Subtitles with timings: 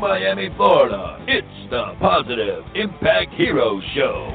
[0.00, 4.30] Miami, Florida, it's the Positive Impact Hero Show.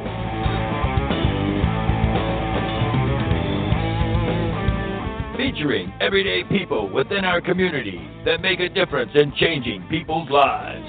[5.35, 10.85] Featuring everyday people within our community that make a difference in changing people's lives.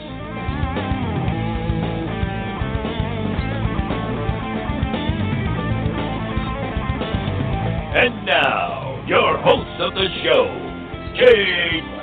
[7.96, 10.66] And now, your hosts of the show,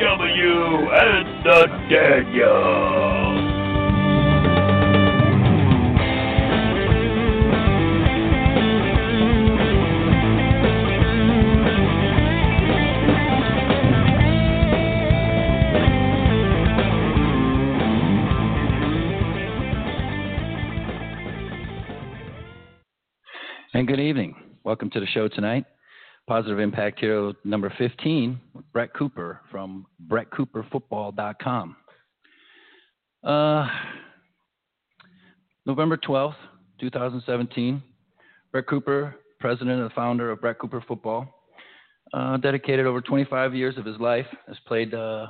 [0.04, 3.24] JW and the Daniel.
[23.74, 24.36] And good evening.
[24.66, 25.64] Welcome to the show tonight.
[26.28, 28.40] Positive Impact Hero number 15,
[28.74, 31.76] Bret Cooper from BretCooperFootball.com.
[33.24, 33.68] Uh,
[35.66, 36.36] November 12th,
[36.82, 37.82] 2017,
[38.52, 41.28] Bret Cooper, president and founder of Bret Cooper Football,
[42.14, 45.28] uh, dedicated over 25 years of his life, has played uh,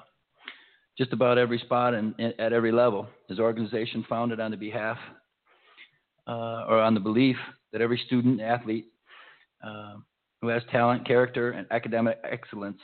[0.97, 3.07] just about every spot and, at every level.
[3.27, 4.97] His organization founded on the behalf
[6.27, 7.37] uh, or on the belief
[7.73, 8.85] that every student athlete
[9.63, 9.95] uh,
[10.41, 12.79] who has talent, character, and academic excellence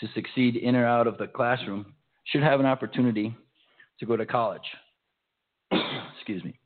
[0.00, 1.94] to succeed in or out of the classroom
[2.24, 3.34] should have an opportunity
[3.98, 4.62] to go to college.
[6.16, 6.58] Excuse me.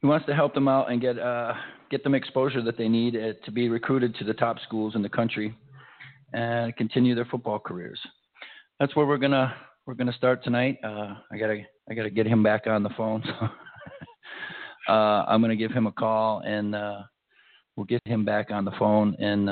[0.00, 1.54] he wants to help them out and get uh,
[1.90, 5.02] get them exposure that they need uh, to be recruited to the top schools in
[5.02, 5.54] the country
[6.32, 8.00] and continue their football careers.
[8.78, 9.54] That's where we're gonna
[9.86, 10.78] we're gonna start tonight.
[10.84, 13.22] Uh, I gotta I gotta get him back on the phone.
[13.24, 13.48] So
[14.92, 17.00] uh, I'm to give him a call and uh,
[17.76, 19.48] we'll get him back on the phone and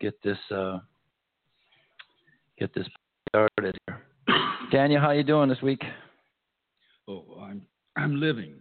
[0.00, 0.78] get this uh,
[2.58, 2.86] get this
[3.28, 4.00] started here.
[4.72, 5.82] Daniel, how you doing this week?
[7.08, 7.62] Oh, I'm
[7.96, 8.54] I'm living.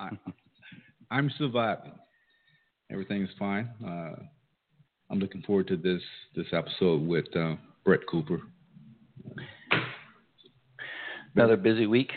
[0.00, 0.10] I,
[1.10, 1.92] I'm surviving.
[2.90, 3.68] Everything's fine.
[3.84, 4.22] Uh,
[5.10, 6.02] I'm looking forward to this
[6.34, 8.40] this episode with uh, Bret Cooper.
[11.34, 12.12] Another busy week.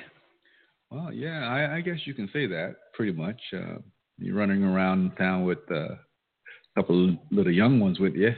[0.90, 3.40] Well, yeah, I, I guess you can say that pretty much.
[3.54, 3.80] Uh,
[4.18, 5.98] you're running around town with uh, a
[6.76, 8.32] couple of little young ones with you.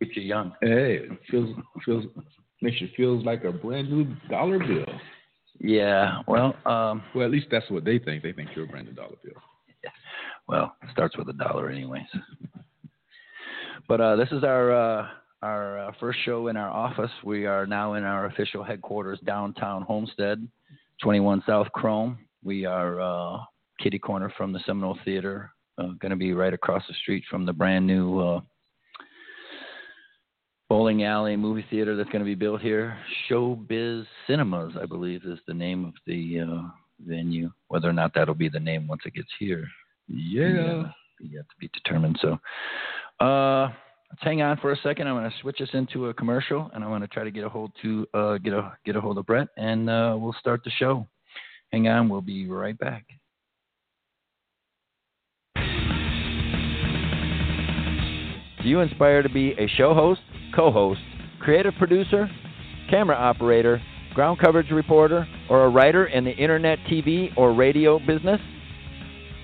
[0.00, 2.04] If you're young, hey, it feels feels
[2.62, 4.86] makes you feels like a brand new dollar bill.
[5.60, 8.22] Yeah, well, um, well, at least that's what they think.
[8.22, 9.32] They think you're a brand new dollar bill.
[9.82, 9.90] Yeah.
[10.46, 12.06] Well, it starts with a dollar, anyways.
[13.88, 15.08] But uh, this is our uh,
[15.42, 17.10] our uh, first show in our office.
[17.24, 20.46] We are now in our official headquarters, downtown Homestead,
[21.02, 22.18] 21 South Krome.
[22.44, 23.38] We are uh,
[23.80, 25.50] kitty corner from the Seminole Theater.
[25.78, 28.40] Uh, going to be right across the street from the brand new uh,
[30.68, 32.98] bowling alley movie theater that's going to be built here.
[33.28, 36.68] Showbiz Cinemas, I believe, is the name of the uh,
[37.06, 37.50] venue.
[37.68, 39.66] Whether or not that'll be the name once it gets here,
[40.08, 40.84] yeah,
[41.20, 42.18] yet to be determined.
[42.20, 42.38] So,
[43.24, 43.70] uh,
[44.10, 45.08] let's hang on for a second.
[45.08, 47.44] I'm going to switch us into a commercial, and I'm going to try to get
[47.44, 50.62] a hold to uh, get a get a hold of Bret, and uh, we'll start
[50.64, 51.06] the show.
[51.72, 53.04] Hang on, we'll be right back.
[58.62, 60.20] Do you aspire to be a show host,
[60.54, 61.00] co host,
[61.40, 62.28] creative producer,
[62.90, 63.80] camera operator,
[64.14, 68.40] ground coverage reporter, or a writer in the internet, TV, or radio business?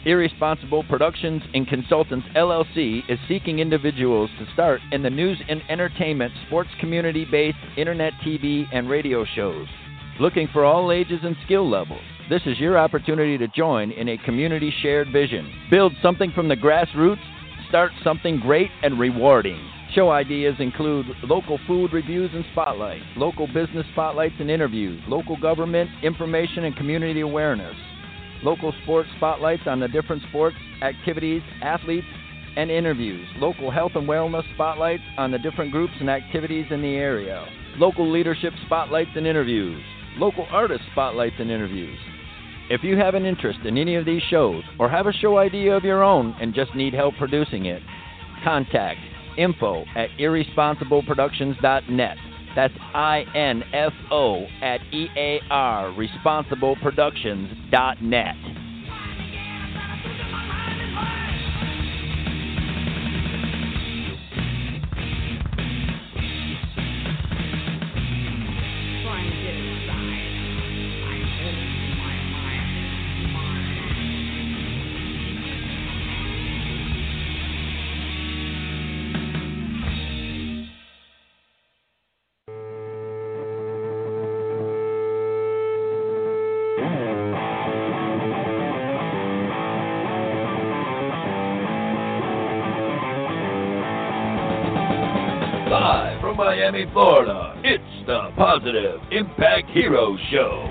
[0.06, 6.32] Irresponsible Productions and Consultants LLC is seeking individuals to start in the news and entertainment,
[6.46, 9.66] sports community based internet, TV, and radio shows.
[10.20, 12.02] Looking for all ages and skill levels.
[12.28, 15.50] This is your opportunity to join in a community shared vision.
[15.70, 17.22] Build something from the grassroots,
[17.68, 19.60] start something great and rewarding.
[19.94, 25.88] Show ideas include local food reviews and spotlights, local business spotlights and interviews, local government
[26.02, 27.76] information and community awareness,
[28.42, 32.08] local sports spotlights on the different sports, activities, athletes,
[32.56, 36.96] and interviews, local health and wellness spotlights on the different groups and activities in the
[36.96, 39.80] area, local leadership spotlights and interviews,
[40.16, 41.98] local artist spotlights and interviews.
[42.68, 45.76] If you have an interest in any of these shows or have a show idea
[45.76, 47.82] of your own and just need help producing it,
[48.42, 48.98] contact
[49.36, 52.16] info at irresponsibleproductions.net.
[52.54, 58.63] That's I N F O at E A R, responsibleproductions.net.
[96.64, 100.64] Miami, Florida, it's the Positive Impact Hero Show.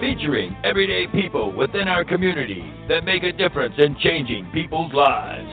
[0.00, 5.46] Featuring everyday people within our community that make a difference in changing people's lives.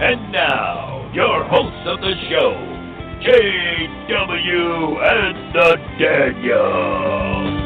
[0.00, 2.69] And now, your hosts of the show,
[3.22, 7.60] JW and the Daniel.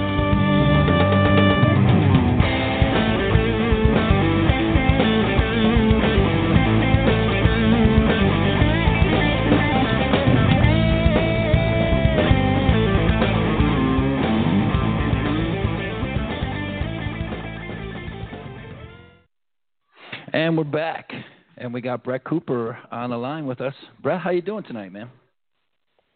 [20.32, 21.12] And we're back,
[21.56, 23.74] and we got Bret Cooper on the line with us.
[24.02, 25.08] Bret, how you doing tonight, man?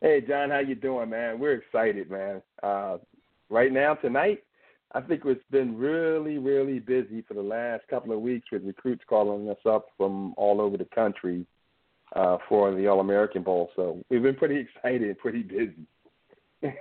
[0.00, 1.40] Hey John, how you doing, man?
[1.40, 2.40] We're excited, man.
[2.62, 2.98] Uh,
[3.50, 4.44] right now, tonight,
[4.92, 9.02] I think it's been really, really busy for the last couple of weeks with recruits
[9.08, 11.46] calling us up from all over the country
[12.14, 13.70] uh, for the All American Bowl.
[13.74, 15.86] So we've been pretty excited pretty busy.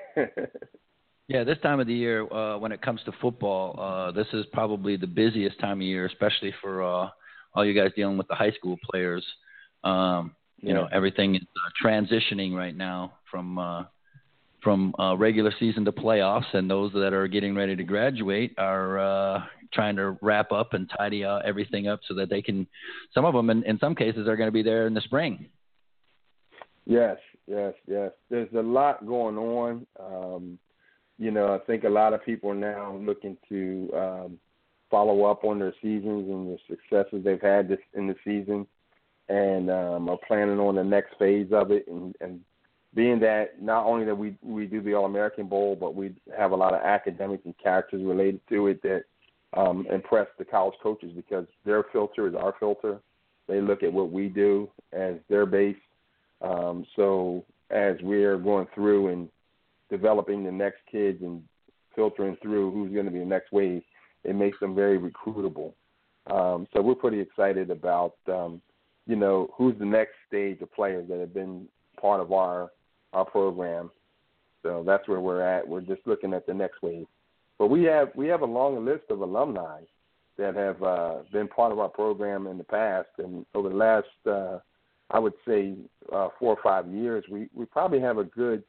[1.29, 4.45] Yeah, this time of the year, uh, when it comes to football, uh, this is
[4.53, 7.09] probably the busiest time of year, especially for uh,
[7.53, 9.25] all you guys dealing with the high school players.
[9.83, 13.83] Um, you know, everything is uh, transitioning right now from uh,
[14.63, 18.99] from uh, regular season to playoffs, and those that are getting ready to graduate are
[18.99, 22.67] uh, trying to wrap up and tidy uh, everything up so that they can.
[23.13, 25.45] Some of them, in, in some cases, are going to be there in the spring.
[26.85, 27.17] Yes,
[27.47, 28.11] yes, yes.
[28.29, 29.85] There's a lot going on.
[29.99, 30.59] Um,
[31.19, 34.39] you know, I think a lot of people are now looking to um,
[34.89, 38.65] follow up on their seasons and the successes they've had this in the season,
[39.29, 41.87] and um, are planning on the next phase of it.
[41.87, 42.39] And, and
[42.93, 46.51] being that not only that we we do the All American Bowl, but we have
[46.51, 49.03] a lot of academics and characters related to it that
[49.55, 52.99] um, impress the college coaches because their filter is our filter.
[53.47, 55.77] They look at what we do as their base.
[56.41, 59.29] Um, so as we're going through and
[59.89, 61.43] developing the next kids and
[61.95, 63.83] filtering through who's going to be the next wave,
[64.23, 65.73] it makes them very recruitable.
[66.29, 68.61] Um, so we're pretty excited about, um,
[69.07, 71.67] you know, who's the next stage of players that have been
[71.99, 72.71] part of our
[73.13, 73.89] our program.
[74.63, 75.67] So that's where we're at.
[75.67, 77.07] We're just looking at the next wave.
[77.57, 79.81] But we have we have a long list of alumni
[80.37, 84.07] that have uh, been part of our program in the past, and over the last,
[84.27, 84.59] uh,
[85.09, 85.73] I would say,
[86.13, 88.63] uh, four or five years, we we probably have a good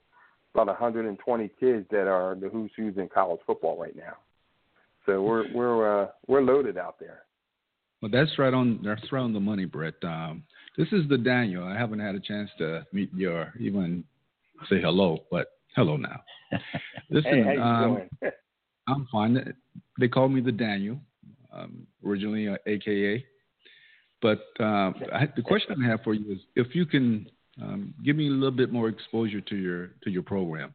[0.54, 4.16] about 120 kids that are the who's who's in college football right now.
[5.04, 7.24] So we're we're uh, we're loaded out there.
[8.00, 8.80] Well, that's right on.
[8.84, 9.94] That's right on the money, Bret.
[10.02, 10.44] Um,
[10.76, 11.64] this is the Daniel.
[11.64, 14.04] I haven't had a chance to meet your even
[14.68, 16.22] say hello, but hello now.
[17.10, 18.08] Listen, hey, you um?
[18.88, 19.54] I'm fine.
[20.00, 20.98] They call me the Daniel,
[21.52, 23.24] um, originally uh, AKA.
[24.22, 27.28] But uh, I, the question I have for you is if you can
[27.60, 30.74] um, give me a little bit more exposure to your to your program.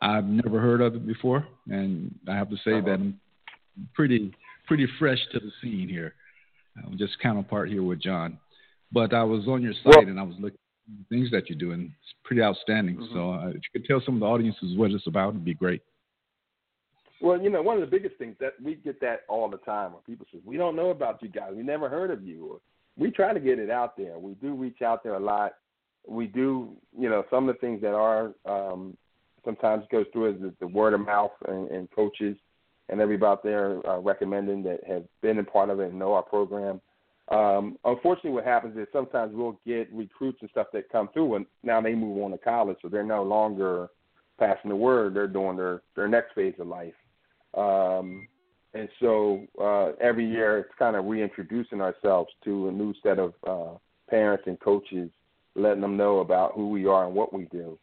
[0.00, 2.86] I've never heard of it before, and I have to say Uh-huh.
[2.86, 3.20] that I'm
[3.94, 4.34] pretty
[4.66, 6.14] pretty fresh to the scene here.
[6.76, 8.38] I'm just counterpart here with John,
[8.92, 11.48] but I was on your site Well- and I was looking at the things that
[11.48, 11.94] you're doing.
[12.00, 12.96] it's pretty outstanding.
[12.96, 13.12] Mhm.
[13.12, 15.54] So uh, if you could tell some of the audiences what it's about, it'd be
[15.54, 15.82] great.
[17.20, 19.92] Well, you know, one of the biggest things that we get that all the time
[19.92, 21.54] when people say, "We don't know about you guys.
[21.54, 22.60] We never heard of you." Or
[22.96, 24.18] we try to get it out there.
[24.18, 25.54] We do reach out there a lot.
[26.06, 28.96] We do, you know, some of the things that are um,
[29.44, 32.36] sometimes goes through is the, the word of mouth and, and coaches
[32.88, 36.14] and everybody out there uh, recommending that have been a part of it and know
[36.14, 36.80] our program.
[37.28, 41.46] Um, unfortunately, what happens is sometimes we'll get recruits and stuff that come through, and
[41.62, 43.88] now they move on to college, so they're no longer
[44.38, 45.14] passing the word.
[45.14, 46.94] They're doing their their next phase of life.
[47.54, 48.26] Um,
[48.74, 53.34] and so uh, every year it's kind of reintroducing ourselves to a new set of
[53.46, 55.10] uh, parents and coaches,
[55.54, 57.78] letting them know about who we are and what we do.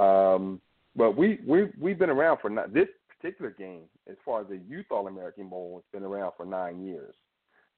[0.00, 0.60] Um,
[0.94, 2.88] but we we we've been around for not, this
[3.20, 5.76] particular game as far as the Youth All American Bowl.
[5.78, 7.14] It's been around for nine years.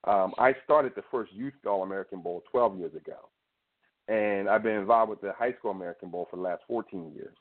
[0.05, 3.29] Um, I started the first Youth All American Bowl 12 years ago,
[4.09, 7.35] and I've been involved with the High School American Bowl for the last 14 years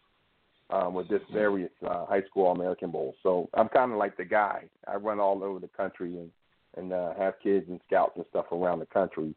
[0.70, 3.16] um, with this various uh, high school American Bowl.
[3.24, 4.63] So I'm kind of like the guy.
[4.88, 6.32] I run all over the country and
[6.75, 9.34] and uh, have kids and scouts and stuff around the country.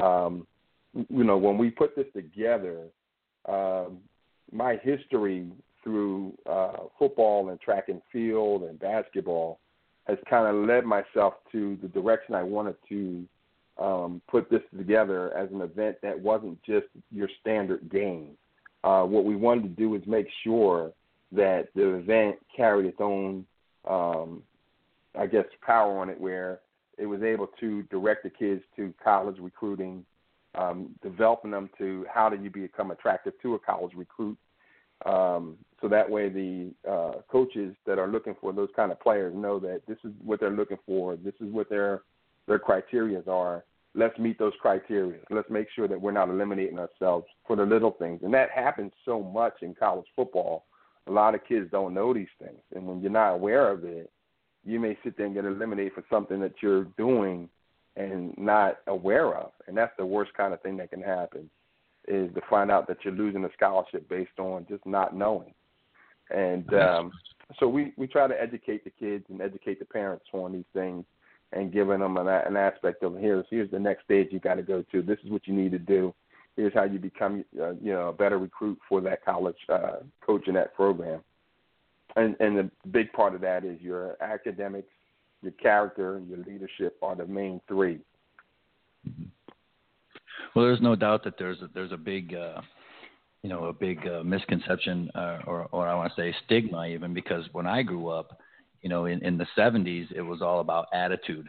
[0.00, 0.46] Um,
[0.94, 2.84] you know, when we put this together,
[3.46, 3.98] um,
[4.50, 5.46] my history
[5.82, 9.58] through uh, football and track and field and basketball
[10.06, 13.24] has kind of led myself to the direction I wanted to
[13.78, 18.36] um, put this together as an event that wasn't just your standard game
[18.82, 20.92] uh, what we wanted to do is make sure
[21.32, 23.44] that the event carried its own,
[23.88, 24.42] um,
[25.18, 26.60] I guess, power on it, where
[26.98, 30.04] it was able to direct the kids to college recruiting,
[30.54, 34.36] um, developing them to how do you become attractive to a college recruit.
[35.06, 39.34] Um, so that way, the uh, coaches that are looking for those kind of players
[39.34, 41.16] know that this is what they're looking for.
[41.16, 42.02] This is what their
[42.46, 43.64] their criterias are.
[43.94, 45.20] Let's meet those criteria.
[45.30, 48.20] Let's make sure that we're not eliminating ourselves for the little things.
[48.22, 50.66] And that happens so much in college football.
[51.06, 54.10] A lot of kids don't know these things, and when you're not aware of it,
[54.64, 57.48] you may sit there and get eliminated for something that you're doing
[57.96, 59.52] and not aware of.
[59.66, 61.48] And that's the worst kind of thing that can happen
[62.06, 65.54] is to find out that you're losing a scholarship based on just not knowing.
[66.30, 67.12] And um,
[67.58, 71.04] so we we try to educate the kids and educate the parents on these things
[71.52, 74.62] and giving them an, an aspect of here's here's the next stage you got to
[74.62, 75.02] go to.
[75.02, 76.14] This is what you need to do.
[76.56, 80.46] Here's how you become uh, you know a better recruit for that college uh, coach
[80.46, 81.20] in that program.
[82.16, 84.92] And and the big part of that is your academics,
[85.42, 88.00] your character, and your leadership are the main three.
[90.54, 92.60] Well, there's no doubt that there's a, there's a big, uh,
[93.42, 97.14] you know, a big uh, misconception, uh, or or I want to say stigma, even
[97.14, 98.38] because when I grew up,
[98.82, 101.46] you know, in, in the 70s, it was all about attitude.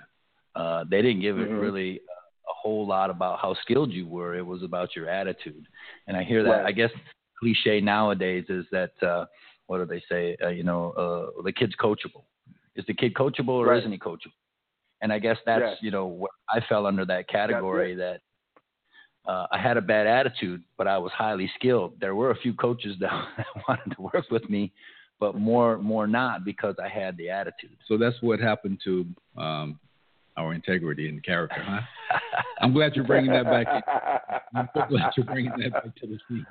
[0.55, 1.53] Uh, they didn't give mm-hmm.
[1.53, 2.01] it really
[2.49, 4.35] a whole lot about how skilled you were.
[4.35, 5.65] It was about your attitude.
[6.07, 6.49] And I hear that.
[6.49, 6.65] Right.
[6.65, 6.91] I guess
[7.39, 9.25] cliche nowadays is that uh,
[9.67, 10.37] what do they say?
[10.43, 12.25] Uh, you know, uh, the kid's coachable.
[12.75, 13.79] Is the kid coachable or Right.
[13.79, 14.33] isn't he coachable?
[15.01, 15.77] And I guess that's Yes.
[15.81, 18.21] you know I fell under that category that
[19.25, 21.93] uh, I had a bad attitude, but I was highly skilled.
[21.99, 24.71] There were a few coaches that, that wanted to work with me,
[25.19, 27.77] but more more not because I had the attitude.
[27.87, 29.05] So that's what happened to
[29.37, 29.79] um,
[30.37, 31.81] our integrity and character, huh?
[32.61, 33.67] I'm glad you're bringing that back.
[33.67, 34.39] In.
[34.59, 36.45] I'm so glad you're bringing that back to the scene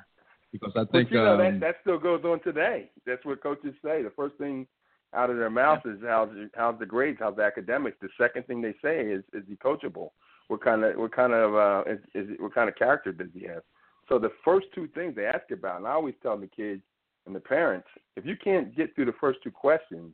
[0.52, 2.90] because I think but you know um, that that still goes on today.
[3.06, 4.02] That's what coaches say.
[4.02, 4.66] The first thing
[5.14, 7.96] out of their mouth is how's how's the grades, how's the academics.
[8.00, 10.10] The second thing they say is is he coachable?
[10.50, 13.46] What kind of what kind of uh, is, is what kind of character does he
[13.46, 13.62] have?
[14.08, 16.82] So the first two things they ask about, and I always tell the kids
[17.24, 20.12] and the parents, if you can't get through the first two questions,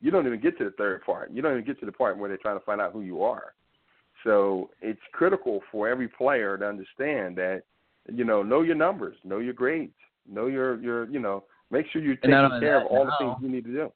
[0.00, 1.32] you don't even get to the third part.
[1.32, 3.24] You don't even get to the part where they're trying to find out who you
[3.24, 3.54] are.
[4.22, 7.62] So it's critical for every player to understand that,
[8.08, 9.96] you know, know your numbers, know your grades,
[10.30, 11.42] know your your you know,
[11.72, 13.92] make sure you're taking care of all now- the things you need to do.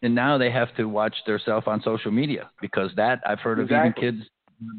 [0.00, 3.70] And now they have to watch themselves on social media because that I've heard of
[3.70, 4.30] even kids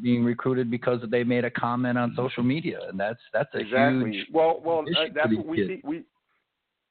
[0.02, 4.12] being recruited because they made a comment on social media, and that's that's a exactly.
[4.12, 5.82] huge well, well, uh, that's what we kids.
[5.84, 6.04] We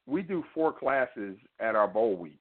[0.08, 2.40] we do four classes at our bowl week.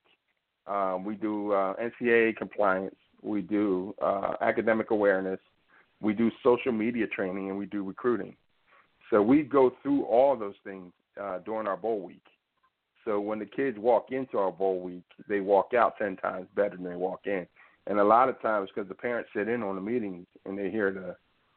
[0.67, 2.97] Um, we do uh, NCAA compliance.
[3.23, 5.41] We do uh, academic awareness.
[6.01, 8.37] We do social media training, and we do recruiting.
[9.11, 12.25] So we go through all those things uh, during our bowl week.
[13.05, 16.77] So when the kids walk into our bowl week, they walk out ten times better
[16.77, 17.47] than they walk in.
[17.87, 20.71] And a lot of times, because the parents sit in on the meetings and they
[20.71, 21.17] hear the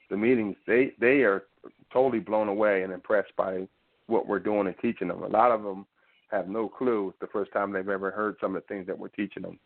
[0.10, 1.44] the meetings, they they are
[1.92, 3.68] totally blown away and impressed by
[4.08, 5.24] what we're doing and teaching them.
[5.24, 5.86] A lot of them
[6.32, 7.10] have no clue.
[7.10, 9.60] It's the first time they've ever heard some of the things that we're teaching them,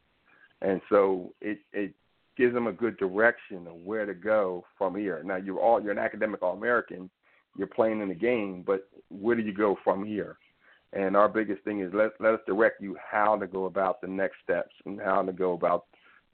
[0.61, 1.93] and so it it
[2.37, 5.21] gives them a good direction of where to go from here.
[5.23, 7.09] Now you're all you're an academic all American,
[7.57, 10.37] you're playing in the game, but where do you go from here?
[10.93, 14.07] And our biggest thing is let let us direct you how to go about the
[14.07, 15.85] next steps and how to go about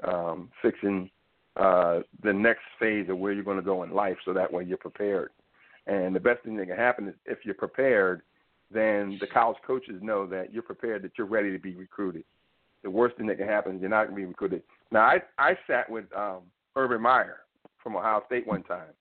[0.03, 1.09] um, fixing
[1.55, 4.63] uh, the next phase of where you're going to go in life, so that way
[4.63, 5.31] you're prepared.
[5.87, 8.21] And the best thing that can happen is if you're prepared,
[8.71, 12.23] then the college coaches know that you're prepared, that you're ready to be recruited.
[12.83, 14.63] The worst thing that can happen is you're not going to be recruited.
[14.91, 16.41] Now, I I sat with um,
[16.75, 17.39] Urban Meyer
[17.81, 18.93] from Ohio State one time,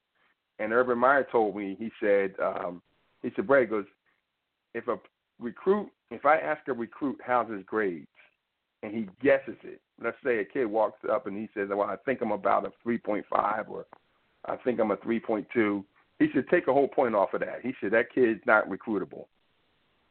[0.59, 2.81] and Urban Meyer told me he said um,
[3.23, 3.85] he said Bray goes
[4.75, 4.97] if a
[5.39, 8.07] recruit if I ask a recruit how's his grades
[8.83, 9.81] and he guesses it.
[10.03, 12.73] Let's say a kid walks up and he says, "Well, I think I'm about a
[12.87, 13.87] 3.5 or
[14.45, 15.85] I think I'm a 3.2."
[16.19, 17.61] He should take a whole point off of that.
[17.63, 19.27] He said that kid's not recruitable.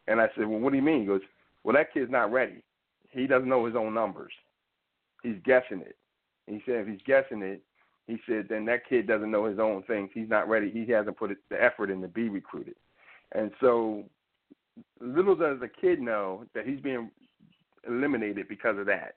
[0.08, 1.22] And I said, "Well, what do you mean?" He goes,
[1.64, 2.64] "Well, that kid's not ready.
[3.10, 4.34] He doesn't know his own numbers.
[5.24, 5.98] He's guessing it."
[6.48, 7.62] And he said, "If he's guessing it,
[8.08, 10.12] he said then that kid doesn't know his own things.
[10.14, 10.70] He's not ready.
[10.70, 12.76] He hasn't put the effort in to be recruited."
[13.32, 14.08] And so,
[15.00, 17.12] little does the kid know that he's being
[17.88, 19.16] eliminated because of that,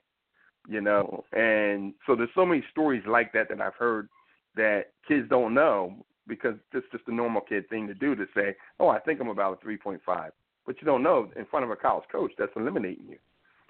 [0.67, 1.23] you know.
[1.33, 4.09] And so there's so many stories like that that I've heard
[4.55, 8.55] that kids don't know because it's just a normal kid thing to do to say,
[8.79, 10.31] "Oh, I think I'm about a 3.5,"
[10.65, 13.17] but you don't know in front of a college coach that's eliminating you.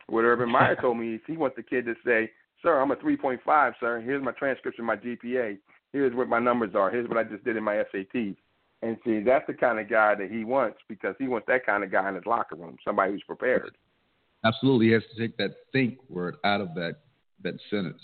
[0.08, 2.32] What Urban Meyer told me is he wants the kid to say,
[2.62, 4.02] "Sir, I'm a 3.5, sir.
[4.02, 5.58] Here's my transcription, my GPA.
[5.94, 6.92] Here's what my numbers are.
[6.92, 8.36] Here's what I just did in my SATs."
[8.82, 11.84] And see, that's the kind of guy that he wants because he wants that kind
[11.84, 13.76] of guy in his locker room, somebody who's prepared.
[14.46, 16.98] Absolutely, he has to take that think word out of that
[17.44, 18.02] that sentence.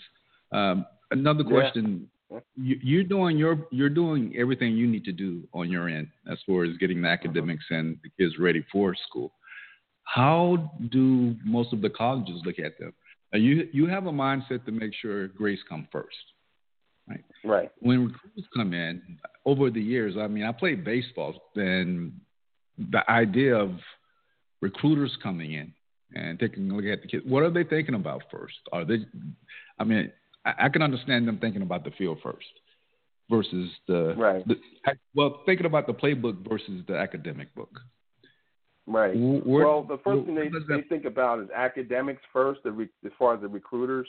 [0.52, 2.40] Um, another question: Yeah.
[2.56, 6.38] you, you're doing your you're doing everything you need to do on your end as
[6.46, 9.32] far as getting the academics and the kids ready for school.
[10.04, 12.94] How do most of the colleges look at them?
[13.32, 16.16] Now, you you have a mindset to make sure grades come first.
[17.08, 17.24] Right.
[17.80, 22.14] When recruits come in over the years, I mean, I played baseball, and
[22.78, 23.72] the idea of
[24.62, 25.74] recruiters coming in
[26.16, 28.56] and taking a look at the kids, what are they thinking about first?
[28.72, 29.06] Are they?
[29.80, 30.12] I mean,
[30.46, 32.46] I, I can understand them thinking about the field first
[33.30, 34.48] versus the Right.
[34.48, 34.56] The,
[35.14, 37.80] well, thinking about the playbook versus the academic book.
[38.88, 39.16] Right.
[39.16, 43.12] Where- well, the first thing they, they think about is academics first, the re, as
[43.18, 44.08] far as the recruiters,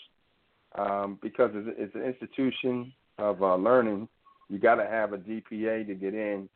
[0.78, 4.08] um, because it's, it's an institution of uh, learning.
[4.48, 6.48] You got to have a GPA to get in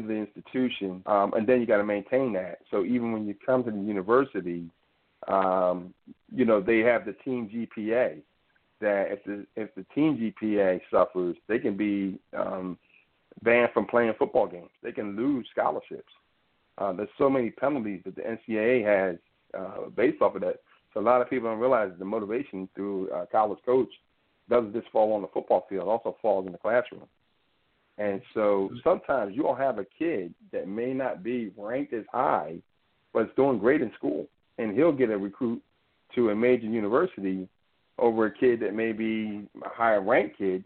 [0.00, 2.58] to the institution, um, and then you got to maintain that.
[2.70, 4.64] So even when you come to the university,
[5.28, 5.94] um,
[6.34, 8.20] you know they have the team GPA.
[8.80, 12.76] That if the if the team GPA suffers, they can be um,
[13.42, 14.70] banned from playing football games.
[14.82, 16.12] They can lose scholarships.
[16.76, 19.16] Uh, there's so many penalties that the NCAA has
[19.56, 20.60] uh, based off of that.
[20.92, 23.88] So a lot of people don't realize the motivation through a college coach
[24.48, 27.02] doesn't just fall on the football field; it also falls in the classroom.
[27.98, 32.56] And so sometimes you'll have a kid that may not be ranked as high,
[33.12, 34.26] but is doing great in school,
[34.58, 35.62] and he'll get a recruit
[36.14, 37.48] to a major university
[37.98, 40.64] over a kid that may be a higher ranked kid,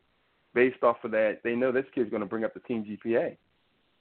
[0.54, 1.40] based off of that.
[1.44, 3.36] They know this kid's going to bring up the team GPA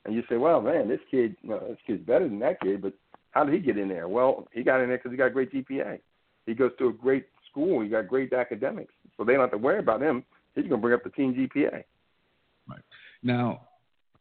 [0.07, 2.81] and you say, well, man, this kid, you know, this kid's better than that kid,
[2.81, 2.93] but
[3.31, 4.07] how did he get in there?
[4.07, 5.99] Well, he got in there because he got a great GPA.
[6.45, 7.81] He goes to a great school.
[7.81, 10.23] He got great academics, so they don't have to worry about him.
[10.55, 11.83] He's going to bring up the team GPA.
[13.23, 13.61] Now,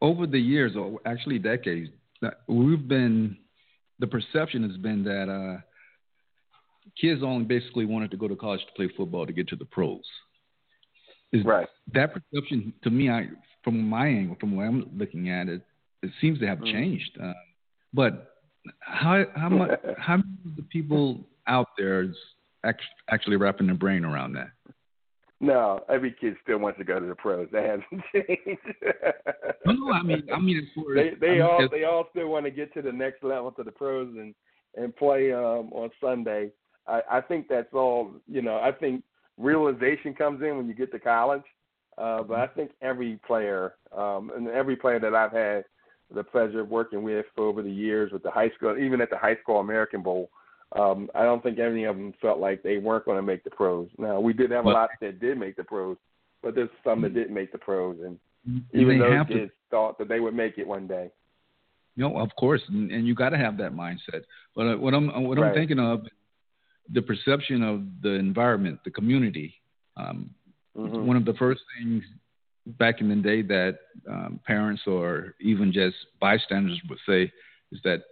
[0.01, 1.89] over the years, or actually decades,
[2.47, 3.37] we've been
[3.99, 5.59] the perception has been that uh,
[6.99, 9.65] kids only basically wanted to go to college to play football to get to the
[9.65, 10.01] pros.
[11.31, 11.67] Is Right.
[11.93, 13.09] that perception to me?
[13.09, 13.29] I
[13.63, 15.61] from my angle, from where I'm looking at it,
[16.01, 16.71] it seems to have Mm.
[16.71, 17.17] changed.
[17.19, 17.33] Uh,
[17.93, 18.33] but
[18.79, 22.15] how how much how many of the people out there is
[22.63, 24.51] act, actually wrapping their brain around that?
[25.39, 27.47] No, every kid still wants to go to the pros.
[27.51, 28.61] That hasn't changed.
[29.65, 31.83] No, I mean, I mean, as far they as, they I mean, all as- they
[31.83, 34.33] all still want to get to the next level to the pros and
[34.75, 36.51] and play um on Sunday.
[36.87, 38.11] I I think that's all.
[38.27, 39.03] You know, I think
[39.37, 41.43] realization comes in when you get to college.
[41.97, 45.65] Uh, but I think every player, um, and every player that I've had
[46.13, 49.17] the pleasure of working with over the years with the high school, even at the
[49.17, 50.29] high school American Bowl,
[50.75, 53.49] um, I don't think any of them felt like they weren't going to make the
[53.49, 53.87] pros.
[53.97, 55.97] Now we did have a lot that did make the pros,
[56.43, 58.19] but there's some that didn't make the pros, and
[58.73, 61.09] even may those have to kids thought that they would make it one day.
[61.95, 64.23] You know, of course, and, and you got to have that mindset.
[64.55, 65.47] But uh, what I'm what Right.
[65.47, 66.05] I'm thinking of,
[66.91, 69.55] the perception of the environment, the community.
[69.95, 70.29] Um,
[70.77, 71.05] Mhm.
[71.05, 72.03] One of the first things
[72.77, 77.31] back in the day that um, parents or even just bystanders would say
[77.71, 78.03] is that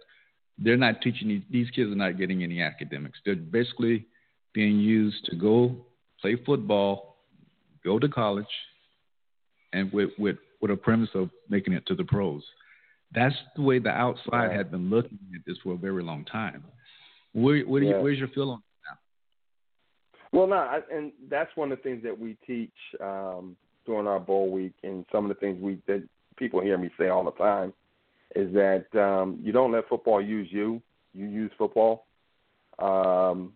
[0.58, 3.18] they're not teaching these, these kids are not getting any academics.
[3.24, 4.06] They're basically
[4.54, 5.76] being used to go
[6.20, 7.16] play football,
[7.84, 8.46] go to college,
[9.72, 12.42] and with with with a premise of making it to the pros.
[13.14, 16.64] That's the way the outside had been looking at this for a very long time.
[17.32, 18.62] Where, where do you, where's your feel on
[20.32, 24.18] Well, no, I, and that's one of the things that we teach um, during our
[24.18, 26.02] bowl week, and some of the things we that
[26.36, 27.72] people hear me say all the time
[28.36, 30.82] is that um, you don't let football use you;
[31.14, 32.06] you use football.
[32.78, 33.54] Um,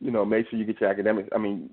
[0.00, 1.28] you know, make sure you get your academics.
[1.34, 1.68] I mean,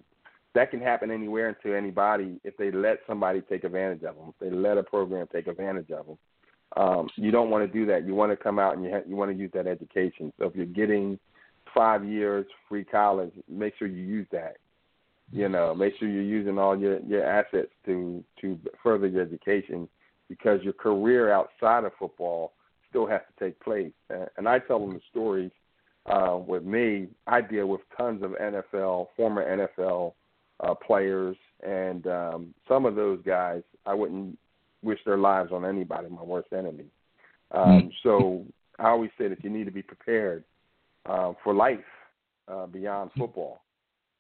[0.56, 4.30] that can happen anywhere and to anybody if they let somebody take advantage of them.
[4.30, 6.18] If they let a program take advantage of them,
[6.76, 8.06] um, you don't want to do that.
[8.06, 10.34] You want to come out and you ha- you want to use that education.
[10.40, 11.20] So if you're getting
[11.74, 14.58] five years free college, make sure you use that.
[15.32, 19.88] You know, make sure you're using all your your assets to to further your education
[20.30, 22.54] because your career outside of football
[22.90, 23.92] still has to take place.
[24.38, 25.52] And I tell them the stories.
[26.06, 30.14] Uh, with me, I deal with tons of NFL, former NFL
[30.62, 31.36] uh, players,
[31.66, 34.38] and um, some of those guys, I wouldn't
[34.84, 36.86] wish their lives on anybody, my worst enemy.
[37.52, 38.46] Um, so
[38.80, 40.44] I always say that you need to be prepared
[41.06, 41.80] uh, for life
[42.48, 43.62] uh, beyond football.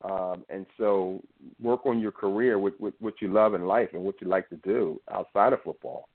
[0.04, 1.22] Um, and so
[1.62, 4.48] work on your career with, with what you love in life and what you like
[4.50, 6.08] to do outside of football.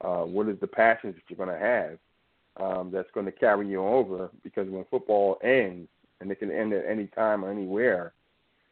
[0.00, 1.98] Uh, what is the passions that you're going to have
[2.58, 4.30] um, that's going to carry you over?
[4.42, 5.88] Because when football ends,
[6.20, 8.12] and it can end at any time or anywhere,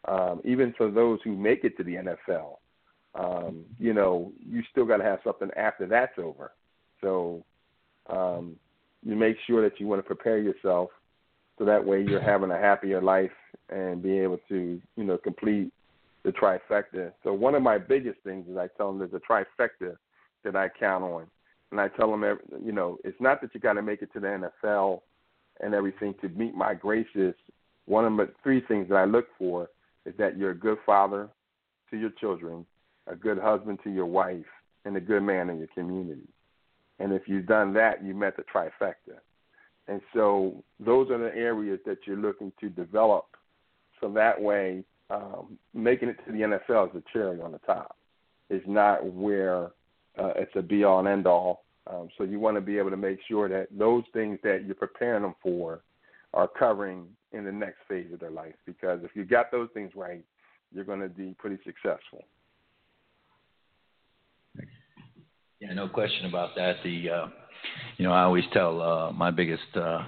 [0.07, 2.57] um, even for those who make it to the NFL,
[3.15, 6.53] um, you know, you still got to have something after that's over.
[7.01, 7.45] So
[8.09, 8.57] um,
[9.05, 10.91] you make sure that you want to prepare yourself
[11.63, 13.31] so that way you're having a happier life
[13.69, 15.73] and being able to, you know, complete
[16.25, 17.13] the trifecta.
[17.23, 19.95] So one of my biggest things is I tell them there's a trifecta
[20.43, 21.29] that I count on,
[21.71, 22.25] and I tell them,
[22.65, 25.03] you know, it's not that you got to make it to the NFL
[25.61, 27.35] and everything to meet my graces.
[27.87, 29.69] One of the three things that I look for
[30.05, 31.29] is that you're a good father
[31.93, 32.67] to your children,
[33.07, 34.47] a good husband to your wife,
[34.85, 36.27] and a good man in your community.
[36.99, 39.21] And if you've done that, you met the trifecta.
[39.89, 43.27] And so those are the areas that you're looking to develop.
[44.01, 47.97] So that way, um, making it to the NFL is a cherry on the top.
[48.49, 49.67] It's not where
[50.19, 51.65] uh, it's a be all and end all.
[51.87, 54.75] Um, so you want to be able to make sure that those things that you're
[54.75, 55.81] preparing them for
[56.33, 58.55] are covering in the next phase of their life.
[58.67, 60.25] Because if you got those things right,
[60.73, 62.25] you're going to be pretty successful.
[65.61, 66.77] Yeah, no question about that.
[66.83, 67.27] The uh,
[67.99, 70.05] you know, I always tell uh, my biggest uh,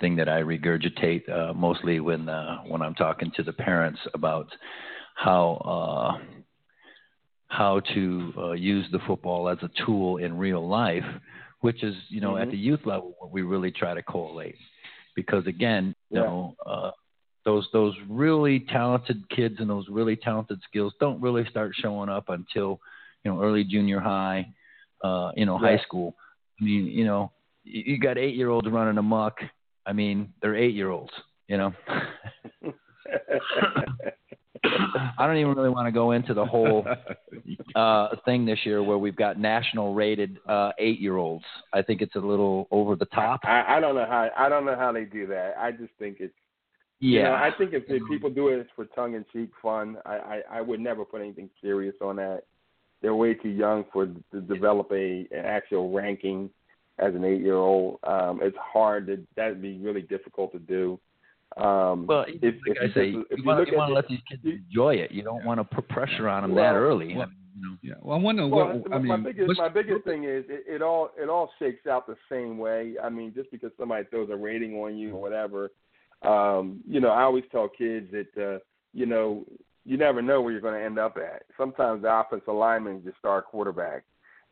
[0.00, 4.48] thing that I regurgitate uh, mostly when uh, when I'm talking to the parents about
[5.14, 6.24] how uh,
[7.48, 11.04] how to uh, use the football as a tool in real life,
[11.60, 12.42] which is you know mm-hmm.
[12.42, 14.56] at the youth level what we really try to collate,
[15.14, 16.26] because again, you Yeah.
[16.26, 16.56] know.
[16.64, 16.90] Uh,
[17.44, 22.28] those those really talented kids and those really talented skills don't really start showing up
[22.28, 22.80] until
[23.22, 24.52] you know early junior high,
[25.04, 26.16] uh, you know high school.
[26.60, 27.32] I mean, you know,
[27.64, 29.38] you you got eight year olds running amok.
[29.84, 31.12] I mean, they're eight year olds.
[31.48, 31.72] You know,
[35.18, 36.86] I don't even really want to go into the whole
[37.74, 41.44] uh, thing this year where we've got national rated uh, eight year olds.
[41.72, 43.40] I think it's a little over the top.
[43.44, 45.54] I, I don't know how I don't know how they do that.
[45.58, 46.34] I just think it's
[47.00, 49.98] Yeah, You know, I think if, if people do it for tongue in cheek fun,
[50.04, 52.42] I, I I would never put anything serious on that.
[53.02, 56.50] They're way too young for to develop a an actual ranking
[56.98, 57.98] as an eight year old.
[58.04, 60.98] Um, it's hard to that'd be really difficult to do.
[61.56, 63.94] Um, Well, if, like if I you say, if you, you want, you want to
[63.94, 65.12] let these kids enjoy it.
[65.12, 67.14] You don't want to put pressure on them that early.
[67.14, 67.76] well, you know.
[67.82, 67.94] Yeah.
[68.02, 69.08] Well, I wonder Well, what my, I mean.
[69.08, 72.58] my biggest my biggest thing is it, it all it all shakes out the same
[72.58, 72.94] way.
[73.02, 75.70] I mean, just because somebody throws a rating on you or whatever,
[76.22, 78.58] um, you know, I always tell kids that uh,
[78.92, 79.44] you know
[79.86, 81.44] you never know where you're going to end up at.
[81.56, 84.02] Sometimes the offensive lineman is your star quarterback.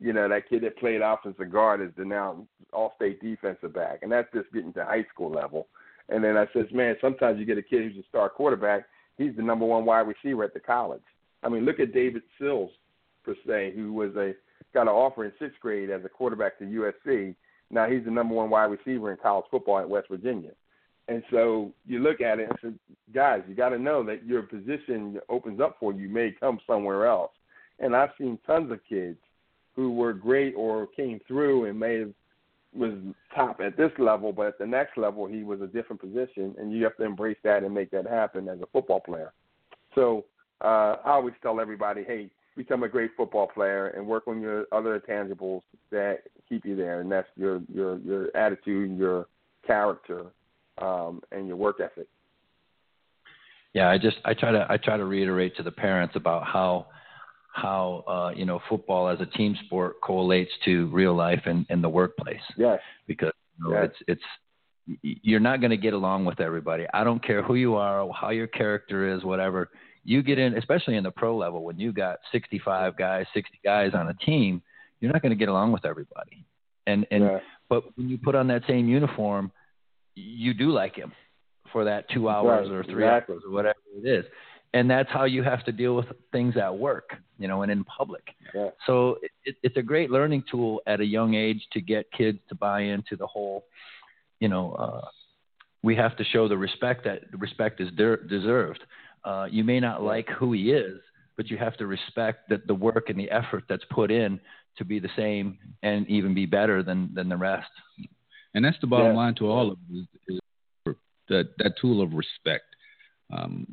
[0.00, 4.10] You know, that kid that played offensive guard is the now all-state defensive back, and
[4.10, 5.66] that's just getting to high school level.
[6.08, 8.84] And then I says, man, sometimes you get a kid who's a star quarterback.
[9.18, 11.02] He's the number one wide receiver at the college.
[11.42, 12.70] I mean, look at David Sills
[13.24, 14.34] per se, who was a
[14.72, 17.34] got an offer in sixth grade as a quarterback to USC.
[17.70, 20.50] Now he's the number one wide receiver in college football at West Virginia.
[21.08, 24.42] And so you look at it and say, guys, you got to know that your
[24.42, 27.32] position opens up for you may come somewhere else.
[27.78, 29.18] And I've seen tons of kids
[29.76, 32.12] who were great or came through and may have
[32.74, 32.92] was
[33.34, 36.72] top at this level, but at the next level he was a different position, and
[36.72, 39.32] you have to embrace that and make that happen as a football player.
[39.94, 40.24] So
[40.60, 44.66] uh, I always tell everybody, hey, become a great football player and work on your
[44.72, 49.26] other tangibles that keep you there, and that's your your your attitude, your
[49.66, 50.26] character,
[50.80, 52.08] um, and your work ethic.
[53.72, 56.86] Yeah, I just I try to I try to reiterate to the parents about how
[57.52, 61.82] how uh, you know football as a team sport correlates to real life and, and
[61.82, 62.80] the workplace Yes.
[63.06, 63.90] because you know, yes.
[63.90, 64.22] it's it's
[65.02, 66.84] you're not going to get along with everybody.
[66.92, 69.70] I don't care who you are, how your character is, whatever.
[70.04, 73.92] You get in, especially in the pro level, when you got 65 guys, 60 guys
[73.94, 74.60] on a team,
[75.00, 76.44] you're not going to get along with everybody.
[76.86, 77.38] And and yeah.
[77.68, 79.50] but when you put on that same uniform,
[80.14, 81.12] you do like him
[81.72, 83.34] for that two hours Right, or three exactly.
[83.34, 84.24] hours or whatever it is.
[84.72, 87.84] And that's how you have to deal with things at work, you know, and in
[87.84, 88.34] public.
[88.52, 88.70] Yeah.
[88.86, 92.56] So it, it's a great learning tool at a young age to get kids to
[92.56, 93.66] buy into the whole,
[94.40, 95.06] you know, uh,
[95.82, 98.80] we have to show the respect that respect is der- deserved.
[99.24, 100.98] Uh, you may not like who he is,
[101.36, 104.40] but you have to respect that the work and the effort that's put in
[104.78, 107.70] to be the same and even be better than than the rest.
[108.54, 109.16] And that's the bottom Yeah.
[109.16, 110.06] line to all of it is,
[110.86, 110.96] is
[111.28, 112.64] that that tool of respect.
[113.32, 113.66] Um,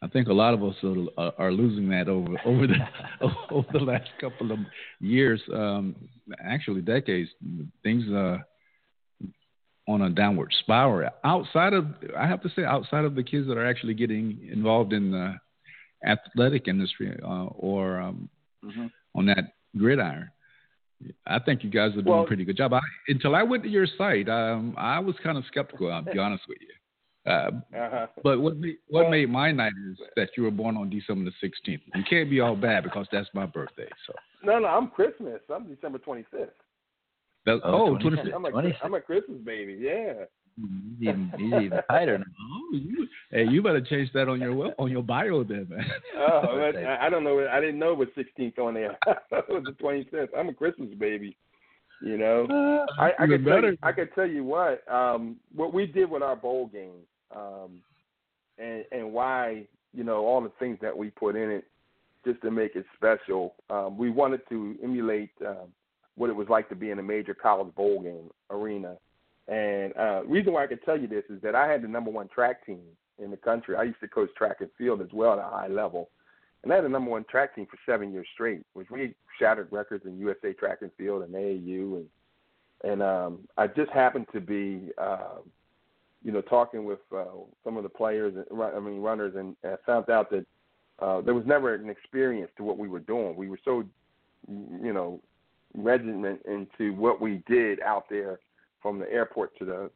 [0.00, 0.76] I think a lot of us
[1.16, 2.76] are, are losing that over over the
[3.50, 4.60] over the last couple of
[5.00, 5.96] years, um,
[6.44, 7.30] actually decades.
[7.82, 8.38] Things uh,
[9.88, 11.10] on a downward spiral.
[11.24, 14.92] Outside of, I have to say, outside of the kids that are actually getting involved
[14.92, 15.34] in the
[16.04, 18.28] athletic industry uh, or um,
[18.64, 18.90] Mhm.
[19.14, 20.28] on that gridiron.
[21.26, 22.72] I think you guys are doing Well- a pretty good job.
[22.72, 25.92] I, until I went to your site, um, I was kind of skeptical.
[25.92, 26.68] I'll be honest with you.
[27.30, 28.06] Uh, Uh-huh.
[28.22, 31.30] but what made, what Well- made my night is that you were born on December
[31.30, 31.82] the 16th.
[31.94, 33.88] You can't be all bad because that's my birthday.
[34.06, 35.40] So No, no, I'm Christmas.
[35.50, 36.50] I'm December 25th.
[37.44, 38.28] that, Oh, oh, 26.
[38.30, 38.34] 25th.
[38.34, 38.80] I'm a 26.
[38.84, 39.74] I'm a Christmas baby.
[39.74, 40.24] Yeah.
[40.98, 42.24] He's even, he's even tighter now.
[42.70, 45.86] Oh, you, hey, you better change that on your on your bio then, man.
[46.18, 47.46] Oh, I, don't know.
[47.50, 48.98] I didn't know it was 16th on there.
[49.06, 50.28] it was the 25th.
[50.36, 51.36] I'm a Christmas baby.
[52.02, 55.86] You know, Uh, I, I tell you, I can tell you what um, what we
[55.86, 57.00] did with our bowl game,
[57.34, 57.80] um,
[58.58, 61.64] and and why you know all the things that we put in it
[62.24, 63.54] just to make it special.
[63.70, 65.72] Um, we wanted to emulate um,
[66.16, 68.96] what it was like to be in a major college bowl game arena.
[69.48, 72.10] And uh, reason why I can tell you this is that I had the number
[72.10, 72.80] one track team
[73.18, 73.76] in the country.
[73.76, 76.10] I used to coach track and field as well at a high level.
[76.62, 79.68] And I had the number one track team for seven years straight, which we shattered
[79.70, 81.96] records in USA track and field and AAU.
[81.96, 82.06] And
[82.84, 85.38] and um, I just happened to be, uh,
[86.22, 87.24] you know, talking with uh,
[87.64, 90.46] some of the players, I mean runners, and I found out that
[91.00, 93.34] uh, there was never an experience to what we were doing.
[93.34, 93.84] We were so,
[94.48, 95.20] you know,
[95.74, 98.38] regiment into what we did out there
[98.80, 99.90] from the airport to the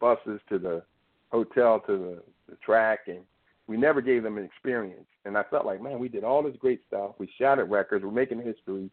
[0.00, 0.82] buses to the
[1.30, 3.20] hotel to the, the track and
[3.66, 5.06] we never gave them an experience.
[5.24, 7.12] And i felt like man we did all this great stuff.
[7.18, 8.04] We shattered records.
[8.04, 8.90] We're making history.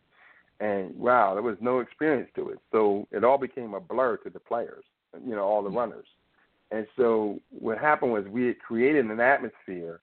[0.59, 2.59] And wow there was no experience to it.
[2.71, 4.83] So it all became a blur to the players
[5.25, 5.77] you know all the mm-hmm.
[5.77, 6.07] runners.
[6.71, 10.01] And so what happened was we had created an atmosphere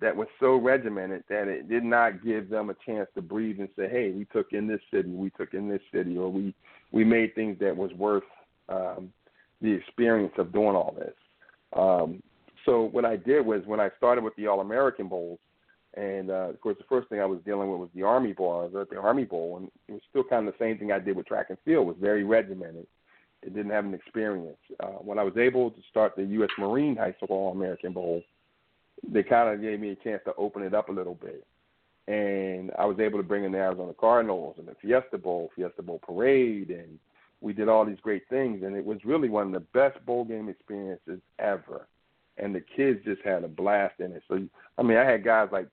[0.00, 3.68] that was so regimented that it did not give them a chance to breathe and
[3.76, 6.54] say, "Hey, we took in this city, we took in this city, or we
[6.90, 8.24] we made things that was worth
[8.70, 9.12] um,
[9.60, 11.14] the experience of doing all this."
[11.76, 12.22] Um,
[12.64, 15.38] so what I did was when I started with the All American Bowls,
[15.96, 18.60] and uh, of course the first thing I was dealing with was the Army Bowl.
[18.60, 20.92] I was at the Army Bowl, and it was still kind of the same thing
[20.92, 21.84] I did with track and field.
[21.84, 22.86] It was very regimented.
[23.42, 24.58] It didn't have an experience.
[24.80, 26.50] Uh, when I was able to start the U.S.
[26.58, 28.22] Marine High School All American Bowl
[29.08, 31.44] they kind of gave me a chance to open it up a little bit.
[32.08, 35.82] And I was able to bring in the Arizona Cardinals and the Fiesta Bowl, Fiesta
[35.82, 36.98] Bowl Parade, and
[37.40, 38.62] we did all these great things.
[38.62, 41.86] And it was really one of the best bowl game experiences ever.
[42.36, 44.22] And the kids just had a blast in it.
[44.28, 44.40] So,
[44.78, 45.68] I mean, I had guys like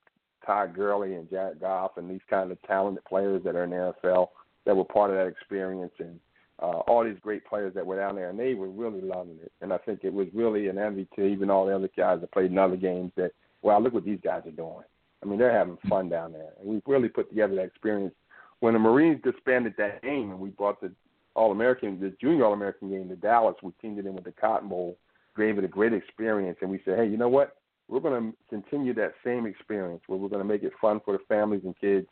[0.45, 3.93] Todd Gurley and Jack Goff and these kind of talented players that are in the
[4.03, 4.29] NFL
[4.65, 5.93] that were part of that experience.
[5.99, 6.19] And
[6.61, 9.51] uh, all these great players that were down there, and they were really loving it.
[9.61, 12.31] And I think it was really an envy to even all the other guys that
[12.31, 13.11] played in other games.
[13.15, 14.83] That wow, look what these guys are doing.
[15.21, 18.13] I mean, they're having fun down there, and we really put together that experience.
[18.59, 20.91] When the Marines disbanded that game, and we brought the
[21.37, 24.31] All American, the Junior All American game to Dallas, we teamed it in with the
[24.31, 24.97] Cotton Bowl,
[25.37, 27.57] gave it a great experience, and we said, hey, you know what?
[27.87, 31.13] We're going to continue that same experience where we're going to make it fun for
[31.13, 32.07] the families and kids.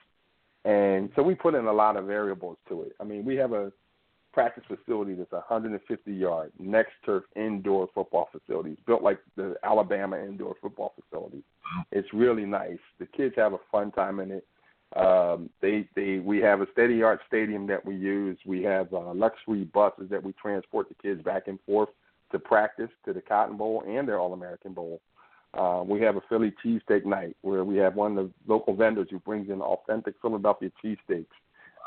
[0.64, 2.94] And so we put in a lot of variables to it.
[3.02, 3.74] I mean, we have a
[4.32, 8.72] practice facility that's 150 yard next turf indoor football facility.
[8.72, 11.44] It's built like the Alabama indoor football facility.
[11.92, 12.78] It's really nice.
[13.00, 14.46] The kids have a fun time in it.
[14.96, 18.38] Um, they they we have a of art stadium that we use.
[18.46, 21.90] We have uh, luxury buses that we transport the kids back and forth
[22.32, 25.02] to practice to the Cotton Bowl and their All American Bowl.
[25.54, 29.08] Uh, we have a Philly cheesesteak night where we have one of the local vendors
[29.10, 31.28] who brings in authentic Philadelphia cheesesteaks.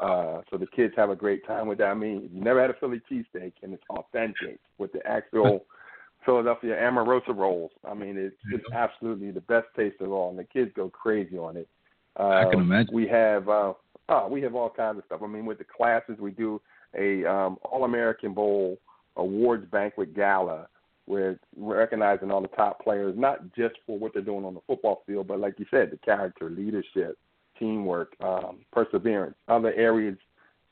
[0.02, 1.88] Uh, so the kids have a great time with that.
[1.88, 5.66] I mean, if you never had a Philly cheesesteak and it's authentic with the actual
[6.24, 10.44] Philadelphia Amoroso rolls, I mean, it's just absolutely the best taste of all, and the
[10.44, 11.68] kids go crazy on it.
[12.18, 12.94] Uh, I can imagine.
[12.94, 13.72] We have uh,
[14.08, 15.20] oh, we have all kinds of stuff.
[15.22, 16.60] I mean, with the classes, we do
[16.96, 18.78] a um, All American Bowl
[19.16, 20.68] awards banquet gala
[21.06, 24.60] where we're recognizing all the top players, not just for what they're doing on the
[24.66, 27.18] football field, but like you said, the character, leadership,
[27.58, 30.18] teamwork, um, perseverance, other areas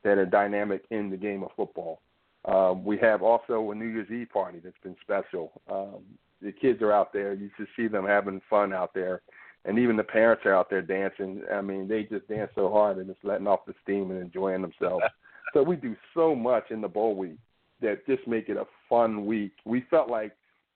[0.05, 2.01] that are dynamic in the game of football.
[2.45, 5.53] Um, we have also a New Year's Eve party that's been special.
[5.71, 6.03] Um,
[6.43, 9.23] the kids are out there; you just see them having fun out there,
[9.67, 11.43] and even the parents are out there dancing.
[11.53, 14.63] I mean, they just dance so hard and just letting off the steam and enjoying
[14.63, 15.05] themselves.
[15.55, 17.39] so we do so much in the bowl week
[17.83, 19.53] that just make it a fun week.
[19.65, 20.33] We felt like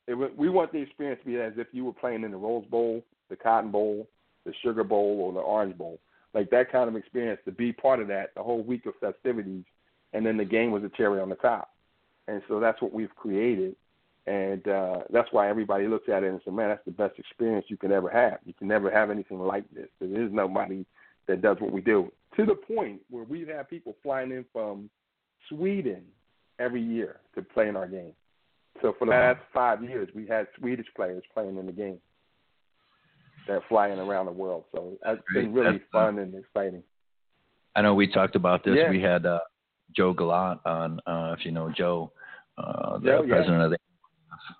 [0.09, 2.66] it, we want the experience to be as if you were playing in the Rose
[2.66, 4.09] Bowl, the Cotton Bowl,
[4.44, 6.00] the Sugar Bowl, or the Orange Bowl.
[6.35, 9.64] Like that kind of experience to be part of that, the whole week of festivities,
[10.12, 11.70] and then the game was a cherry on the top.
[12.26, 13.76] And so that's what we've created,
[14.31, 17.66] and uh, that's why everybody looks at it and says, "Man, that's the best experience
[17.69, 18.38] you can ever have.
[18.45, 19.88] You can never have anything like this.
[20.01, 20.87] There is nobody
[21.27, 24.88] that does what we do." To the point where we've had people flying in from
[25.49, 26.03] Sweden
[26.61, 28.12] every year to play in our game.
[28.81, 31.99] So for the last five years, we had Swedish players playing in the game.
[33.49, 36.85] They're flying around the world, so it's been really That's, uh, fun and exciting.
[37.75, 38.77] I know we talked about this.
[38.77, 38.90] Yeah.
[38.90, 39.40] We had uh,
[39.97, 42.12] Joe Gallant on, uh, if you know Joe,
[42.59, 43.35] uh, the Joe, yeah.
[43.35, 43.79] president of the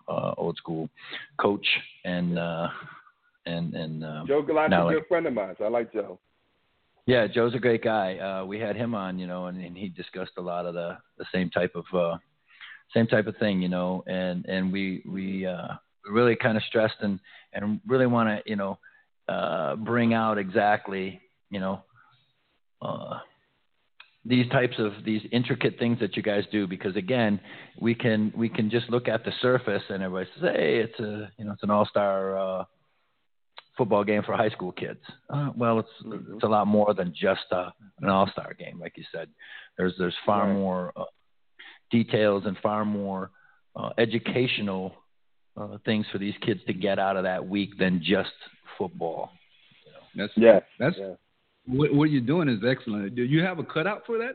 [0.09, 0.89] uh, old school
[1.39, 1.67] coach,
[2.05, 2.69] and uh,
[3.47, 6.19] and and uh, Joe Galant's now, a good friend of mine, so I like Joe.
[7.07, 8.19] yeah, Joe's a great guy.
[8.19, 10.99] Uh, we had him on, you know, and, and he discussed a lot of the
[11.19, 12.17] the same type of uh,
[12.95, 14.05] same type of thing, you know.
[14.07, 15.69] And and we we uh,
[16.09, 17.19] really kind of stressed and
[17.53, 18.79] and really want to you know
[19.29, 21.83] uh, bring out exactly you know
[22.83, 23.19] uh,
[24.25, 27.41] these types of these intricate things that you guys do because again
[27.81, 31.31] we can we can just look at the surface and everybody says hey it's a
[31.39, 32.65] you know it's an all star uh,
[33.77, 35.01] football game for high school kids.
[35.31, 38.93] Uh, well, it's it's a lot more than just uh, an all star game, like
[38.99, 39.29] you said.
[39.79, 40.53] There's there's far Right.
[40.55, 41.05] more uh,
[41.91, 43.31] details and far more
[43.75, 44.95] uh, educational
[45.57, 48.33] uh, things for these kids to get out of that week than just
[48.77, 49.31] football.
[50.15, 50.63] That's Yes.
[50.79, 51.17] That's yes.
[51.67, 53.15] What, what you're doing is excellent.
[53.15, 54.35] Do you have a cutout for that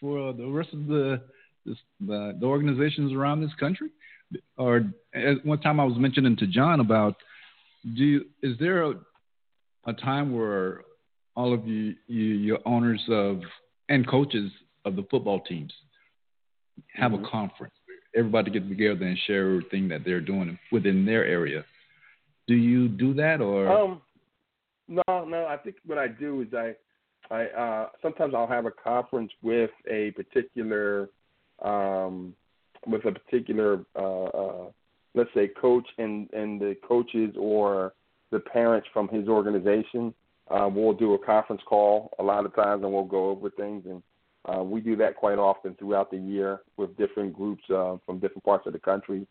[0.00, 1.20] for uh, the rest of the
[1.66, 3.90] this, the, the organizations around this country?
[4.56, 7.16] Or at one time I was mentioning to John about
[7.96, 8.94] do you, is there a,
[9.86, 10.82] a time where
[11.34, 13.40] all of you, you your owners of
[13.88, 14.50] and coaches
[14.84, 15.72] of the football teams
[16.94, 17.24] have Mhm.
[17.26, 17.74] a conference
[18.14, 21.64] everybody get together and share everything that they're doing within their area?
[22.46, 24.02] Do you do that or Um,
[24.88, 25.46] no, no.
[25.46, 26.74] I think what I do is I,
[27.30, 31.10] I uh, sometimes I'll have a conference with a particular,
[31.62, 32.34] um,
[32.86, 34.70] with a particular, uh, uh,
[35.14, 37.92] let's say, coach and and the coaches or
[38.30, 40.14] the parents from his organization.
[40.50, 43.84] Uh, we'll do a conference call a lot of times, and we'll go over things.
[43.86, 44.02] And
[44.46, 48.44] uh, we do that quite often throughout the year with different groups uh, from different
[48.44, 49.26] parts of the country.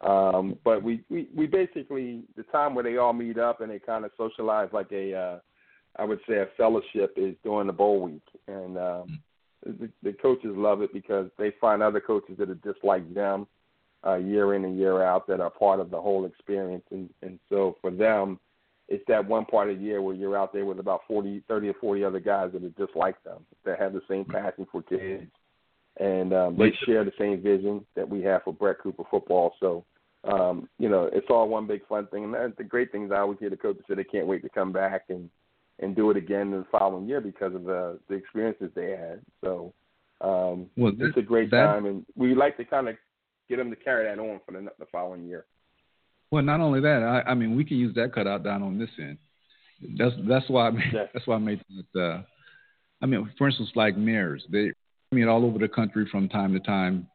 [0.00, 3.78] Um, but we, we, we basically the time where they all meet up and they
[3.78, 5.38] kind of socialize like a uh,
[5.96, 9.20] I would say a fellowship is during the bowl week, and um,
[9.64, 13.46] the, the coaches love it because they find other coaches that are just like them
[14.06, 17.38] uh, year in and year out that are part of the whole experience, and and
[17.48, 18.38] so for them,
[18.88, 21.68] it's that one part of the year where you're out there with about 40, 30
[21.68, 24.82] or 40 other guys that are just like them, that have the same passion for
[24.82, 25.24] kids,
[25.98, 29.54] and um, they share the same vision that we have for Bret Cooper football.
[29.60, 29.84] So,
[30.24, 32.24] um, you know, it's all one big fun thing.
[32.24, 34.48] And the great thing is I always hear the coaches say they can't wait to
[34.48, 35.30] come back and
[35.82, 39.20] and do it again in the following year because of the the experiences they had.
[39.42, 39.72] So,
[40.20, 42.96] um, Well, it's a great that- time, and we like to kind of
[43.48, 45.46] get them to carry that on for the, the following year.
[46.30, 48.90] Well, not only that, I, I mean, we can use that cutout down on this
[49.00, 49.18] end.
[49.98, 51.06] That's that's why I made, Yeah.
[51.12, 52.00] that's why I made that.
[52.00, 52.22] Uh,
[53.02, 54.70] I mean, for instance, like mayors, they
[55.10, 57.08] I mean all over the country from time to time.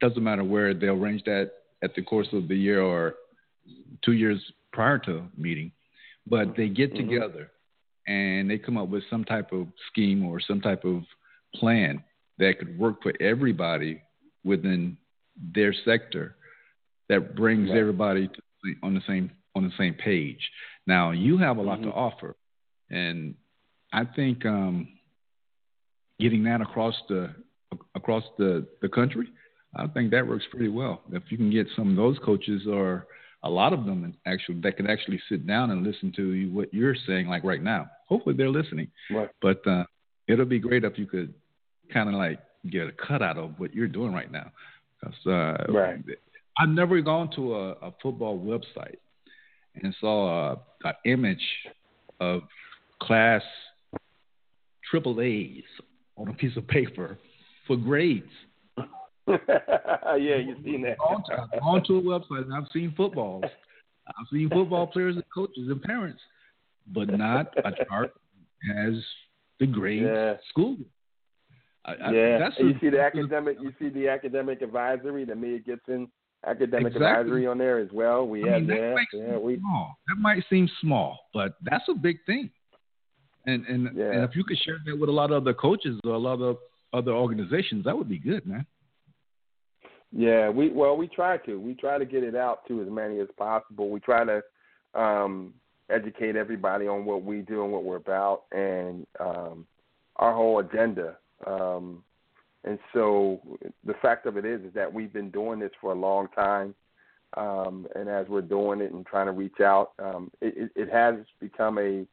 [0.00, 1.50] Doesn't matter where they'll arrange that
[1.82, 3.14] at the course of the year or
[4.02, 4.40] two years
[4.72, 5.72] prior to meeting,
[6.26, 6.96] but they get Mhm.
[6.96, 7.50] together
[8.06, 11.04] and they come up with some type of scheme or some type of
[11.54, 12.02] plan
[12.38, 14.00] that could work for everybody
[14.44, 14.96] within
[15.54, 16.36] their sector
[17.08, 17.78] that brings Right.
[17.78, 18.42] everybody to,
[18.82, 20.52] on the same on the same page.
[20.86, 21.96] Now you have a lot to Mhm.
[21.96, 22.36] offer,
[22.90, 23.34] and
[23.92, 24.88] I think um,
[26.20, 27.34] getting that across the
[27.94, 29.28] across the the country,
[29.76, 31.02] I think that works pretty well.
[31.12, 33.06] If you can get some of those coaches or
[33.42, 36.72] a lot of them actually that can actually sit down and listen to you, what
[36.72, 37.86] you're saying, like right now.
[38.08, 38.88] Hopefully they're listening.
[39.10, 39.28] Right.
[39.42, 39.84] But uh,
[40.28, 41.34] it'll be great if you could
[41.92, 44.50] kind of like get a cutout of what you're doing right now.
[45.00, 46.02] 'Cause, uh, Right.
[46.58, 48.96] I've never gone to a, a football website
[49.82, 50.58] and saw a,
[50.88, 51.46] a image
[52.18, 52.42] of
[53.00, 53.42] class
[54.90, 55.64] triple A's
[56.16, 57.18] on a piece of paper
[57.66, 58.32] for grades.
[59.28, 60.96] yeah, you've seen that.
[61.08, 63.44] I've gone to a website and I've seen footballs.
[64.08, 66.20] I've seen football players and coaches and parents,
[66.94, 68.12] but not a chart
[68.74, 68.94] has
[69.58, 70.34] the grade Yeah.
[70.48, 70.76] school.
[71.84, 73.58] I, I, yeah, that's and a- you see the academic.
[73.60, 76.08] You see the academic advisory, the Mia Gibson
[76.46, 77.06] academic Exactly.
[77.06, 78.26] advisory on there as well.
[78.26, 79.98] We I have mean, that yeah, might yeah, seem we small.
[80.08, 82.50] That might seem small, but that's a big thing.
[83.46, 84.10] And and, Yeah.
[84.12, 86.40] and if you could share that with a lot of other coaches or a lot
[86.40, 86.58] of
[86.92, 88.66] other organizations, that would be good, man.
[90.16, 91.60] Yeah, we well we try to.
[91.60, 93.90] We try to get it out to as many as possible.
[93.90, 94.42] We try to
[94.98, 95.52] um
[95.90, 99.66] educate everybody on what we do and what we're about and um
[100.16, 101.16] our whole agenda.
[101.46, 102.02] Um
[102.64, 103.42] and so
[103.84, 106.74] the fact of it is is that we've been doing this for a long time.
[107.36, 111.16] Um and as we're doing it and trying to reach out, um it, it, has
[111.40, 112.06] become a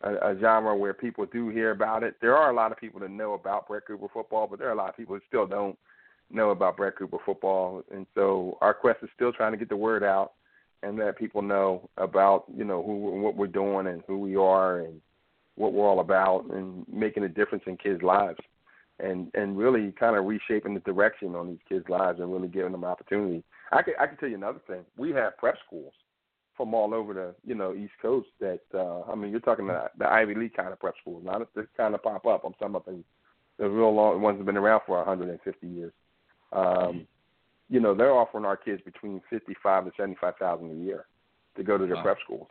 [0.00, 2.14] a, a genre where people do hear about it.
[2.22, 4.72] There are a lot of people that know about Bret Cooper football, but there are
[4.72, 5.76] a lot of people that still don't
[6.30, 9.76] know about Bret Cooper football, and so our quest is still trying to get the
[9.76, 10.32] word out
[10.82, 14.36] and let people know about you know who and what we're doing and who we
[14.36, 15.00] are and
[15.56, 18.40] what we're all about and making a difference in kids' lives
[18.98, 22.72] and and really kind of reshaping the direction on these kids' lives and really giving
[22.72, 23.42] them opportunity.
[23.72, 24.84] I can I can tell you another thing.
[24.96, 25.92] We have prep schools
[26.56, 29.90] from all over the you know East Coast that uh I mean you're talking the,
[29.98, 32.44] the Ivy League kind of prep schools, not the kind of pop up.
[32.44, 33.02] I'm talking about the
[33.58, 35.92] the real long ones that have been around for 150 years
[36.52, 37.06] um,
[37.68, 41.06] you know, they're offering our kids between fifty-five and seventy-five thousand a year
[41.56, 42.02] to go to their Wow.
[42.02, 42.48] prep schools.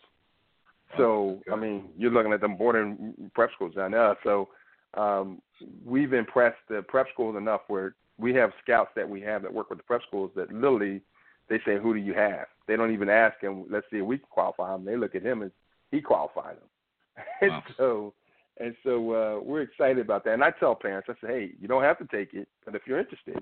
[0.98, 4.18] So I mean, you're looking at them boarding prep schools down there.
[4.24, 4.50] So
[4.96, 5.42] um,
[5.86, 9.70] we've impressed the prep schools enough where we have scouts that we have that work
[9.70, 11.02] with the prep schools that literally
[11.48, 13.66] they say, "Who do you have?" They don't even ask him.
[13.70, 14.84] Let's see if we can qualify him.
[14.86, 15.52] They look at him and
[15.92, 17.26] he qualified them.
[17.42, 17.64] and Wow.
[17.78, 18.14] so
[18.58, 20.34] and so uh, we're excited about that.
[20.34, 22.82] And I tell parents, I say, "Hey, you don't have to take it, but if
[22.86, 23.42] you're interested,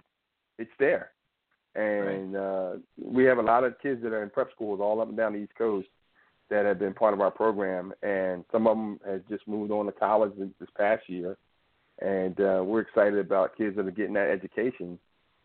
[0.58, 1.12] it's there."
[1.76, 5.10] And uh, we have a lot of kids that are in prep schools all up
[5.10, 5.88] and down the East Coast
[6.50, 9.86] that have been part of our program, and some of them have just moved on
[9.86, 11.38] to college this past year.
[12.00, 14.98] And uh, we're excited about kids that are getting that education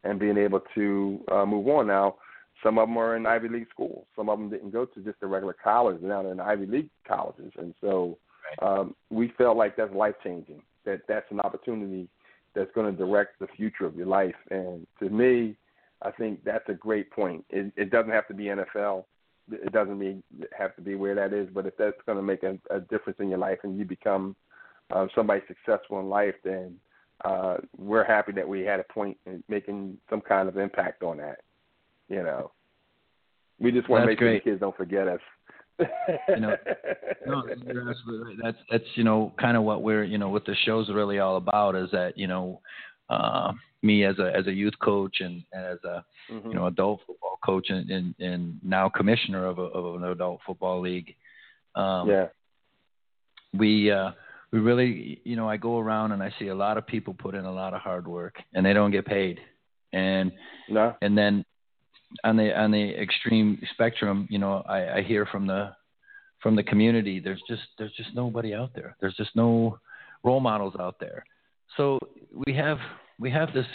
[0.04, 1.86] and being able to uh, move on.
[1.86, 2.16] Now,
[2.62, 4.06] some of them are in Ivy League schools.
[4.14, 6.00] Some of them didn't go to just a regular college.
[6.02, 8.18] Now they're in Ivy League colleges, and so
[8.60, 10.62] um, we felt like that's life changing.
[10.84, 12.08] That that's an opportunity
[12.54, 14.34] that's going to direct the future of your life.
[14.50, 15.56] And to me,
[16.02, 17.44] I think that's a great point.
[17.50, 19.04] It, it doesn't have to be NFL.
[19.50, 20.22] It doesn't mean
[20.56, 21.48] have to be where that is.
[21.52, 24.36] But if that's going to make a, a difference in your life and you become
[24.90, 26.76] uh, somebody successful in life, then
[27.24, 31.18] uh, we're happy that we had a point in making some kind of impact on
[31.18, 31.40] that.
[32.08, 32.50] You know,
[33.58, 35.20] we just want to make sure the kids don't forget us.
[35.78, 36.56] You know,
[37.26, 38.38] No, you're absolutely right.
[38.42, 41.36] That's that's you know kind of what we're you know what the show's really all
[41.36, 42.60] about is that you know
[43.10, 43.52] uh,
[43.82, 46.44] me as a as a youth coach and, and as a Mhm.
[46.46, 50.40] you know adult football coach and, and, and now commissioner of a, of an adult
[50.46, 51.14] football league.
[51.74, 52.26] Um, yeah,
[53.54, 54.12] we uh
[54.52, 57.34] we really you know I go around and I see a lot of people put
[57.34, 59.40] in a lot of hard work and they don't get paid
[59.92, 60.32] and
[60.68, 61.44] no, and then
[62.24, 65.72] on the on the extreme spectrum you know I, I hear from the
[66.42, 68.96] from the community there's just there's just nobody out there.
[69.00, 69.78] There's just no
[70.24, 71.24] role models out there.
[71.76, 71.98] So
[72.46, 72.78] we have
[73.18, 73.66] we have this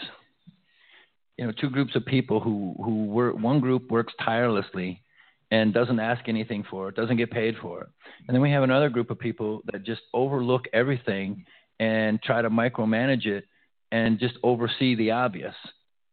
[1.37, 5.01] you know two groups of people who who work one group works tirelessly
[5.49, 7.89] and doesn't ask anything for it doesn't get paid for it.
[8.27, 11.45] And then we have another group of people that just overlook everything
[11.79, 13.45] and try to micromanage it
[13.91, 15.55] and just oversee the obvious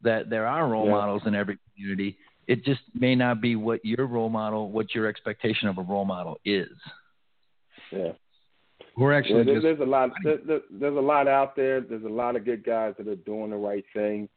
[0.02, 0.92] that there are role Yeah.
[0.92, 2.16] models in every community
[2.46, 6.04] it just may not be what your role model what your expectation of a role
[6.04, 6.68] model is
[7.92, 8.12] yeah.
[8.96, 10.10] we're Yeah, actually there, just there's a lot.
[10.22, 11.80] There, there, there's a lot out there.
[11.80, 14.28] There's a lot of good guys that are doing the right thing,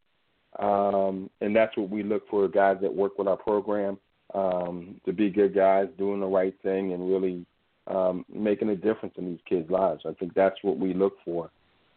[0.60, 3.98] um, and that's what we look for: guys that work with our program
[4.34, 7.46] um, to be good guys, doing the right thing, and really
[7.88, 10.04] um, making a difference in these kids' lives.
[10.06, 11.50] I think that's what we look for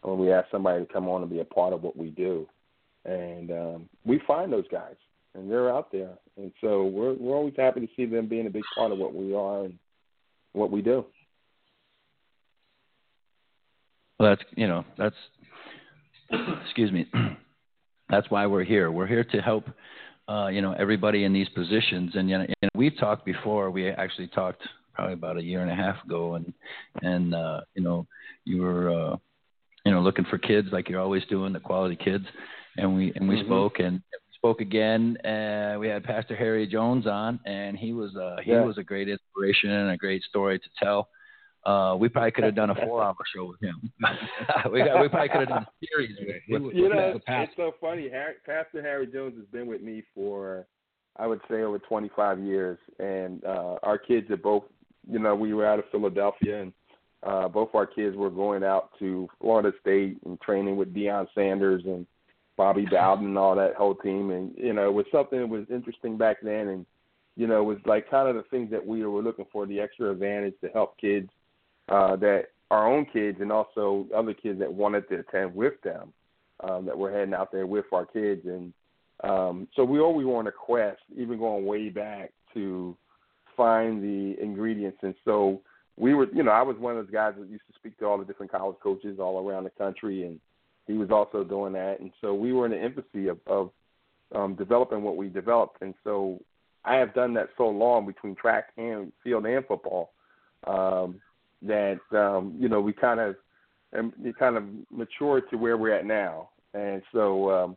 [0.02, 2.46] when we ask somebody to come on and be a part of what we do,
[3.04, 4.96] and um, we find those guys,
[5.34, 8.50] and they're out there, and so we're we're always happy to see them being a
[8.50, 9.78] big part of what we are and
[10.52, 11.04] what we do.
[14.18, 15.16] Well, that's you know that's
[16.64, 17.06] excuse me.
[18.10, 18.90] That's why we're here.
[18.90, 19.66] We're here to help
[20.28, 22.10] uh, you know everybody in these positions.
[22.14, 23.70] And you know, and we've talked before.
[23.70, 24.62] We actually talked
[24.92, 26.52] probably about a year and a half ago, and
[27.02, 28.06] and uh, you know
[28.44, 29.16] you were uh,
[29.84, 32.24] you know looking for kids like you're always doing, the quality kids.
[32.76, 33.46] And we and we Mhm.
[33.46, 34.02] spoke and
[34.40, 35.18] spoke again.
[35.18, 38.62] Uh, we had Pastor Harry Jones on, and he was uh, he Yeah.
[38.64, 41.08] was a great inspiration and a great story to tell.
[41.66, 43.92] Uh, we probably could have done a four-hour show with him.
[44.72, 47.20] we, got, we probably could have done a series with, He with, You with know,
[47.28, 48.08] it's so funny.
[48.08, 50.66] Harry, Pastor Harry Jones has been with me for,
[51.18, 54.64] I would say, over 25 years, and uh, our kids are both.
[55.06, 56.72] You know, we were out of Philadelphia, and
[57.24, 61.82] uh, both our kids were going out to Florida State and training with Deion Sanders
[61.84, 62.06] and
[62.60, 64.32] Bobby Bowden and all that whole team.
[64.32, 66.86] And you know, it was something that was interesting back then, and
[67.34, 69.80] you know, it was like kind of the things that we were looking for, the
[69.80, 71.30] extra advantage to help kids
[71.88, 76.12] uh, that our own kids and also other kids that wanted to attend with them
[76.62, 78.42] um, that we're heading out there with our kids.
[78.44, 78.74] And
[79.24, 82.94] um, so we always were on a quest, even going way back to
[83.56, 84.98] find the ingredients.
[85.00, 85.62] And so
[85.96, 88.04] we were, you know, I was one of those guys that used to speak to
[88.04, 90.38] all the different college coaches all around the country, and
[90.90, 92.00] he was also doing that.
[92.00, 93.70] And so we were in the infancy of, of
[94.34, 95.82] um, developing what we developed.
[95.82, 96.40] And so
[96.84, 100.12] I have done that so long between track and field and football
[100.66, 101.20] um,
[101.62, 103.36] that um, you know we kind of
[103.92, 106.50] and we kind of matured to where we're at now.
[106.74, 107.76] And so um,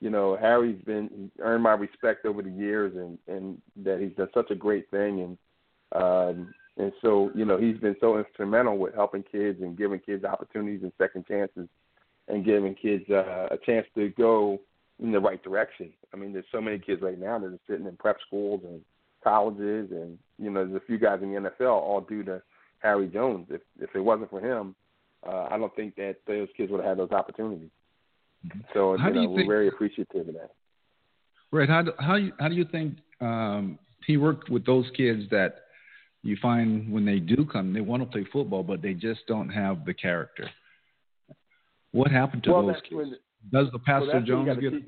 [0.00, 4.28] you know Harry's been earned my respect over the years, and and that he's done
[4.34, 8.94] such a great thing, and um, and so you know he's been so instrumental with
[8.94, 11.68] helping kids and giving kids opportunities and second chances,
[12.32, 14.58] and giving kids uh, a chance to go
[14.98, 15.92] in the right direction.
[16.12, 18.80] I mean, there's so many kids right now that are sitting in prep schools and
[19.22, 22.42] colleges, and you know, there's a few guys in the NFL all due to
[22.80, 23.46] Harry Jones.
[23.50, 24.74] If if it wasn't for him,
[25.26, 27.70] uh, I don't think that those kids would have had those opportunities.
[28.74, 30.50] So How you know, you we're think- very appreciative of that.
[31.52, 31.68] Right.
[31.68, 35.64] How do, how you, how do you think um, he worked with those kids that
[36.22, 39.50] you find when they do come, they want to play football, but they just don't
[39.50, 40.48] have the character?
[41.92, 42.94] What happened to well, those kids?
[42.94, 43.16] when,
[43.52, 44.70] Does the Pastor you Jones get?
[44.70, 44.84] teach-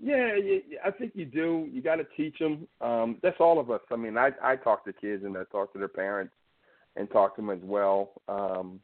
[0.00, 0.36] Yeah,
[0.84, 1.68] I think you do.
[1.72, 2.68] You got to teach them.
[2.80, 3.80] Um, that's all of us.
[3.90, 6.32] I mean, I I talk to kids and I talk to their parents
[6.96, 8.12] and talk to them as well.
[8.28, 8.80] Um,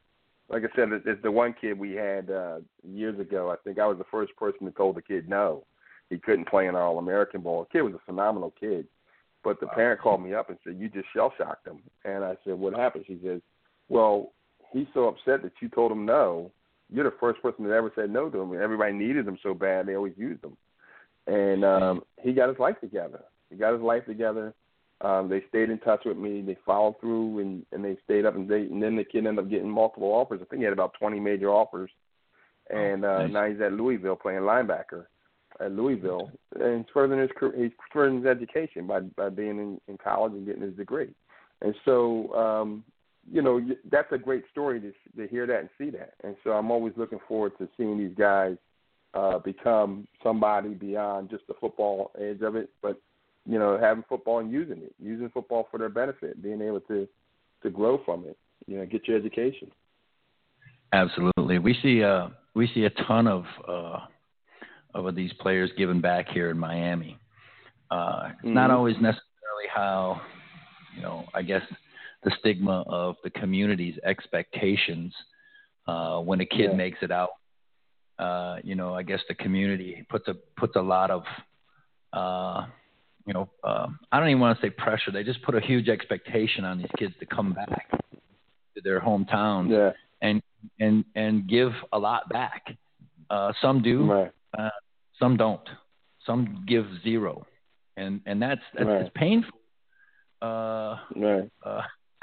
[0.49, 3.51] like I said, it's the one kid we had uh, years ago.
[3.51, 5.65] I think I was the first person that told the kid no,
[6.11, 7.63] he couldn't play in our All American Bowl.
[7.65, 8.87] The kid was a phenomenal kid,
[9.43, 11.79] but the parent called me up and said you just shell shocked him.
[12.05, 13.05] And I said, what happened?
[13.07, 13.41] She says,
[13.89, 14.33] well,
[14.75, 16.51] he's so upset that you told him no.
[16.93, 18.53] You're the first person that ever said no to him.
[18.53, 20.57] And everybody needed him so bad they always used him.
[21.27, 23.23] And um, he got his life together.
[23.49, 24.53] He got his life together.
[25.01, 26.43] Um, they stayed in touch with me.
[26.43, 29.45] They followed through, and and they stayed up and they and then the kid ended
[29.45, 30.41] up getting multiple offers.
[30.43, 31.91] I think he had about 20 major offers,
[32.71, 33.33] and uh, nice.
[33.33, 35.07] now he's at Louisville playing linebacker
[35.61, 39.81] at Louisville, and he's furthering his career, he's furthering his education by by being in,
[39.89, 41.11] in college and getting his degree.
[41.61, 42.85] And so, um,
[43.31, 43.61] you know,
[43.91, 46.15] that's a great story to to hear that and see that.
[46.23, 48.57] And so, I'm always looking forward to seeing these guys
[49.15, 53.01] uh, become somebody beyond just the football edge of it, but
[53.47, 57.07] you know, having football and using it, using football for their benefit, being able to
[57.63, 59.71] to grow from it, you know, get your education.
[60.93, 61.59] Absolutely.
[61.59, 63.99] We see uh we see a ton of uh
[64.95, 67.19] of these players giving back here in Miami.
[67.91, 68.75] Uh it's not Mhm.
[68.75, 70.21] always necessarily how
[70.95, 71.63] you know, I guess
[72.25, 75.13] the stigma of the community's expectations
[75.87, 76.77] uh when a kid Yeah.
[76.77, 77.31] makes it out.
[78.19, 81.23] Uh, you know, I guess the community puts a puts a lot of
[82.13, 82.67] uh
[83.27, 85.11] you know, uh, I don't even want to say pressure.
[85.11, 87.91] They just put a huge expectation on these kids to come back
[88.75, 90.43] to their hometowns Yeah, and
[90.79, 92.77] and and give a lot back.
[93.31, 94.33] Uh, some do, right.
[94.59, 94.69] uh,
[95.19, 95.67] some don't.
[96.27, 97.47] Some give zero,
[97.97, 99.01] and and that's that's Right.
[99.03, 99.59] it's painful.
[100.43, 101.51] Uh, Right.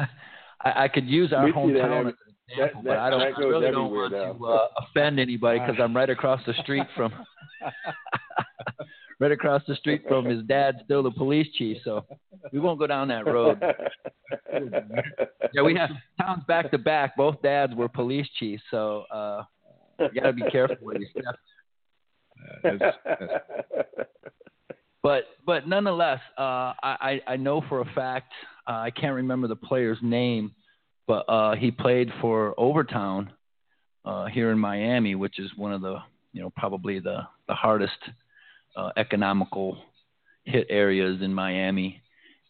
[0.64, 3.22] I, I could use our We that hometown as an example, that- but I don't.
[3.22, 7.14] I really don't want to uh, offend anybody because I'm right across the street from.
[9.20, 11.78] right across the street from his dad, still the police chief.
[11.84, 12.06] So
[12.52, 13.62] we won't go down that road.
[15.54, 17.16] Yeah, we have towns back to back.
[17.16, 19.44] Both dads were police chiefs, so uh,
[20.00, 21.36] you got to be careful where you step.
[22.66, 24.00] Uh, that's, that's,
[25.04, 28.32] But but nonetheless, uh, I I know for a fact
[28.68, 30.52] uh, I can't remember the player's name,
[31.08, 33.32] but uh, he played for Overtown
[34.06, 35.98] uh, here in Miami, which is one of the
[36.34, 37.98] you know probably the the hardest
[38.76, 39.78] uh, economical
[40.46, 42.02] hit areas in Miami.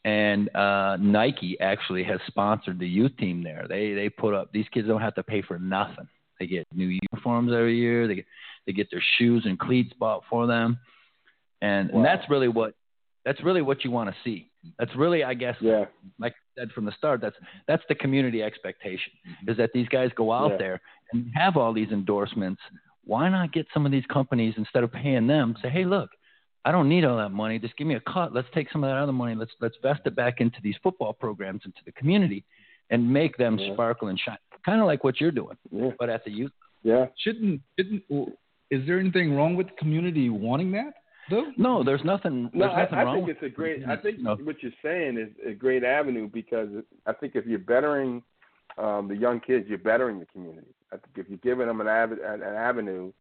[0.03, 3.65] And uh, Nike actually has sponsored the youth team there.
[3.69, 6.07] They they put up these kids don't have to pay for nothing.
[6.39, 8.07] They get new uniforms every year.
[8.07, 8.25] They get
[8.65, 10.79] they get their shoes and cleats bought for them,
[11.61, 12.73] and, and that's really what
[13.23, 14.50] that's really what you want to see.
[14.77, 15.85] That's really, I guess, yeah.
[16.19, 17.35] like I said from the start, that's
[17.67, 19.51] that's the community expectation mm-hmm.
[19.51, 20.57] is that these guys go out Yeah.
[20.57, 20.81] there
[21.13, 22.61] and have all these endorsements.
[23.03, 25.55] Why not get some of these companies instead of paying them?
[25.61, 26.09] Say, hey, look,
[26.63, 27.57] I don't need all that money.
[27.57, 28.33] Just give me a cut.
[28.33, 29.33] Let's take some of that other money.
[29.35, 32.45] Let's let's vest it back into these football programs, into the community,
[32.91, 33.73] and make them Yeah.
[33.73, 34.37] sparkle and shine.
[34.63, 35.89] Kind of like what you're doing, Yeah.
[35.97, 36.51] but at the youth.
[36.83, 37.07] Yeah.
[37.17, 38.03] shouldn't shouldn't
[38.69, 40.93] is there anything wrong with the community wanting that
[41.31, 41.51] though?
[41.57, 42.51] No, there's nothing.
[42.53, 43.15] No, there's I, nothing I wrong.
[43.15, 43.83] think with it's a great.
[43.87, 44.35] I think No.
[44.35, 46.69] what you're saying is a great avenue because
[47.07, 48.21] I think if you're bettering
[48.77, 50.67] um, the young kids, you're bettering the community.
[50.93, 53.11] I think if you're giving them an, av- an, an avenue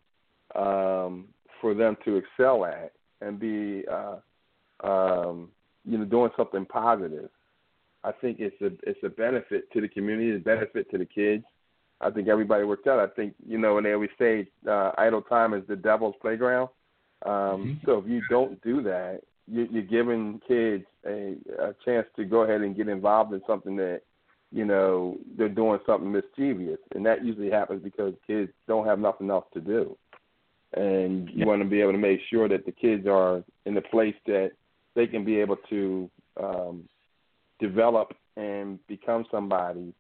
[0.55, 1.29] um,
[1.61, 4.17] for them to excel at and be, uh,
[4.87, 5.49] um,
[5.85, 7.31] you know, doing something positive,
[8.05, 11.05] I think it's a it's a benefit to the community, it's a benefit to the
[11.07, 11.45] kids.
[12.01, 12.99] I think everybody works out.
[12.99, 16.71] I think you know, and they always say uh, idle time is the devil's playground.
[17.27, 17.85] Um, Mhm.
[17.85, 22.43] So if you don't do that, you, you're giving kids a, a chance to go
[22.43, 24.03] ahead and get involved in something that
[24.53, 29.31] you know they're doing something mischievous, and that usually happens because kids don't have nothing
[29.31, 29.97] else to do,
[30.75, 31.47] and you Yeah.
[31.47, 34.53] want to be able to make sure that the kids are in a place that
[34.95, 36.89] they can be able to um,
[37.61, 39.95] develop and become somebody,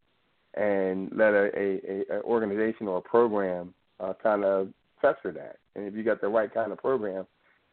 [0.54, 5.59] and let a, a, a, a organization or a program uh, kind of fester that.
[5.74, 7.26] And if you got the right kind of program,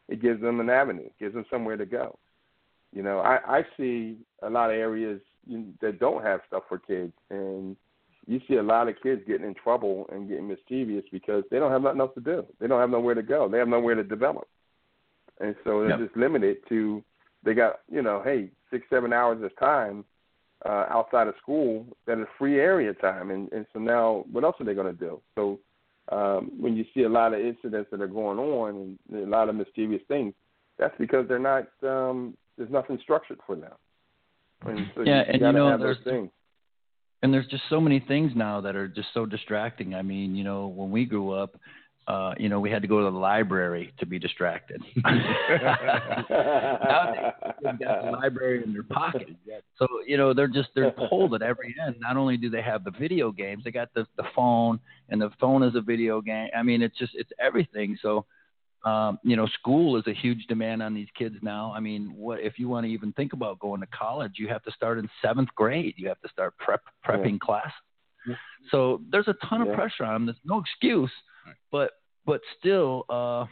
[0.08, 2.18] it gives them an avenue, gives them somewhere to go.
[2.92, 5.20] You know, I, I see a lot of areas
[5.80, 7.76] that don't have stuff for kids, and
[8.26, 11.70] you see a lot of kids getting in trouble and getting mischievous because they don't
[11.72, 12.46] have nothing else to do.
[12.60, 13.48] They don't have nowhere to go.
[13.48, 14.48] They have nowhere to develop,
[15.40, 15.98] and so they're Yep.
[15.98, 17.02] just limited to.
[17.42, 20.04] They got you know, hey, six seven hours of time
[20.66, 24.56] uh, outside of school that is free area time, and and so now what else
[24.60, 25.20] are they going to do?
[25.34, 25.58] So
[26.10, 29.48] um, when you see a lot of incidents that are going on and a lot
[29.48, 30.34] of mysterious things,
[30.78, 31.66] that's because they're not.
[31.82, 33.72] Um, there's nothing structured for them.
[34.66, 36.30] And so Yeah, you, and you know, there's- things.
[37.22, 39.94] and there's just so many things now that are just so distracting.
[39.94, 41.56] I mean, you know, when we grew up,
[42.08, 44.82] uh, you know, we had to go to the library to be distracted.
[45.04, 45.34] Nowadays,
[47.62, 49.28] they've got the library in their pocket.
[49.78, 51.96] So, you know, they're just they're pulled at every end.
[52.00, 54.80] Not only do they have the video games, they got the the phone,
[55.10, 56.48] and the phone is a video game.
[56.56, 57.98] I mean, it's just it's everything.
[58.00, 58.24] So,
[58.86, 61.74] um, you know, school is a huge demand on these kids now.
[61.76, 64.32] I mean, what if you want to even think about going to college?
[64.36, 65.92] You have to start in seventh grade.
[65.98, 67.70] You have to start prep prepping class.
[68.70, 70.26] So there's a ton of pressure on them.
[70.26, 71.12] There's no excuse,
[71.70, 71.90] but
[72.28, 73.44] but still, uh,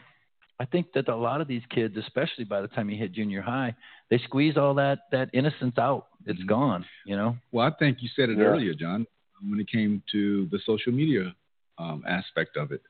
[0.59, 3.41] I think that a lot of these kids, especially by the time you hit junior
[3.41, 3.75] high,
[4.09, 6.07] they squeeze all that that innocence out.
[6.25, 6.47] It's Mhm.
[6.47, 6.85] gone.
[7.05, 7.37] You know.
[7.51, 8.45] Well, I think you said it Yeah.
[8.45, 9.05] earlier, John,
[9.47, 11.35] when it came to the social media
[11.79, 12.81] um, aspect of it.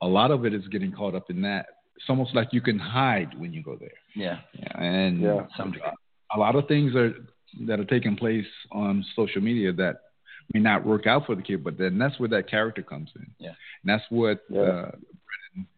[0.00, 1.66] A lot of it is getting caught up in that.
[1.96, 3.98] It's almost like you can hide when you go there.
[4.14, 4.38] Yeah.
[4.52, 5.46] Yeah, and Yeah.
[6.36, 7.12] A lot of things are
[7.66, 9.96] that are taking place on social media that
[10.54, 13.26] may not work out for the kid, but then that's where that character comes in.
[13.40, 13.54] Yeah.
[13.82, 14.60] and that's what Yeah.
[14.60, 14.90] uh,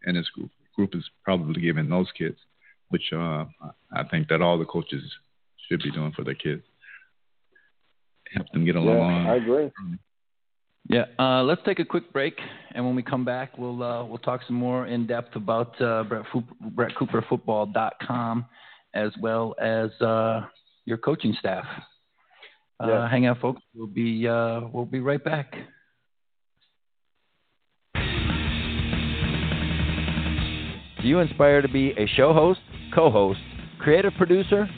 [0.04, 2.36] and his group group is probably giving those kids,
[2.88, 3.44] which uh,
[3.92, 5.02] I think that all the coaches
[5.68, 6.62] should be doing for their kids.
[8.34, 8.96] Help them get along.
[8.96, 9.26] Yeah, along.
[9.26, 9.70] I agree.
[10.88, 11.04] Yeah.
[11.18, 12.38] Uh, let's take a quick break,
[12.74, 16.04] and when we come back, we'll uh, we'll talk some more in depth about uh,
[16.04, 18.46] Bret, Fu- Bret Cooper Football.com,
[18.94, 20.42] as well as uh,
[20.84, 21.64] your coaching staff.
[22.82, 23.10] Uh, Yeah.
[23.10, 23.62] Hang out, folks.
[23.74, 25.54] We'll be uh, we'll be right back.
[31.02, 32.60] Do you aspire to be a show host,
[32.94, 33.40] co host,
[33.78, 34.68] creative producer,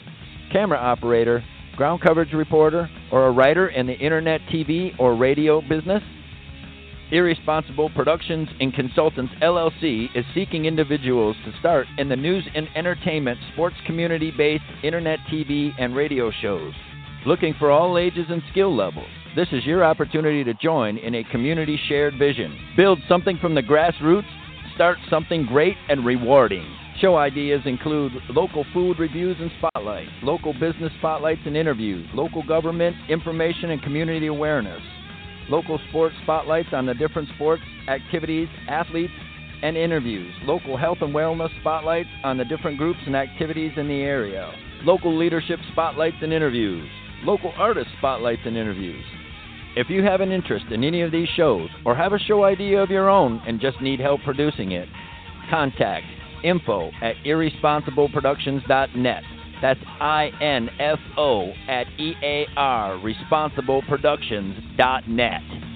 [0.53, 1.43] camera operator,
[1.75, 6.01] ground coverage reporter, or a writer in the internet, TV, or radio business?
[7.11, 13.37] Irresponsible Productions and Consultants LLC is seeking individuals to start in the news and entertainment,
[13.51, 16.71] sports community based internet, TV, and radio shows.
[17.25, 19.09] Looking for all ages and skill levels.
[19.35, 22.57] This is your opportunity to join in a community shared vision.
[22.77, 24.23] Build something from the grassroots
[24.75, 26.65] start something great and rewarding.
[26.99, 32.95] Show ideas include local food reviews and spotlights, local business spotlights and interviews, local government
[33.09, 34.81] information and community awareness,
[35.49, 39.13] local sports spotlights on the different sports, activities, athletes,
[39.63, 44.01] and interviews, local health and wellness spotlights on the different groups and activities in the
[44.01, 44.53] area,
[44.83, 46.87] local leadership spotlights and interviews,
[47.23, 49.03] local artist spotlights and interviews.
[49.75, 52.79] If you have an interest in any of these shows or have a show idea
[52.81, 54.87] of your own and just need help producing it,
[55.49, 56.05] contact
[56.43, 59.23] info at irresponsibleproductions.net.
[59.63, 65.72] That's I N F O at E A R, responsibleproductions.net.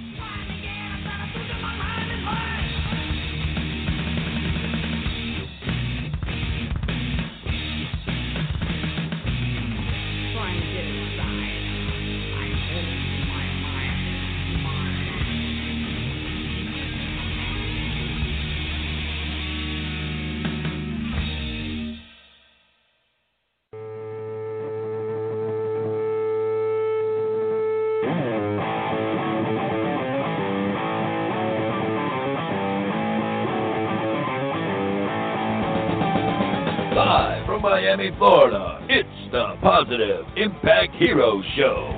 [37.98, 41.90] Miami, Florida, it's the Positive Impact Hero Show.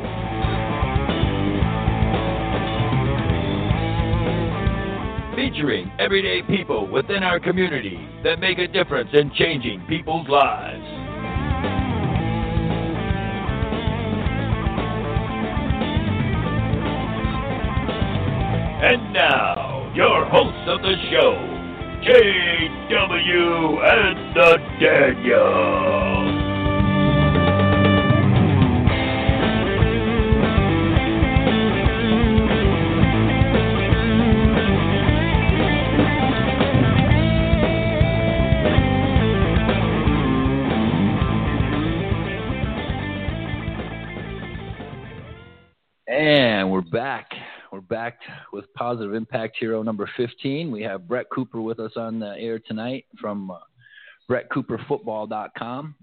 [5.36, 10.86] Featuring everyday people within our community that make a difference in changing people's lives.
[18.82, 21.49] And now, your hosts of the show,
[22.10, 26.39] JW and the Daniels.
[46.07, 47.39] And we're back.
[48.00, 48.14] We're
[48.54, 50.72] with Positive Impact Hero number 15.
[50.72, 53.58] We have Bret Cooper with us on the air tonight from uh,
[54.32, 55.95] BretCooperFootball.com.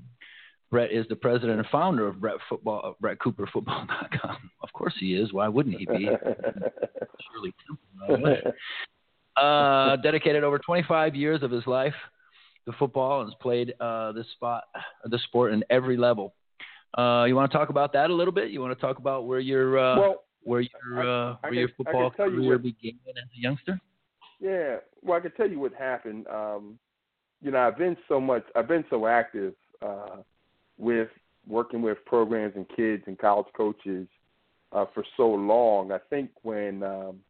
[0.71, 4.51] Bret is the president and founder of Bret Football, uh, BretCooperFootball.com.
[4.63, 5.33] Of course he is.
[5.33, 6.05] Why wouldn't he be?
[6.05, 8.53] Shirley Temple.
[9.37, 11.95] Uh, dedicated over 25 years of his life
[12.67, 14.65] to football and has played uh, this spot,
[15.05, 16.35] the sport in every level.
[16.99, 18.51] Uh, you want to talk about that a little bit?
[18.51, 21.75] You want to talk about where your uh, well, where your uh, I where can-
[21.75, 23.81] I football career what- began as a youngster?
[24.39, 26.27] Yeah, well, I can tell you what happened.
[26.29, 26.79] Um,
[27.41, 30.17] you know, I've been so much, I've been so active uh,
[30.79, 31.09] with
[31.47, 34.07] working with programs and kids and college coaches
[34.73, 35.91] uh, for so long.
[35.91, 37.21] I think when um,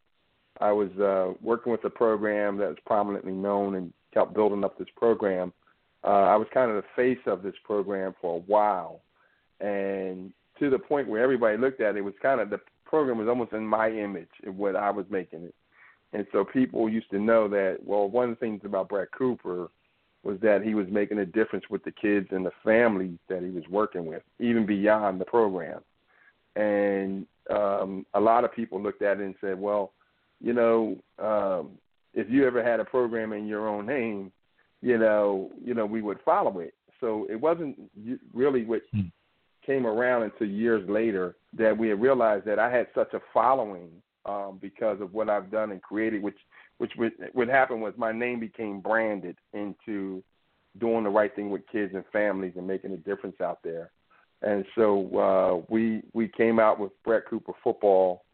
[0.61, 4.77] I was uh, working with a program that was prominently known and helped building up
[4.79, 5.53] this program,
[6.03, 9.01] uh, I was kind of the face of this program for a while,
[9.61, 13.18] and to the point where everybody looked at it, it was kind of the program
[13.18, 15.55] was almost in my image of what I was making it.
[16.12, 19.68] And so people used to know that, well, one of the things about Bret Cooper
[20.22, 23.51] was that he was making a difference with the kids and the families that he
[23.51, 25.80] was working with, even beyond the program.
[26.57, 29.93] And um, a lot of people looked at it and said, well,
[30.41, 31.72] you know, um,
[32.14, 34.32] if you ever had a program in your own name,
[34.80, 36.74] you know, you know, we would follow it.
[37.01, 37.78] So it wasn't
[38.32, 39.03] really what hmm.
[39.64, 43.91] came around until years later that we had realized that I had such a following
[44.25, 46.39] um, because of what I've done and created, which
[46.79, 50.23] which would what happened was my name became branded into
[50.79, 53.91] doing the right thing with kids and families and making a difference out there.
[54.43, 58.25] And so uh, we we came out with Bret Cooper football.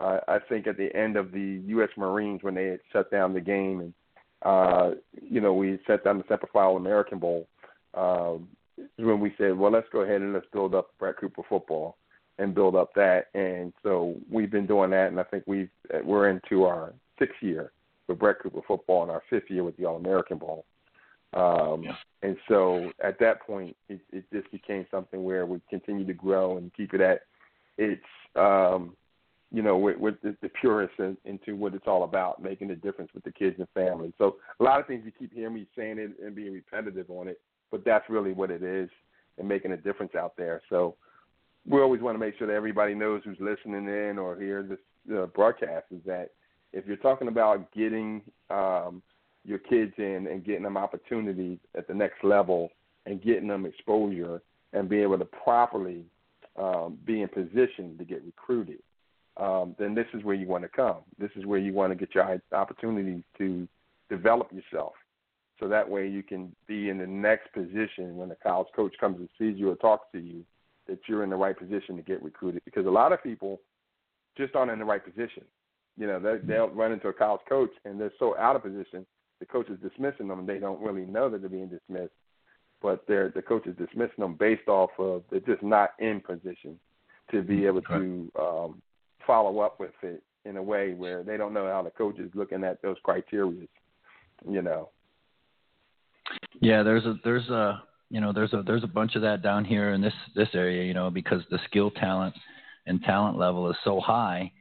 [0.00, 1.90] Uh, I think at the end of the U.S.
[1.96, 3.94] Marines when they had shut down the game, and
[4.42, 7.46] uh, you know we set down the Semper Fi American Bowl.
[7.94, 8.48] Um,
[8.96, 11.96] when we said, well, let's go ahead and let's build up Bret Cooper football
[12.42, 13.28] and build up that.
[13.34, 15.70] And so we've been doing that, and I think we've
[16.04, 17.72] we're into our sixth year
[18.08, 20.64] with Bret Cooper football and our fifth year with the All American Bowl.
[21.34, 21.94] Um, yeah.
[22.22, 26.58] And so at that point, it, it just became something where we continue to grow
[26.58, 27.22] and keep it at
[27.78, 28.02] its,
[28.36, 28.94] um,
[29.50, 32.76] you know, with, with the, the purest in, into what it's all about, making a
[32.76, 34.12] difference with the kids and families.
[34.18, 37.28] So a lot of things you keep hearing me saying it and being repetitive on
[37.28, 37.40] it,
[37.70, 38.90] but that's really what it is
[39.38, 40.60] and making a difference out there.
[40.68, 40.96] So
[41.68, 44.78] we always want to make sure that everybody knows who's listening in or hear this
[45.16, 46.30] uh, broadcast is that
[46.72, 49.02] if you're talking about getting um,
[49.44, 52.70] your kids in and getting them opportunities at the next level
[53.06, 54.42] and getting them exposure
[54.72, 56.04] and being able to properly
[56.56, 58.78] um, be in position to get recruited,
[59.36, 60.98] um, then this is where you want to come.
[61.18, 63.66] This is where you want to get your opportunities to
[64.08, 64.92] develop yourself.
[65.58, 69.18] So that way you can be in the next position when the college coach comes
[69.18, 70.44] and sees you or talks to you,
[70.92, 72.62] that you're in the right position to get recruited.
[72.66, 73.60] Because a lot of people
[74.36, 75.42] just aren't in the right position.
[75.96, 79.06] You know, they, they'll run into a college coach and they're so out of position,
[79.40, 82.12] the coach is dismissing them and they don't really know that they're being dismissed,
[82.82, 86.78] but they're, the coach is dismissing them based off of they're just not in position
[87.30, 88.82] to be able to um,
[89.26, 92.30] follow up with it in a way where they don't know how the coach is
[92.34, 93.66] looking at those criteria,
[94.48, 94.90] you know.
[96.60, 97.82] Yeah, there's a there's a
[98.12, 100.84] you know there's a there's a bunch of that down here in this this area,
[100.84, 102.34] you know, because the skill talent
[102.86, 104.52] and talent level is so high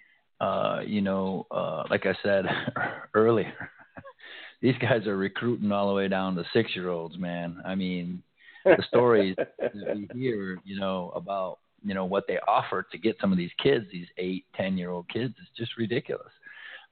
[0.42, 2.46] uh, you know, uh, like I said
[3.14, 3.70] earlier,
[4.62, 7.62] these guys are recruiting all the way down to six year olds, man.
[7.64, 8.24] I mean,
[8.66, 13.18] the stories that we hear, you know, about you know what they offer to get
[13.22, 16.32] some of these kids, these eight, ten year old kids, is just ridiculous.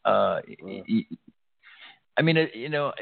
[0.06, 0.42] Uh,
[2.18, 2.94] I mean, you know,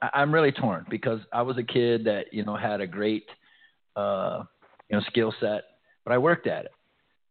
[0.00, 3.26] I'm really torn because I was a kid that you know had a great,
[3.94, 4.44] uh,
[4.88, 5.64] you know, skill set,
[6.04, 6.72] but I worked at it.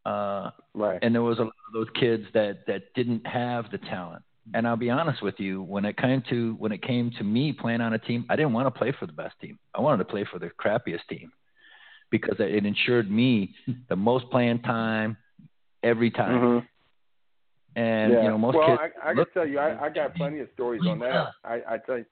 [0.05, 0.99] Uh, right.
[1.01, 4.23] And there was a lot of those kids that that didn't have the talent.
[4.53, 7.51] And I'll be honest with you, when it came to when it came to me
[7.51, 9.57] playing on a team, I didn't want to play for the best team.
[9.73, 11.31] I wanted to play for the crappiest team
[12.11, 13.55] because it ensured me
[13.89, 15.17] the most playing time
[15.83, 16.41] every time.
[16.41, 16.65] Mm-hmm.
[17.77, 18.23] And yeah.
[18.23, 18.93] you know, most well, kids.
[19.03, 21.31] I, I can tell you, I, I got plenty of stories on that.
[21.43, 22.05] I, I tell you,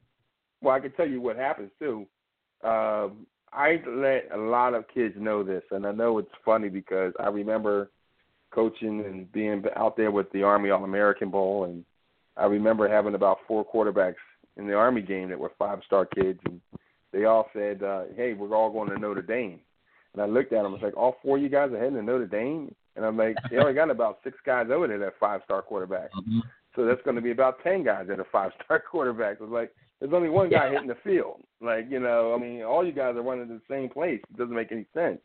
[0.64, 2.08] well, I can tell you what happens too.
[2.64, 7.14] Um, I let a lot of kids know this, and I know it's funny because
[7.20, 7.92] I remember
[8.52, 11.84] coaching and being out there with the Army All American Bowl, and
[12.38, 14.16] I remember having about four quarterbacks
[14.58, 16.62] in the Army game that were five star kids, and
[17.12, 19.60] they all said, uh, "Hey, we're all going to Notre Dame."
[20.14, 21.96] And I looked at them, I was like, "All four of you guys are heading
[21.96, 25.20] to Notre Dame?" And I'm like, "They only got about six guys over there that
[25.20, 26.40] five star quarterback, mm-hmm.
[26.76, 29.52] so that's going to be about ten guys that are five star quarterbacks." I was
[29.52, 31.40] like, there's only one guy hitting the field.
[31.62, 34.20] Like, you know, I mean, all you guys are running to the same place.
[34.30, 35.20] It doesn't make any sense.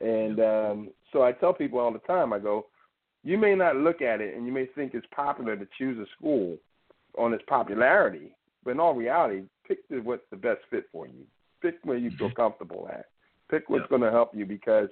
[0.00, 2.66] And um, so I tell people all the time, I go,
[3.22, 6.06] you may not look at it and you may think it's popular to choose a
[6.16, 6.56] school
[7.18, 8.34] on its popularity,
[8.64, 11.24] but in all reality, pick the, what's the best fit for you.
[11.60, 12.36] Pick where you feel mm-hmm.
[12.36, 13.06] comfortable at.
[13.50, 13.98] Pick what's yeah.
[13.98, 14.88] going to help you because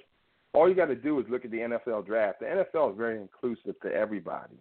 [0.53, 2.41] all you got to do is look at the NFL draft.
[2.41, 4.59] The NFL is very inclusive to everybody.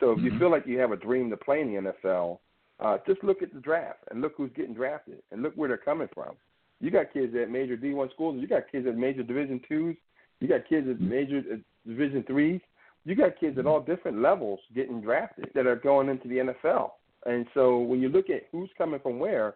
[0.00, 0.28] So if mm-hmm.
[0.28, 2.38] you feel like you have a dream to play in the NFL–
[2.82, 5.76] uh, just look at the draft and look who's getting drafted and look where they're
[5.78, 6.34] coming from.
[6.80, 8.36] You got kids at major D1 schools.
[8.40, 9.96] You got kids at major Division twos.
[10.40, 11.56] You got kids at major uh,
[11.86, 12.60] Division threes.
[13.04, 16.90] You got kids at all different levels getting drafted that are going into the NFL.
[17.26, 19.54] And so when you look at who's coming from where,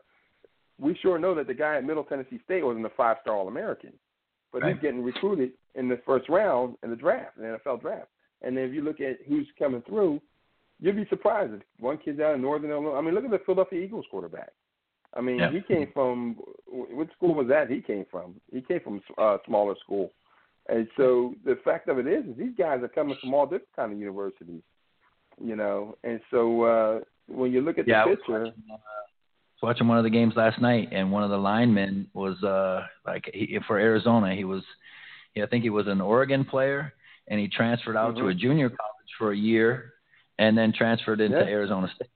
[0.78, 3.48] we sure know that the guy at Middle Tennessee State wasn't a five star All
[3.48, 3.92] American,
[4.52, 4.74] but Right.
[4.74, 8.08] he's getting recruited in the first round in the draft, in the NFL draft.
[8.42, 10.20] And then if you look at who's coming through,
[10.80, 12.96] you'd be surprised if one kid's out of Northern Illinois.
[12.96, 14.50] I mean, look at the Philadelphia Eagles quarterback.
[15.14, 15.50] I mean, Yeah.
[15.50, 17.70] he came from what school was that?
[17.70, 18.34] He came from.
[18.52, 20.12] He came from a uh, smaller school,
[20.68, 23.74] and so the fact of it is, is these guys are coming from all different
[23.74, 24.62] kind of universities,
[25.42, 25.96] you know.
[26.04, 28.76] And so uh, when you look at Yeah, I the was picture, watching, uh, I
[28.76, 32.82] was watching one of the games last night, and one of the linemen was uh
[33.06, 34.34] like he, for Arizona.
[34.34, 34.62] He was,
[35.34, 36.92] yeah, I think he was an Oregon player,
[37.28, 38.30] and he transferred out to Mhm.
[38.32, 39.94] a junior college for a year,
[40.38, 41.44] and then transferred into Yeah.
[41.44, 42.10] Arizona State.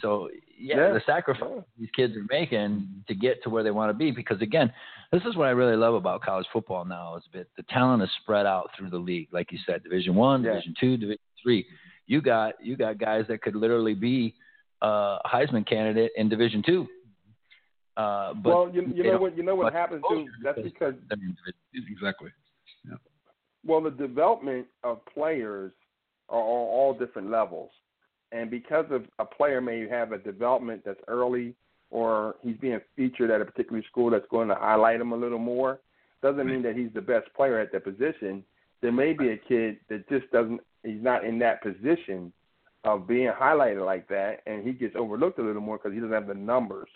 [0.00, 0.92] So yeah, Yeah.
[0.92, 4.10] the sacrifice these kids are making to get to where they want to be.
[4.10, 4.72] Because again,
[5.12, 8.10] this is what I really love about college football now is that the talent is
[8.22, 9.28] spread out through the league.
[9.32, 10.50] Like you said, Division One, Yeah.
[10.52, 11.66] Division Two, Division Three.
[12.06, 14.34] You got you got guys that could literally be
[14.82, 16.86] uh, a Heisman candidate in Division Two.
[17.96, 20.26] Uh, but well, you, you know what you know what happens too.
[20.42, 21.92] That's because they're in Division Two.
[21.92, 22.30] Exactly.
[23.66, 25.72] Well, the development of players
[26.28, 27.70] are on all different levels.
[28.32, 31.54] And because of a player may have a development that's early
[31.90, 35.38] or he's being featured at a particular school that's going to highlight him a little
[35.38, 35.78] more,
[36.22, 38.42] doesn't mean that he's the best player at that position.
[38.80, 42.32] There may be a kid that just doesn't he's not in that position
[42.84, 46.12] of being highlighted like that and he gets overlooked a little more because he doesn't
[46.12, 46.88] have the numbers.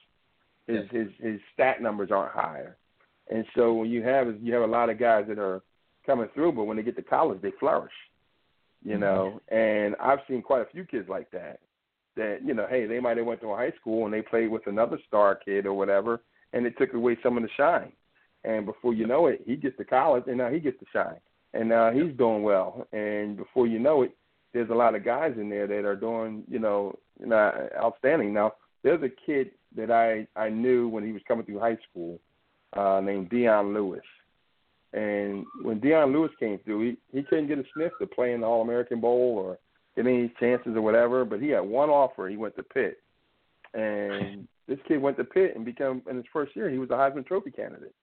[0.66, 2.76] His his his stat numbers aren't higher.
[3.30, 5.62] And so when you have you have a lot of guys that are
[6.04, 7.92] coming through, but when they get to college, they flourish.
[8.84, 11.60] You know, and I've seen quite a few kids like that.
[12.16, 14.50] That you know, hey, they might have went to a high school and they played
[14.50, 16.22] with another star kid or whatever,
[16.52, 17.92] and it took away some of the shine.
[18.44, 21.20] And before you know it, he gets to college and now he gets to shine,
[21.54, 22.86] and now he's doing well.
[22.92, 24.16] And before you know it,
[24.52, 28.32] there's a lot of guys in there that are doing, you know, you know, outstanding.
[28.32, 32.18] Now, there's a kid that I I knew when he was coming through high school,
[32.74, 34.04] uh, named Dion Lewis.
[34.92, 38.40] And when Dion Lewis came through, he, he couldn't get a sniff to play in
[38.40, 39.58] the All American Bowl or
[39.96, 41.24] get any chances or whatever.
[41.24, 42.28] But he had one offer.
[42.28, 42.98] He went to Pitt,
[43.74, 46.94] and this kid went to Pitt and become in his first year he was a
[46.94, 47.94] Heisman Trophy candidate.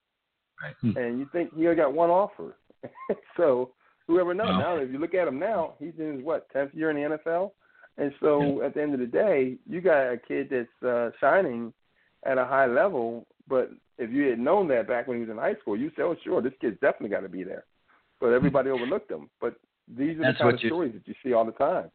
[0.61, 0.95] Right.
[0.95, 2.55] And you think he only got one offer,
[3.37, 3.71] so
[4.07, 4.49] whoever knows.
[4.49, 4.59] Wow.
[4.59, 7.17] Now, if you look at him now, he's in his what tenth year in the
[7.17, 7.51] NFL,
[7.97, 11.73] and so at the end of the day, you got a kid that's uh, shining
[12.25, 13.25] at a high level.
[13.47, 16.01] But if you had known that back when he was in high school, you say,
[16.03, 17.65] "Oh, sure, this kid's definitely got to be there."
[18.19, 19.29] But everybody overlooked him.
[19.39, 19.55] But
[19.87, 21.91] these are That's the kind of stories that you see all the time.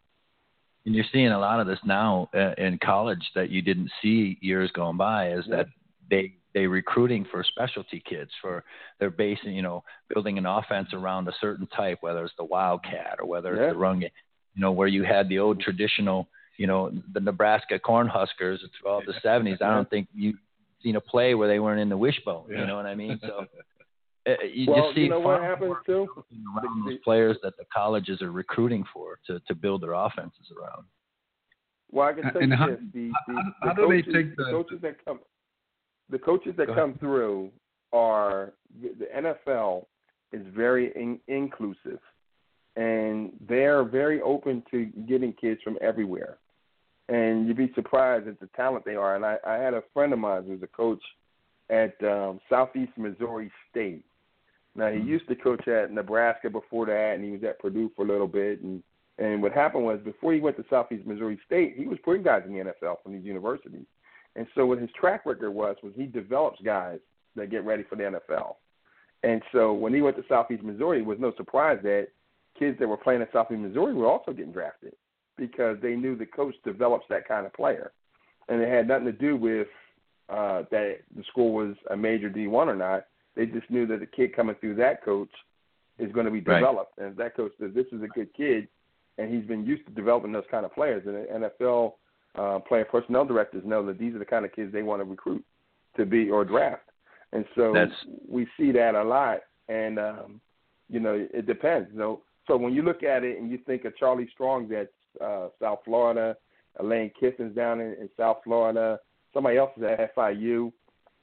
[0.87, 4.39] And you're seeing a lot of this now uh, in college that you didn't see
[4.41, 5.33] years going by.
[5.33, 5.57] Is Yeah.
[5.57, 5.67] that
[6.09, 8.65] they they recruiting for specialty kids for
[8.99, 13.17] they're basing you know building an offense around a certain type, whether it's the wildcat
[13.21, 13.63] or whether Yeah.
[13.65, 14.11] it's the run game.
[14.55, 19.15] You know where you had the old traditional, you know, the Nebraska Cornhuskers throughout the
[19.25, 19.63] '70s.
[19.63, 20.35] I don't think you
[20.83, 22.45] seen a play where they weren't in the wishbone.
[22.51, 22.61] Yeah.
[22.61, 23.19] You know what I mean?
[23.23, 23.47] So.
[24.29, 26.07] Uh, you well, just see you know what happens more too?
[26.55, 30.53] around The- those players that the colleges are recruiting for to to build their offenses
[30.55, 30.85] around.
[31.91, 34.13] Well, I can tell And you how- this: the, the, how the do they coaches,
[34.15, 35.21] take the the- coaches that come,
[36.11, 37.51] the coaches that Go come through
[37.95, 38.53] are
[38.83, 39.07] the the
[39.51, 39.87] NFL
[40.35, 41.99] is very in, inclusive,
[42.77, 46.37] and they're very open to getting kids from everywhere.
[47.11, 49.17] And you'd be surprised at the talent they are.
[49.17, 51.03] And I, I had a friend of mine who's a coach
[51.69, 54.05] at um, Southeast Missouri State.
[54.77, 58.05] Now he used to coach at Nebraska before that, and he was at Purdue for
[58.05, 58.63] a little bit.
[58.63, 58.83] And
[59.19, 62.43] and what happened was before he went to Southeast Missouri State, he was putting guys
[62.47, 63.85] in the NFL from these universities.
[64.37, 67.01] And so what his track record was was he develops guys
[67.35, 68.55] that get ready for the NFL.
[69.23, 72.09] And so when he went to Southeast Missouri, it was no surprise that
[72.59, 74.95] kids that were playing at Southeast Missouri were also getting drafted
[75.41, 77.91] because they knew the coach develops that kind of player.
[78.49, 79.67] And it had nothing to do with
[80.29, 83.07] uh, that the school was a major D1 or not.
[83.35, 85.31] They just knew that the kid coming through that coach
[85.99, 86.61] is going to be Right.
[86.61, 86.99] developed.
[86.99, 88.69] And if that coach says this is a good kid,
[89.19, 91.03] and he's been used to developing those kind of players.
[91.07, 91.95] And the NFL
[92.37, 95.05] uh, player personnel directors know that these are the kind of kids they want to
[95.05, 95.45] recruit
[95.97, 96.85] to be or draft.
[97.33, 99.41] And so That's- we see that a lot.
[99.69, 100.41] And um,
[100.89, 101.89] you know, it depends.
[101.93, 104.89] You know, so when you look at it and you think of Charlie Strong that's
[105.23, 106.37] uh, South Florida,
[106.83, 108.99] Lane Kiffin's down in, in South Florida,
[109.33, 110.73] somebody else is at FIU.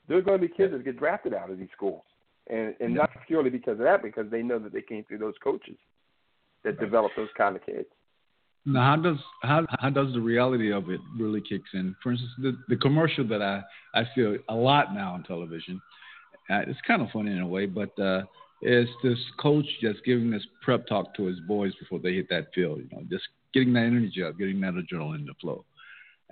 [0.08, 2.04] There's going to be kids that get drafted out of these schools,
[2.50, 5.36] and and not purely because of that, because they know that they came through those
[5.44, 5.78] coaches
[6.64, 7.88] that develop those kind of kids.
[8.66, 11.96] Now, how does how how does the reality of it really kicks in?
[12.04, 13.64] For instance, the the commercial that I
[13.94, 15.82] I see a lot now on television,
[16.50, 18.24] uh, it's kind of funny in a way, but uh,
[18.62, 22.48] is this coach just giving this prep talk to his boys before they hit that
[22.54, 22.80] field?
[22.80, 23.24] You know, just
[23.54, 25.66] getting that energy up, getting that adrenaline to flow.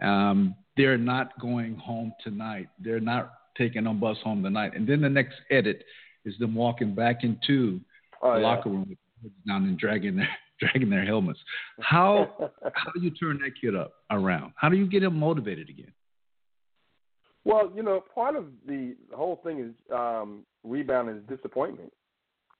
[0.01, 2.67] Um, they're not going home tonight.
[2.79, 4.73] They're not taking on bus home tonight.
[4.75, 5.83] And then the next edit
[6.25, 7.79] is them walking back into
[8.21, 8.47] Oh, the yeah.
[8.47, 11.39] locker room with their heads down and dragging their dragging their helmets.
[11.81, 12.33] How
[12.73, 14.53] how do you turn that kid up around?
[14.55, 15.91] How do you get him motivated again?
[17.43, 21.93] Well, you know, part of the whole thing is um, rebounding is disappointment.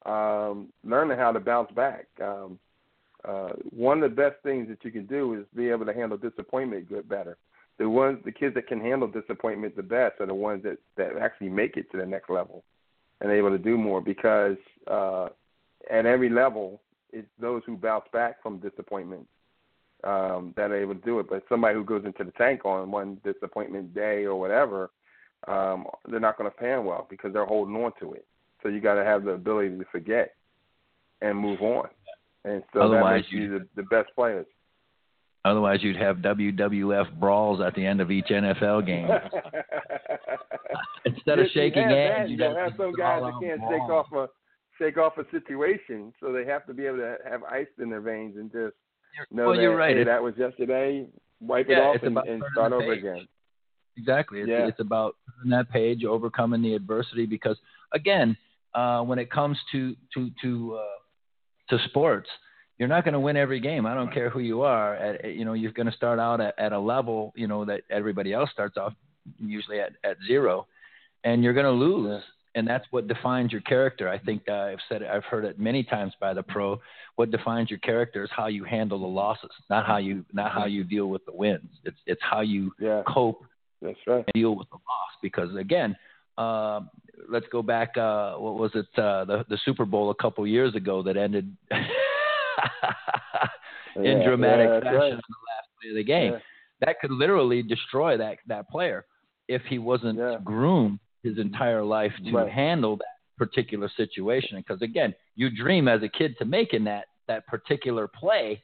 [0.05, 2.05] Um, learning how to bounce back.
[2.21, 2.59] Um,
[3.27, 6.17] uh, one of the best things that you can do is be able to handle
[6.17, 7.37] disappointment good better.
[7.77, 11.17] The ones, the kids that can handle disappointment the best are the ones that that
[11.17, 12.63] actually make it to the next level
[13.21, 14.57] and able to do more because
[14.87, 15.27] uh,
[15.89, 19.27] at every level, it's those who bounce back from disappointment
[20.03, 21.29] um, that are able to do it.
[21.29, 24.91] But somebody who goes into the tank on one disappointment day or whatever,
[25.47, 28.25] um, they're not going to pan well because they're holding on to it.
[28.61, 30.35] So you got to have the ability to forget
[31.21, 31.87] and move on.
[32.45, 34.45] And so Otherwise that makes you- the, the best players.
[35.43, 39.07] Otherwise, you'd have WWF brawls at the end of each NFL game.
[41.05, 44.27] Instead of you shaking hands, you got have some guys that can't shake off a
[44.79, 48.01] shake off a situation, so they have to be able to have ice in their
[48.01, 48.73] veins and just
[49.31, 49.95] know well, that you're right.
[49.95, 51.05] hey, that was yesterday.
[51.39, 52.99] Wipe it off and, and start over page.
[53.03, 53.27] again.
[53.97, 54.39] Exactly.
[54.39, 54.67] It's, Yeah.
[54.67, 55.15] it's about
[55.49, 57.25] that page, overcoming the adversity.
[57.27, 57.57] Because
[57.93, 58.35] again,
[58.73, 60.94] uh, when it comes to to to uh,
[61.69, 62.29] to sports,
[62.77, 63.85] you're not going to win every game.
[63.85, 64.95] I don't care who you are.
[64.95, 67.81] At, you know, you're going to start out at, at a level, you know, that
[67.89, 68.93] everybody else starts off
[69.39, 70.67] usually at, at zero,
[71.23, 72.21] and you're going to lose.
[72.53, 74.07] And that's what defines your character.
[74.07, 76.79] I think uh, I've said it, I've heard it many times by the pro.
[77.17, 80.65] What defines your character is how you handle the losses, not how you not how
[80.65, 81.69] you deal with the wins.
[81.83, 83.43] It's it's how you Yeah, cope
[83.81, 84.23] that's right.
[84.25, 85.11] and deal with the loss.
[85.21, 85.97] Because again,
[86.37, 86.81] uh,
[87.29, 87.95] let's go back.
[87.97, 88.87] Uh, what was it?
[88.97, 91.55] Uh, the the Super Bowl a couple years ago that ended
[93.95, 95.11] in Yeah, dramatic yeah, fashion right.
[95.13, 96.33] on the last play of the game.
[96.33, 96.39] Yeah.
[96.81, 99.05] That could literally destroy that that player
[99.47, 100.37] if he wasn't Yeah.
[100.43, 102.51] groomed his entire life to Right.
[102.51, 103.05] handle that
[103.37, 104.57] particular situation.
[104.57, 108.61] Because again, you dream as a kid to making that that particular play,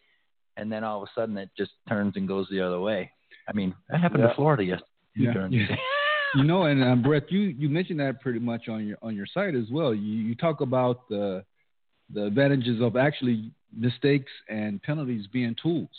[0.58, 3.12] and then all of a sudden it just turns and goes the other way.
[3.48, 4.30] I mean, that happened Yeah.
[4.30, 4.88] to Florida yesterday.
[5.16, 5.76] Yeah.
[6.36, 9.26] you know, and um, Bret, you you mentioned that pretty much on your on your
[9.26, 9.94] site as well.
[9.94, 11.44] You you talk about the
[12.14, 15.90] the advantages of actually mistakes and penalties being tools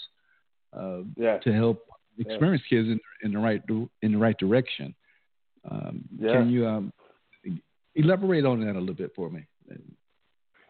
[0.77, 1.39] uh, Yeah.
[1.39, 2.27] to help Yeah.
[2.27, 3.63] experienced kids in in the right
[4.03, 4.95] in the right direction.
[5.71, 6.33] Um, Yeah.
[6.33, 6.93] Can you um,
[7.95, 9.47] elaborate on that a little bit for me?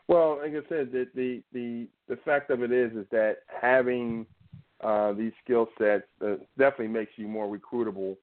[0.08, 4.26] Well, like I said, the the the, the fact of it is is that having
[4.82, 8.16] uh, these skill sets uh, definitely makes you more recruitable.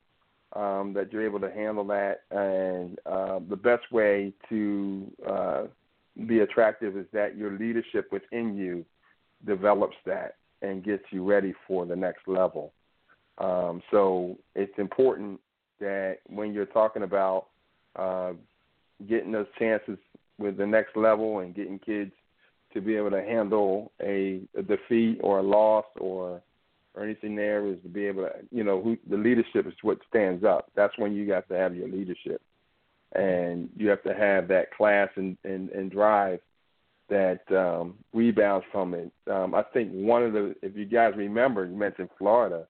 [0.54, 5.64] Um, that you're able to handle that, and uh, the best way to uh,
[6.26, 8.84] be attractive is that your leadership within you
[9.46, 12.74] develops that and gets you ready for the next level.
[13.38, 15.40] Um, so it's important
[15.80, 17.48] that when you're talking about
[17.96, 18.34] uh,
[19.08, 19.98] getting those chances
[20.38, 22.12] with the next level and getting kids
[22.74, 26.42] to be able to handle a, a defeat or a loss or
[26.96, 30.00] or anything there is to be able to you know who the leadership is what
[30.08, 30.72] stands up.
[30.76, 32.42] That's when you got to have your leadership,
[33.14, 36.40] and you have to have that class and and, and drive
[37.10, 39.12] that um, rebounds from it.
[39.30, 42.68] Um, I think one of the if you guys remember, you mentioned Florida.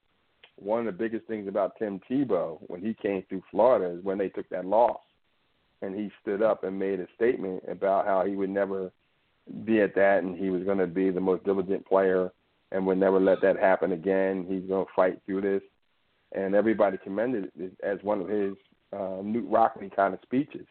[0.57, 4.17] One of the biggest things about Tim Tebow when he came through Florida is when
[4.17, 4.99] they took that loss
[5.82, 8.91] and he stood up and made a statement about how he would never
[9.63, 12.32] be at that and he was going to be the most diligent player
[12.72, 14.45] and would never let that happen again.
[14.47, 15.61] He's going to fight through this.
[16.34, 18.53] And everybody commended it as one of his
[18.93, 20.65] uh, Knute Rockne kind of speeches.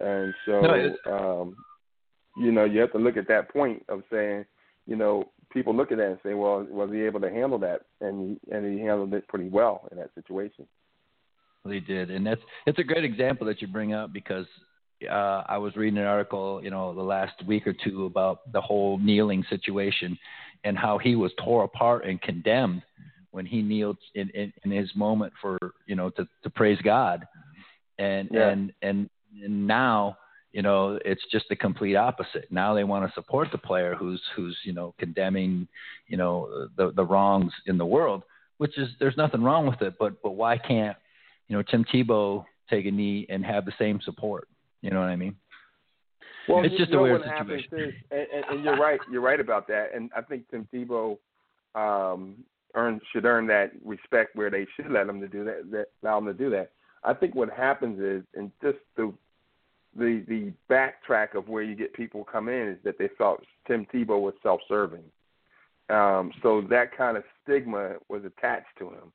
[0.00, 1.56] And so, No, um,
[2.36, 4.46] you know, you have to look at that point of saying,
[4.86, 7.82] you know, people look at that and say, well, was he able to handle that?
[8.00, 10.66] And he, and he handled it pretty well in that situation.
[11.64, 14.46] They did, and that's it's a great example that you bring up because
[15.10, 18.60] uh, I was reading an article, you know, the last week or two about the
[18.60, 20.18] whole kneeling situation
[20.64, 22.82] and how he was tore apart and condemned
[23.30, 27.26] when he kneeled in, in, in his moment for you know to, to praise God,
[27.98, 28.48] and Yeah.
[28.48, 29.10] and and
[29.42, 30.16] and now
[30.52, 32.50] you know it's just the complete opposite.
[32.50, 35.68] Now they want to support the player who's who's you know condemning
[36.06, 38.22] you know the the wrongs in the world,
[38.56, 40.96] which is there's nothing wrong with it, but but why can't
[41.48, 44.48] you know, Tim Tebow take a knee and have the same support.
[44.82, 45.36] You know what I mean?
[46.48, 47.90] Well, It's you just a weird what happens situation.
[47.90, 49.00] Is, and, and, and you're right.
[49.10, 49.90] You're right about that.
[49.94, 51.18] And I think Tim Tebow
[51.74, 52.36] um,
[52.74, 55.86] earn should earn that respect where they should let him to do that, that.
[56.02, 56.72] Allow him to do that.
[57.04, 59.12] I think what happens is, and just the
[59.96, 63.86] the the backtrack of where you get people come in is that they felt Tim
[63.92, 65.04] Tebow was self-serving.
[65.90, 69.12] Um, so that kind of stigma was attached to him,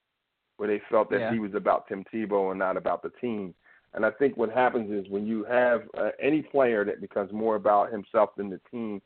[0.58, 1.34] where they felt that Yeah.
[1.34, 3.54] he was about Tim Tebow and not about the team.
[3.94, 7.56] And I think what happens is when you have uh, any player that becomes more
[7.56, 9.02] about himself than the team,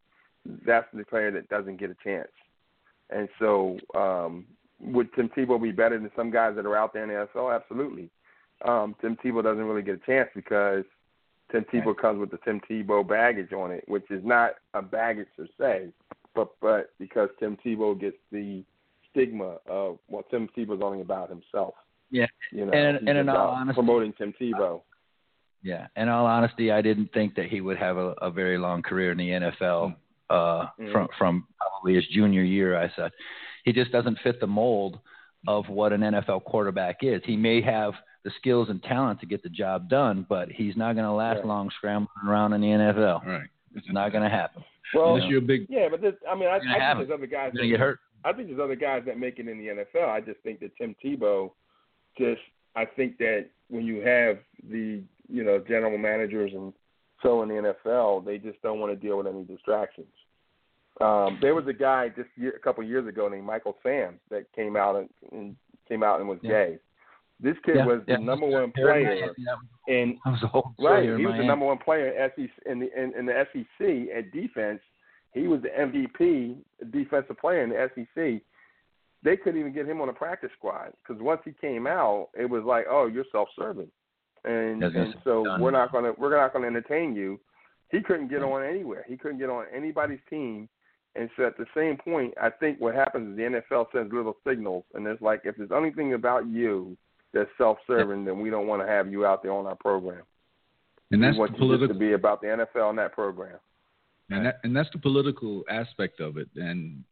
[0.66, 2.30] that's the player that doesn't get a chance.
[3.10, 4.46] And so, um,
[4.80, 7.54] would Tim Tebow be better than some guys that are out there in the NFL?
[7.56, 8.10] Absolutely.
[8.66, 10.84] Um, Tim Tebow doesn't really get a chance because
[11.52, 11.98] Tim Tebow right.
[11.98, 15.90] comes with the Tim Tebow baggage on it, which is not a baggage per se,
[16.36, 18.64] but but because Tim Tebow gets the
[19.10, 21.74] stigma of well, Tim Tebow's only about himself.
[22.10, 24.82] Yeah, you know, and, and in all honesty, promoting Tim Tebow.
[25.64, 28.82] Yeah, in all honesty, I didn't think that he would have a, a very long
[28.82, 29.96] career in the NFL
[30.30, 30.92] uh, mm-hmm.
[30.92, 32.80] from from probably his junior year.
[32.80, 33.12] I said
[33.66, 35.00] he just doesn't fit the mold
[35.48, 37.22] of what an NFL quarterback is.
[37.26, 37.94] He may have
[38.24, 41.38] the skills and talent to get the job done, but he's not going to last
[41.38, 41.46] right.
[41.46, 43.26] long scrambling around in the NFL.
[43.26, 43.48] Right.
[43.76, 44.64] It's not going to happen.
[44.94, 45.68] Well, unless you're a big.
[45.70, 47.52] Yeah, but this, I mean, I, I think there's other guys.
[47.54, 48.00] That, get hurt.
[48.26, 50.10] I think there's other guys that make it in the NFL.
[50.10, 51.52] I just think that Tim Tebow,
[52.18, 52.42] just
[52.76, 54.38] I think that when you have
[54.70, 56.74] the you know general managers and
[57.24, 60.08] so in the NFL, they just don't want to deal with any distractions.
[61.02, 64.20] Um, there was a guy just year, a couple of years ago named Michael Sam
[64.30, 65.56] that came out and, and
[65.88, 66.52] came out and was yeah.
[66.52, 66.78] gay.
[67.40, 68.18] This kid yeah, was yeah.
[68.18, 69.32] the number one player
[69.88, 70.18] in
[70.80, 71.20] right.
[71.20, 74.32] He was the number one player in, SEC, in the in, in the SEC at
[74.32, 74.80] defense.
[75.34, 76.58] He was the MVP
[76.92, 78.42] defensive player in the SEC.
[79.24, 82.50] They couldn't even get him on a practice squad because once he came out, it
[82.50, 83.90] was like, oh, you're self-serving,
[84.46, 85.62] and and so done.
[85.62, 87.40] we're not gonna we're not gonna entertain you.
[87.92, 89.06] He couldn't get on anywhere.
[89.08, 90.70] He couldn't get on anybody's team.
[91.16, 94.38] And so at the same point, I think what happens is the NFL sends little
[94.48, 96.96] signals, and it's like if there's anything about you
[97.34, 100.24] that's self-serving, then we don't want to have you out there on our program.
[101.12, 103.58] And that's we want the political to be about the NFL and that program.
[104.30, 106.50] And that, and that's the political aspect of it.
[106.56, 107.04] And,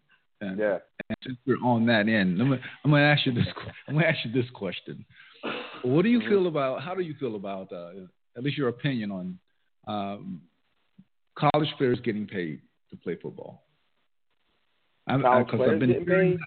[0.41, 0.77] and yeah.
[1.09, 3.45] And since we're on that end, I'm gonna, I'm gonna ask you this.
[3.87, 5.05] I'm gonna ask you this question.
[5.83, 6.29] What do you mm-hmm.
[6.29, 6.81] feel about?
[6.81, 7.71] How do you feel about?
[7.71, 7.91] Uh,
[8.37, 9.39] at least your opinion on
[9.87, 10.41] um,
[11.37, 13.63] college players getting paid to play football.
[15.07, 16.39] College I, players I've been getting hearing, paid.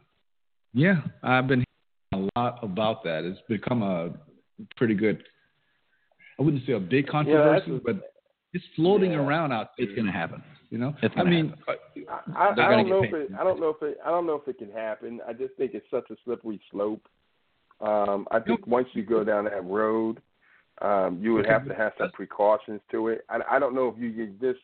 [0.74, 1.64] Yeah, I've been
[2.12, 3.24] hearing a lot about that.
[3.24, 4.10] It's become a
[4.76, 5.22] pretty good.
[6.38, 7.96] I wouldn't say a big controversy, yeah, but
[8.52, 9.18] it's floating yeah.
[9.18, 9.86] around out there.
[9.86, 10.42] It's going to happen.
[10.70, 13.30] You know, I mean, I, I, I don't know if it.
[13.38, 13.98] I don't know if it.
[14.04, 15.20] I don't know if it can happen.
[15.26, 17.08] I just think it's such a slippery slope.
[17.80, 20.20] Um, I think once you go down that road,
[20.82, 23.24] um, you would have to have some precautions to it.
[23.30, 24.60] I, I don't know if you could just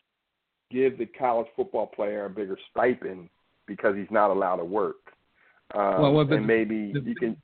[0.70, 3.30] give the college football player a bigger stipend
[3.66, 4.96] because he's not allowed to work.
[5.74, 7.36] Um, well, well, and maybe the, you can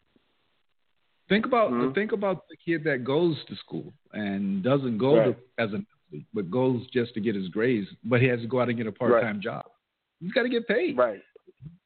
[1.31, 1.95] think about mm-hmm.
[1.95, 5.37] think about the kid that goes to school and doesn't go right.
[5.59, 6.00] to, as an athlete,
[6.35, 8.87] but goes just to get his grades, but he has to go out and get
[8.87, 9.41] a part time right.
[9.41, 9.65] job.
[10.21, 10.97] He's got to get paid.
[10.97, 11.21] Right.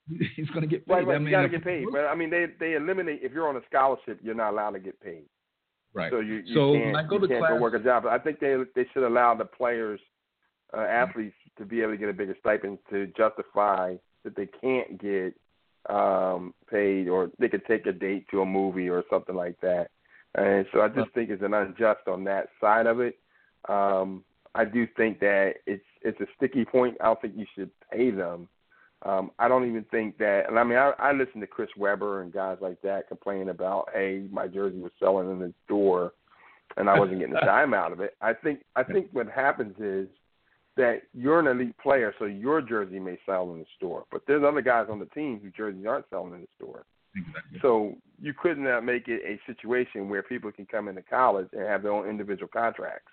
[0.36, 0.92] He's going to get paid.
[0.92, 1.16] Right, right.
[1.16, 1.86] I mean, got to get paid.
[1.90, 4.80] But I mean, they they eliminate if you're on a scholarship, you're not allowed to
[4.80, 5.24] get paid.
[5.94, 6.10] Right.
[6.10, 8.02] So you, you so can't, I go you to can't class, go work a job.
[8.02, 10.00] But I think they they should allow the players,
[10.76, 13.94] uh, athletes, to be able to get a bigger stipend to justify
[14.24, 15.34] that they can't get
[15.88, 19.88] um, paid, or they could take a date to a movie or something like that.
[20.34, 23.18] And so I just think it's an unjust on that side of it.
[23.68, 24.24] Um,
[24.54, 26.96] I do think that it's it's a sticky point.
[27.00, 28.48] I don't think you should pay them.
[29.04, 30.44] Um, I don't even think that.
[30.48, 33.88] And I mean, I, I listen to Chris Webber and guys like that complaining about,
[33.92, 36.12] hey, my jersey was selling in the store,
[36.76, 38.16] and I wasn't getting a dime out of it.
[38.20, 40.08] I think I think what happens is
[40.76, 44.42] that you're an elite player, so your jersey may sell in the store, but there's
[44.44, 46.84] other guys on the team whose jerseys aren't selling in the store.
[47.16, 47.58] Exactly.
[47.62, 51.62] So you could not make it a situation where people can come into college and
[51.62, 53.12] have their own individual contracts,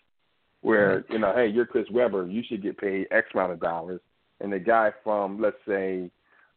[0.61, 3.99] where you know, hey, you're Chris Webber, you should get paid X amount of dollars,
[4.39, 6.09] and the guy from let's say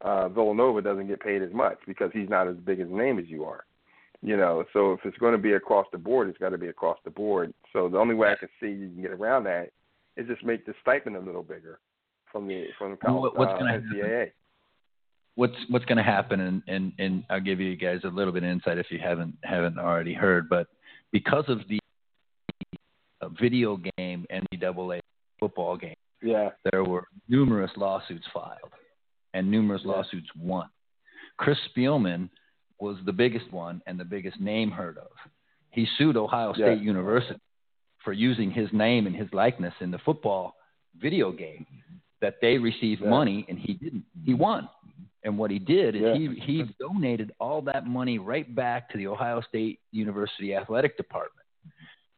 [0.02, 3.26] uh, Villanova doesn't get paid as much because he's not as big a name as
[3.28, 3.64] you are.
[4.22, 6.68] You know, so if it's going to be across the board, it's got to be
[6.68, 7.52] across the board.
[7.74, 9.70] So the only way I can see you can get around that
[10.16, 11.78] is just make the stipend a little bigger
[12.32, 14.18] from the from the college, what's uh, gonna NCAA.
[14.18, 14.32] Happen?
[15.36, 18.44] What's what's going to happen, and, and and I'll give you guys a little bit
[18.44, 20.68] of insight if you haven't haven't already heard, but
[21.12, 21.78] because of the
[23.40, 23.92] video game
[24.34, 25.00] NCAA
[25.40, 28.72] football game, yeah, there were numerous lawsuits filed,
[29.32, 29.92] and numerous yeah.
[29.92, 30.68] lawsuits won.
[31.36, 32.28] Chris Spielman
[32.80, 35.10] was the biggest one and the biggest name heard of.
[35.70, 36.82] He sued Ohio State yeah.
[36.82, 37.40] University
[38.04, 40.54] for using his name and his likeness in the football
[41.00, 41.66] video game
[42.20, 43.10] that they received yeah.
[43.10, 44.04] money and he didn't.
[44.24, 44.68] He won.
[45.24, 46.14] And what he did is yeah.
[46.14, 51.46] he he donated all that money right back to the Ohio State University athletic department.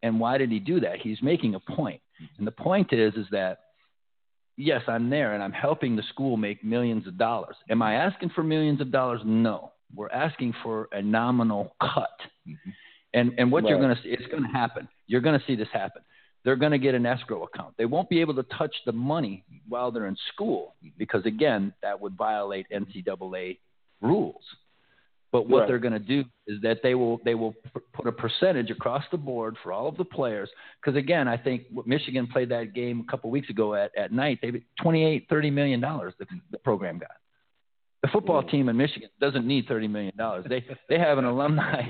[0.07, 1.01] And why did he do that?
[1.01, 2.01] He's making a point.
[2.39, 3.59] And the point is is that
[4.57, 7.57] yes, I'm there and I'm helping the school make millions of dollars.
[7.69, 9.21] Am I asking for millions of dollars?
[9.25, 9.73] No.
[9.95, 12.19] We're asking for a nominal cut.
[12.49, 12.71] Mm-hmm.
[13.15, 14.89] And and what you're going to see, it's going to happen.
[15.07, 16.03] You're going to see this happen.
[16.45, 17.75] They're going to get an escrow account.
[17.77, 22.01] They won't be able to touch the money while they're in school because again, that
[22.01, 23.59] would violate NCAA
[24.01, 24.43] rules.
[25.33, 25.69] But what Right.
[25.69, 29.05] they're going to do is that they will they will p- put a percentage across
[29.11, 30.49] the board for all of the players.
[30.81, 34.13] Because again, I think what Michigan played that game a couple weeks ago at, at
[34.13, 34.39] night.
[34.41, 37.11] They 28, 30 million dollars the, the program got.
[38.03, 40.47] The football team in Michigan doesn't need thirty million dollars.
[40.49, 41.83] They they have an alumni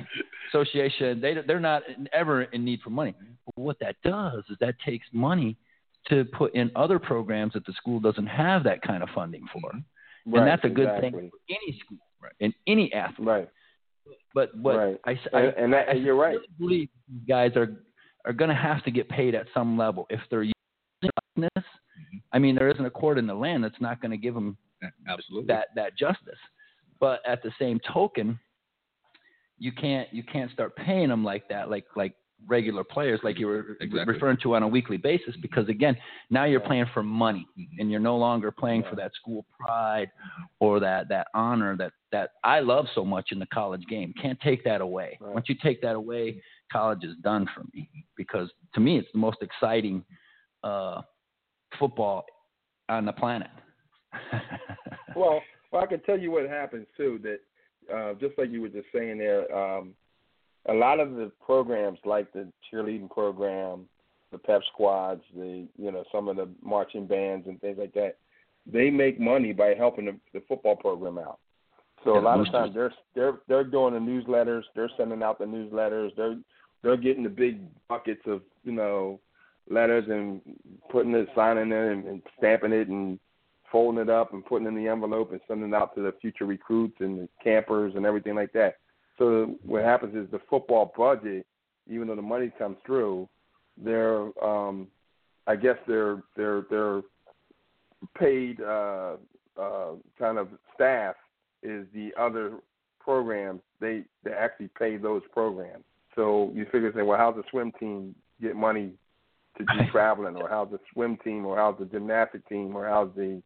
[0.48, 1.20] association.
[1.20, 1.82] They they're not
[2.12, 3.14] ever in need for money.
[3.44, 5.56] But what that does is that takes money
[6.08, 9.70] to put in other programs that the school doesn't have that kind of funding for,
[9.72, 11.10] Right, and that's a good exactly.
[11.10, 11.98] thing for any school
[12.40, 13.28] and any athlete.
[13.28, 13.48] Right.
[14.34, 15.01] But what Right.
[15.06, 16.38] I, I, And, and that, I and you're right.
[16.59, 17.76] believe these guys are
[18.24, 20.52] are going to have to get paid at some level if they're using
[21.36, 21.48] this.
[21.56, 22.16] Mm-hmm.
[22.32, 24.56] I mean, there isn't a court in the land that's not going to give them
[25.09, 25.47] Absolutely.
[25.47, 26.38] that that justice.
[26.98, 28.38] But at the same token,
[29.59, 32.14] you can't you can't start paying them like that, like like
[32.46, 34.12] regular players, like you were Exactly.
[34.14, 35.96] referring to on a weekly basis, because again,
[36.30, 37.68] now you're playing for money, Mhm.
[37.78, 40.10] and you're no longer playing for that school pride
[40.60, 44.12] or that that honor that that I love so much in the college game.
[44.20, 45.18] Can't take that away.
[45.20, 45.34] Right.
[45.34, 46.40] Once you take that away,
[46.70, 50.04] college is done for me because to me it's the most exciting
[50.62, 51.02] uh,
[51.78, 52.24] football
[52.88, 53.50] on the planet.
[55.14, 55.40] Well,
[55.72, 57.18] well, I can tell you what happens too.
[57.22, 57.40] That
[57.94, 59.94] uh, just like you were just saying there, um,
[60.68, 63.86] a lot of the programs like the cheerleading program,
[64.32, 68.16] the pep squads, the you know some of the marching bands and things like that,
[68.70, 71.38] they make money by helping the, the football program out.
[72.05, 75.38] So Yeah, a lot of times they're they're they're doing the newsletters, they're sending out
[75.38, 76.36] the newsletters, they're
[76.82, 79.20] they're getting the big buckets of you know
[79.68, 80.40] letters and
[80.90, 83.18] putting it, signing it, and, and stamping it, and
[83.72, 86.14] folding it up and putting it in the envelope and sending it out to the
[86.20, 88.76] future recruits and the campers and everything like that.
[89.18, 91.47] So what happens is the football budget,
[91.88, 93.28] even though the money comes through,
[93.82, 94.88] they're um,
[95.47, 97.02] I guess they're they're they're
[98.18, 99.16] paid uh,
[99.60, 101.14] uh, kind of staff
[101.62, 102.59] is the other
[103.01, 105.84] programs they they actually pay those programs.
[106.14, 108.93] So you figure say, well, how's the swim team get money
[109.59, 113.10] to do traveling, or how's the swim team, or how's the gymnastic team, or how's
[113.14, 113.43] the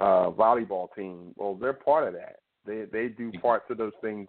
[0.00, 1.32] uh, volleyball team?
[1.36, 2.36] Well, they're part of that.
[2.66, 4.28] They they do parts of those things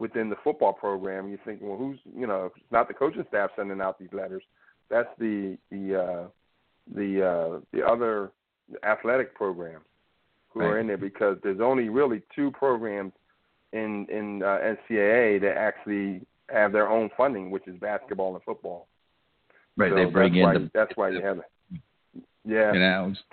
[0.00, 1.28] within the football program.
[1.28, 4.12] You think, well, who's you know, if it's not the coaching staff sending out these
[4.12, 4.42] letters.
[4.88, 6.28] That's the the uh,
[6.94, 8.32] the uh, the other
[8.84, 9.84] athletic programs
[10.52, 13.12] who are in there because there's only really two programs
[13.72, 14.58] in in uh,
[14.90, 18.88] NCAA that actually have their own funding, which is basketball and football.
[19.76, 21.44] Right, So they bring that's in why, the that's why you have it.
[22.44, 22.72] Yeah,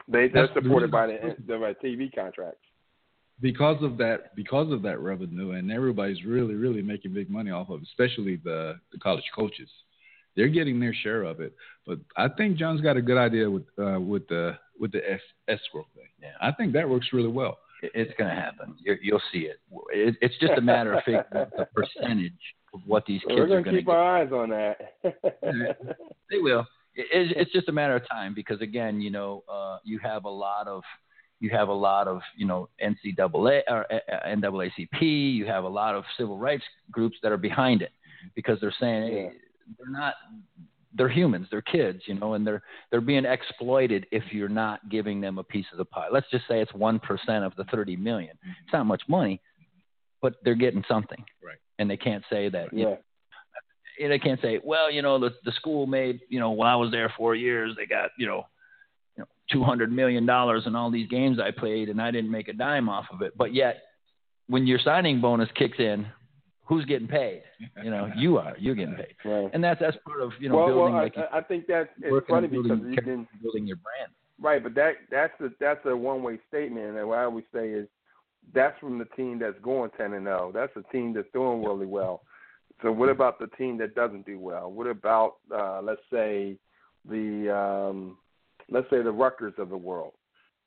[0.07, 2.59] they they're supported by the the by TV contracts.
[3.41, 7.69] Because of that because of that revenue and everybody's really really making big money off
[7.69, 9.69] of it, especially the the college coaches
[10.35, 11.53] they're getting their share of it
[11.85, 15.19] but i think john's got a good idea with uh with the with the es-
[15.47, 16.29] escrow thing Yeah.
[16.41, 18.73] i think that works really well It's going to happen.
[18.83, 19.59] You're, you'll see it.
[19.93, 20.15] it.
[20.19, 22.33] It's just a matter of figuring out the percentage
[22.73, 23.95] of what these kids we're gonna going to keep get.
[23.95, 24.77] our eyes on that.
[26.31, 26.65] They will.
[26.95, 30.25] It, it's- it's just a matter of time because again, you know, uh, you have
[30.25, 30.81] a lot of
[31.39, 35.01] you have a lot of you know NCAA or uh, NAACP.
[35.01, 37.91] You have a lot of civil rights groups that are behind it
[38.35, 39.31] because they're saying hey,
[39.77, 40.15] they're not
[40.97, 45.21] they're humans, they're kids, you know, and they're they're being exploited if you're not giving
[45.21, 46.07] them a piece of the pie.
[46.11, 48.37] Let's just say it's one percent of the thirty million.
[48.63, 49.41] It's not much money,
[50.21, 51.57] but they're getting something, Right.
[51.79, 52.73] And they can't say that.
[52.73, 52.95] you yeah.
[54.03, 56.75] and they can't say, well, you know, the the school made, you know, when I
[56.75, 58.47] was there four years, they got, you know,
[59.49, 62.31] you know, two hundred million dollars in all these games I played, and I didn't
[62.31, 63.37] make a dime off of it.
[63.37, 63.83] But yet,
[64.47, 66.07] when your signing bonus kicks in,
[66.65, 67.43] who's getting paid?
[67.83, 68.55] You know, you are.
[68.59, 69.49] You're getting paid, Right.
[69.53, 71.89] and that's that's part of you know well, building well, like I, I think that's
[72.01, 74.11] it's funny building because you can building your brand.
[74.39, 77.69] Right, but that that's a that's a one way statement, and what I always say
[77.69, 77.87] is
[78.53, 80.51] that's from the team that's going ten and zero.
[80.53, 82.21] That's a team that's doing really well.
[82.83, 84.71] So what about the team that doesn't do well?
[84.71, 86.57] What about uh, let's say
[87.09, 88.17] the um,
[88.69, 90.13] let's say the Rutgers of the world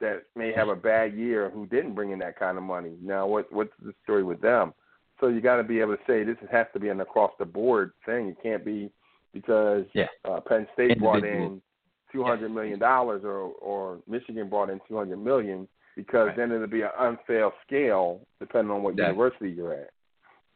[0.01, 2.93] that may have a bad year who didn't bring in that kind of money.
[3.03, 4.73] Now what what's the story with them?
[5.21, 7.45] So you got to be able to say this has to be an across the
[7.45, 8.29] board thing.
[8.29, 8.91] It can't be
[9.35, 10.09] because Yeah.
[10.25, 11.53] uh, Penn State brought Individual.
[11.57, 11.63] in
[12.11, 16.37] two hundred million dollars, or or Michigan brought in two hundred million, because Right.
[16.37, 19.09] then it'll be an unfair scale depending on what Yeah.
[19.11, 19.91] university you're at.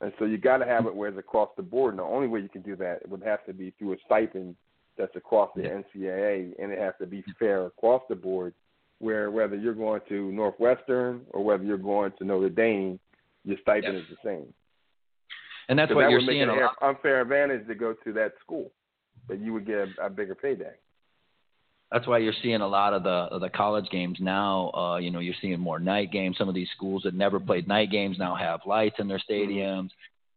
[0.01, 1.93] And so you got to have it where it's across the board.
[1.93, 4.57] And the only way you can do that would have to be through a stipend
[4.97, 8.55] that's across the NCAA, and it has to be fair across the board.
[9.01, 12.99] Where whether you're going to Northwestern or whether you're going to Notre Dame,
[13.45, 14.05] your stipend Yes.
[14.05, 14.55] is the same.
[15.69, 16.77] and that's 'Cause what that you're would make seeing an a lot.
[16.83, 18.71] unfair advantage to go to that school,
[19.27, 20.75] but you would get a, a bigger payday.
[21.91, 24.71] That's why you're seeing a lot of the of the college games now.
[24.73, 26.37] Uh, you know, you're seeing more night games.
[26.39, 29.91] Some of these schools that never played night games now have lights in their stadiums.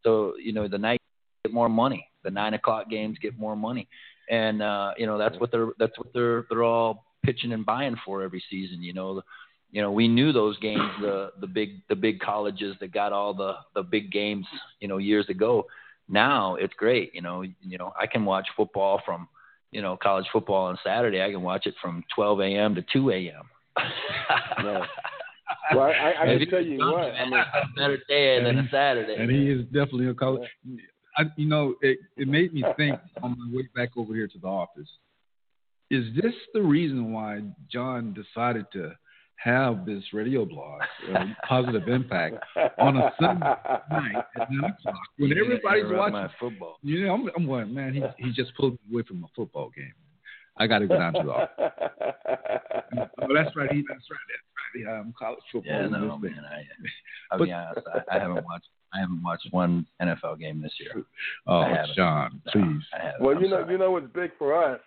[0.04, 1.00] So you know, the night
[1.44, 2.08] get more money.
[2.22, 3.88] The nine o'clock games get more money,
[4.30, 7.96] and uh, you know that's what they're that's what they're they're all pitching and buying
[8.04, 8.82] for every season.
[8.82, 9.22] You know,
[9.70, 13.34] you know we knew those games, the the big the big colleges that got all
[13.34, 14.46] the the big games.
[14.80, 15.66] You know, years ago.
[16.10, 17.14] Now it's great.
[17.14, 19.28] You know, you know I can watch football from
[19.70, 22.74] you know, college football on Saturday, I can watch it from 12 a.m.
[22.74, 23.44] to 2 a.m.
[24.64, 24.86] Yeah.
[25.74, 27.10] Well, I, I can tell you what.
[27.14, 29.16] I mean, a better day than a Saturday.
[29.18, 30.46] And he is definitely a college.
[31.18, 34.38] I, you know, it, it made me think on my way back over here to
[34.38, 34.88] the office.
[35.90, 37.40] Is this the reason why
[37.72, 38.92] John decided to
[39.36, 40.80] have this radio blog,
[41.14, 42.36] uh, Positive Impact,
[42.78, 43.46] on a Sunday
[43.90, 46.12] night at 9 o'clock when everybody's watching?
[46.12, 46.76] my football.
[46.82, 49.70] You know, I'm, I'm going, man, he, he just pulled me away from a football
[49.74, 49.92] game.
[50.58, 51.72] I got to go down to the office.
[53.20, 53.70] Oh, that's right.
[53.70, 54.18] He, that's right.
[54.28, 54.98] That's right.
[55.00, 55.72] Um, college football.
[55.72, 56.34] Yeah, no, man.
[56.50, 56.62] I,
[57.30, 57.86] I'll But- be honest.
[58.10, 58.68] I, I haven't watched.
[58.92, 61.04] I haven't watched one NFL game this year.
[61.46, 61.94] Oh, I haven't.
[61.96, 62.82] John, No, please.
[63.20, 63.72] Well, I'm you know, sorry.
[63.72, 64.80] you know what's big for us.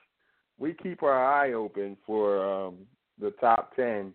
[0.58, 2.76] We keep our eye open for um,
[3.20, 4.14] the top ten.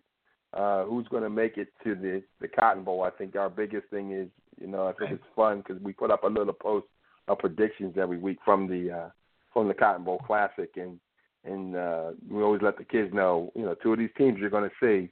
[0.53, 3.03] Uh, who's going to make it to the the Cotton Bowl?
[3.03, 4.27] I think our biggest thing is,
[4.59, 6.87] you know, I think it's fun because we put up a little post
[7.27, 9.09] of predictions every week from the uh,
[9.53, 10.99] from the Cotton Bowl Classic, and
[11.43, 14.49] and uh, we always let the kids know, you know, two of these teams you're
[14.49, 15.09] going to see.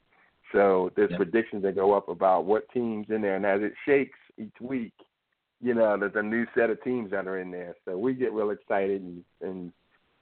[0.51, 1.17] So there's Yeah.
[1.17, 4.93] predictions that go up about what teams in there, and as it shakes each week,
[5.61, 7.75] you know, there's a new set of teams that are in there.
[7.85, 9.71] So we get real excited and, and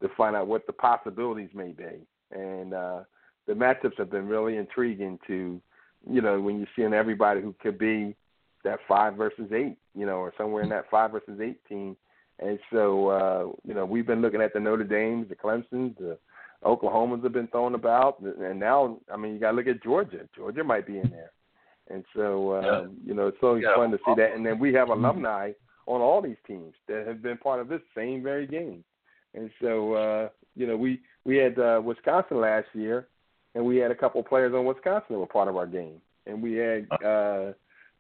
[0.02, 2.06] to find out what the possibilities may be.
[2.32, 3.00] And uh,
[3.48, 5.62] the matchups have been really intriguing to,
[6.10, 8.16] you know, when you're seeing everybody who could be
[8.64, 11.98] that five versus eight, you know, or somewhere in that five versus eight team.
[12.40, 16.18] And so, uh, you know, we've been looking at the Notre Dames, the Clemsons, the
[16.64, 20.22] Oklahomans have been thrown about, and now, I mean, you got to look at Georgia.
[20.36, 21.32] Georgia might be in there,
[21.90, 23.76] and so, um, you know, it's always Yeah.
[23.76, 24.34] fun to see that.
[24.34, 25.52] And then we have alumni
[25.86, 28.84] on all these teams that have been part of this same very game,
[29.34, 33.08] and so, uh, you know, we we had uh, Wisconsin last year,
[33.56, 36.02] and we had a couple of players on Wisconsin that were part of our game,
[36.26, 36.88] and we had.
[37.04, 37.54] Uh,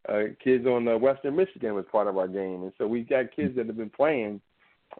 [0.09, 3.33] uh, kids on uh, Western Michigan was part of our game, and so we've got
[3.33, 4.41] kids that have been playing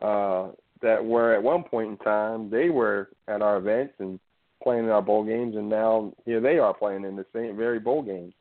[0.01, 0.47] uh,
[0.81, 4.19] that were at one point in time they were at our events and
[4.63, 7.79] playing in our bowl games, and now here they are playing in the same very
[7.79, 8.33] bowl games.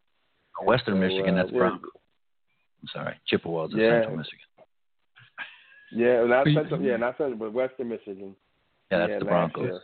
[0.61, 1.35] And Western so, Michigan.
[1.35, 1.91] uh, That's we're- Broncos.
[2.83, 4.01] I'm sorry, Chippewas is Yeah.
[4.01, 4.39] Central Michigan.
[5.93, 8.35] Yeah, not Central, yeah, not Central, but Western Michigan.
[8.91, 9.63] Yeah, that's Yeah, the Broncos.
[9.65, 9.73] year.
[9.73, 9.81] Let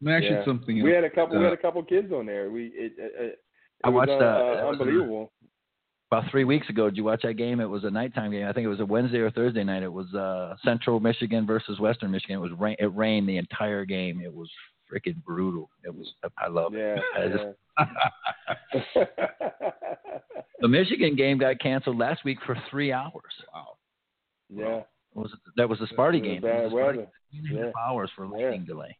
[0.00, 0.38] me ask Yeah.
[0.38, 0.94] you something We else.
[0.96, 1.38] had a couple.
[1.38, 2.50] we Uh, had a couple kids on there.
[2.50, 3.44] We it, it, it,
[3.84, 5.32] I was, watched, uh, uh, uh, that was unbelievable.
[6.10, 7.60] About three weeks ago, did you watch that game?
[7.60, 8.46] It was a nighttime game.
[8.46, 9.82] I think it was a Wednesday or Thursday night.
[9.82, 12.36] It was uh, Central Michigan versus Western Michigan.
[12.36, 12.76] It was rain.
[12.78, 14.20] It rained the entire game.
[14.22, 14.50] It was
[14.92, 15.70] freaking brutal.
[15.84, 16.12] It was.
[16.38, 17.00] I love it.
[17.16, 19.04] Yeah, yeah.
[20.60, 23.12] The Michigan game got canceled last week for three hours.
[23.54, 23.76] wow.
[24.52, 24.78] yeah.
[24.78, 24.84] It
[25.14, 26.42] was that was the Sparty game?
[26.42, 26.96] bad It was a Sparty weather.
[26.96, 27.06] game.
[27.30, 27.82] Three and a half Yeah.
[27.88, 28.30] hours for Yeah.
[28.32, 28.96] lightning delay.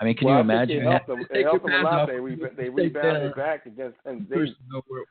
[0.00, 0.78] I mean, can well, you I imagine?
[0.78, 1.92] It helped them, it helped them a lot.
[2.02, 2.08] off.
[2.08, 3.36] They, re- they rebounded that.
[3.36, 4.36] back against Penn State.
[4.36, 5.04] Person know where-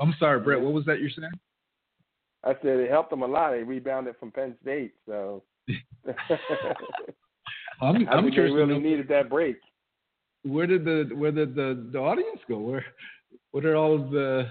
[0.00, 0.60] I'm sorry, Bret.
[0.60, 1.32] What was that you're saying?
[2.44, 3.50] I said it helped them a lot.
[3.50, 5.42] They rebounded from Penn State, so
[7.80, 9.56] I'm, I I'm think they curious really know needed that break.
[10.44, 12.58] where did the where did the, the audience go?
[12.58, 12.84] Where
[13.52, 14.50] what did all of the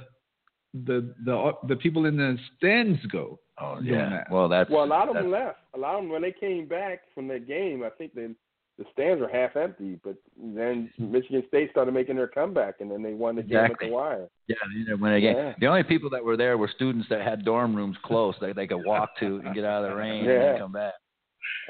[0.74, 3.40] the the the people in the stands go?
[3.60, 4.10] Oh yeah.
[4.10, 4.32] that?
[4.32, 5.58] Well, that's Well, a lot of them left.
[5.76, 8.36] A lot of them when they came back from that game, I think the
[8.78, 10.00] the stands were half empty.
[10.04, 13.88] But then Michigan State started making their comeback, and then they won the game Exactly.
[13.88, 14.28] at the wire.
[14.48, 15.54] Yeah, you know, when again, Yeah.
[15.60, 18.68] the only people that were there were students that had dorm rooms close that they
[18.68, 20.52] could walk to and get out of the rain and Yeah.
[20.52, 20.94] then come back.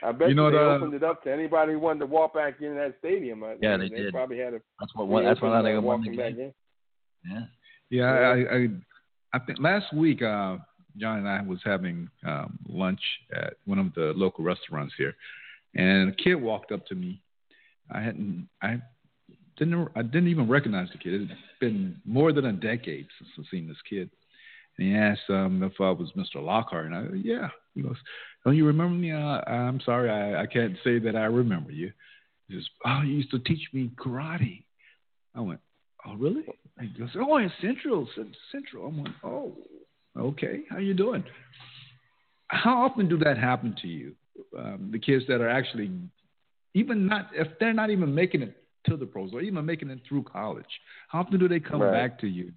[0.04, 2.34] I bet You know they the- opened it up to anybody who wanted to walk
[2.34, 3.44] back in that stadium.
[3.44, 4.14] I- Yeah, they did.
[4.14, 4.62] probably had a.
[4.80, 5.26] That's what one.
[5.26, 6.54] That's one I think reopen, uh, won the walking back in.
[7.26, 7.46] Yeah.
[7.90, 8.48] Yeah, Yeah.
[8.52, 8.68] I, I
[9.34, 10.58] I think last week uh,
[10.98, 13.02] John and I was having um, lunch
[13.34, 15.16] at one of the local restaurants here,
[15.76, 17.22] and a kid walked up to me.
[17.92, 18.82] I hadn't I
[19.58, 21.22] didn't I didn't even recognize the kid.
[21.24, 24.10] It's been more than a decade since I've seen this kid.
[24.78, 26.44] And he asked um, if I was Mr.
[26.44, 27.50] Lockhart, and I yeah.
[27.78, 27.98] He goes,
[28.44, 29.12] "Don't you remember me?
[29.12, 31.92] Uh, I'm sorry, I, I can't say that I remember you."
[32.48, 34.64] He says, "Oh, you used to teach me karate."
[35.36, 35.60] I went,
[36.06, 36.44] "Oh, really?"
[36.82, 38.10] He goes, "Oh, it's Central,
[38.52, 39.56] Central." I'm like, "Oh,
[40.18, 40.64] okay.
[40.70, 41.24] How you doing?"
[42.48, 44.16] How often do that happen to you?
[44.58, 45.92] Um, the kids that are actually
[46.74, 48.56] even not if they're not even making it
[48.88, 50.66] to the pros or even making it through college,
[51.10, 51.92] how often do they come Right.
[51.92, 52.52] back to you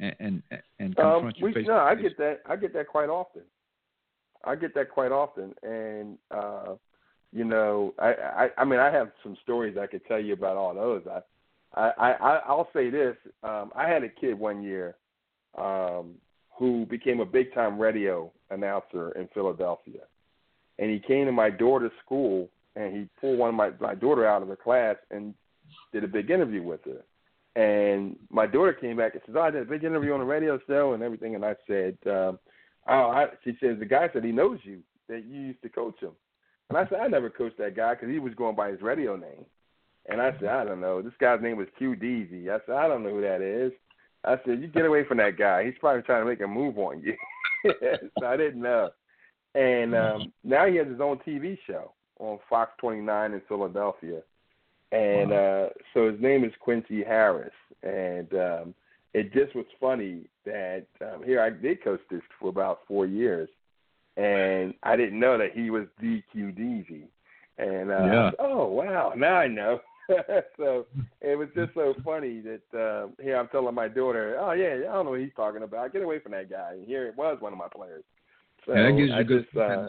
[0.00, 0.42] and and,
[0.78, 2.40] and Um, confront you we, face no, I get that.
[2.48, 3.42] I get that quite often.
[4.44, 6.74] I get that quite often, and uh,
[7.32, 10.56] you know, I, I, I mean, I have some stories I could tell you about
[10.56, 11.02] all those.
[11.06, 14.96] I, I, I I'll say this: um, I had a kid one year
[15.56, 16.14] um,
[16.58, 20.00] who became a big time radio announcer in Philadelphia,
[20.78, 24.26] and he came to my daughter's school and he pulled one of my my daughter
[24.26, 25.34] out of the class and
[25.92, 27.02] did a big interview with her.
[27.54, 30.26] And my daughter came back and says, "Oh, I did a big interview on the
[30.26, 32.38] radio show and everything." And I said, um,
[32.86, 36.00] "Oh," I, she says, "The guy said he knows you, that you used to coach
[36.00, 36.12] him."
[36.68, 39.16] And I said, "I never coached that guy because he was going by his radio
[39.16, 39.44] name."
[40.06, 41.02] And I said, "I don't know.
[41.02, 43.72] This guy's name was Q Deasy." I said, "I don't know who that is."
[44.24, 45.64] I said, "You get away from that guy.
[45.64, 47.16] He's probably trying to make a move on you."
[48.18, 48.90] so I didn't know.
[49.54, 54.22] And um, now he has his own TV show on Fox 29 in Philadelphia
[54.92, 58.74] and uh, so his name is Quincy Harris, and um,
[59.14, 63.48] it just was funny that um, here I did coach this for about four years,
[64.16, 67.08] and I didn't know that he was DQ Deasy,
[67.58, 68.30] and uh, Yeah.
[68.38, 69.80] oh wow, now I know.
[70.56, 70.86] so
[71.20, 74.94] it was just so funny that uh, here I'm telling my daughter, oh yeah, I
[74.94, 75.92] don't know what he's talking about.
[75.92, 76.72] Get away from that guy.
[76.72, 78.04] And here it was one of my players.
[78.66, 79.88] So yeah, that gives you I good just, uh,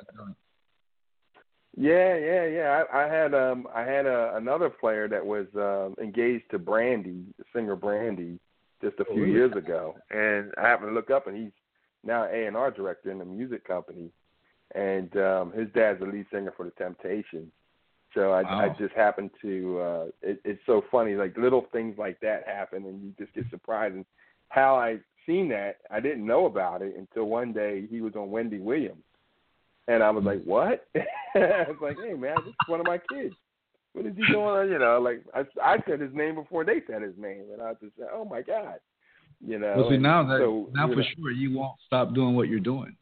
[1.76, 2.84] yeah, yeah, yeah.
[2.92, 7.24] I, I had um I had a, another player that was um engaged to Brandy,
[7.54, 8.40] singer Brandy,
[8.84, 11.52] just a few years ago, and I happened to look up, and he's
[12.04, 14.10] now A and R director in the music company,
[14.76, 17.52] and um his dad's the lead singer for the Temptations.
[18.14, 19.80] So I, I just happened to.
[19.80, 23.46] uh it, It's so funny, like little things like that happen, and you just get
[23.50, 23.96] surprised.
[23.96, 24.06] And
[24.50, 28.30] how I seen that, I didn't know about it until one day he was on
[28.30, 29.04] Wendy Williams.
[29.88, 30.88] And I was like, "What?"
[31.36, 33.36] I was like, "Hey, man, this is one of my kids.
[33.94, 37.02] What is he doing?" You know, like I, I said his name before they said
[37.02, 38.80] his name, and I just said, "Oh my god,"
[39.46, 39.74] you know.
[39.78, 42.60] Well, see now that so, now for know, sure you won't stop doing what you're
[42.60, 42.96] doing.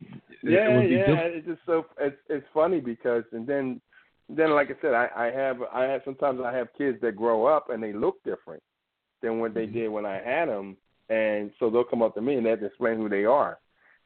[0.00, 0.08] It-
[0.42, 1.06] it yeah, be yeah.
[1.06, 1.32] difficult.
[1.34, 3.80] It's just so it's it's funny because and then
[4.28, 7.46] then like I said, I I have I have sometimes I have kids that grow
[7.46, 8.62] up and they look different
[9.22, 9.78] than what they mm-hmm.
[9.78, 10.76] did when I had them,
[11.08, 13.58] and so they'll come up to me and they have to explain who they are,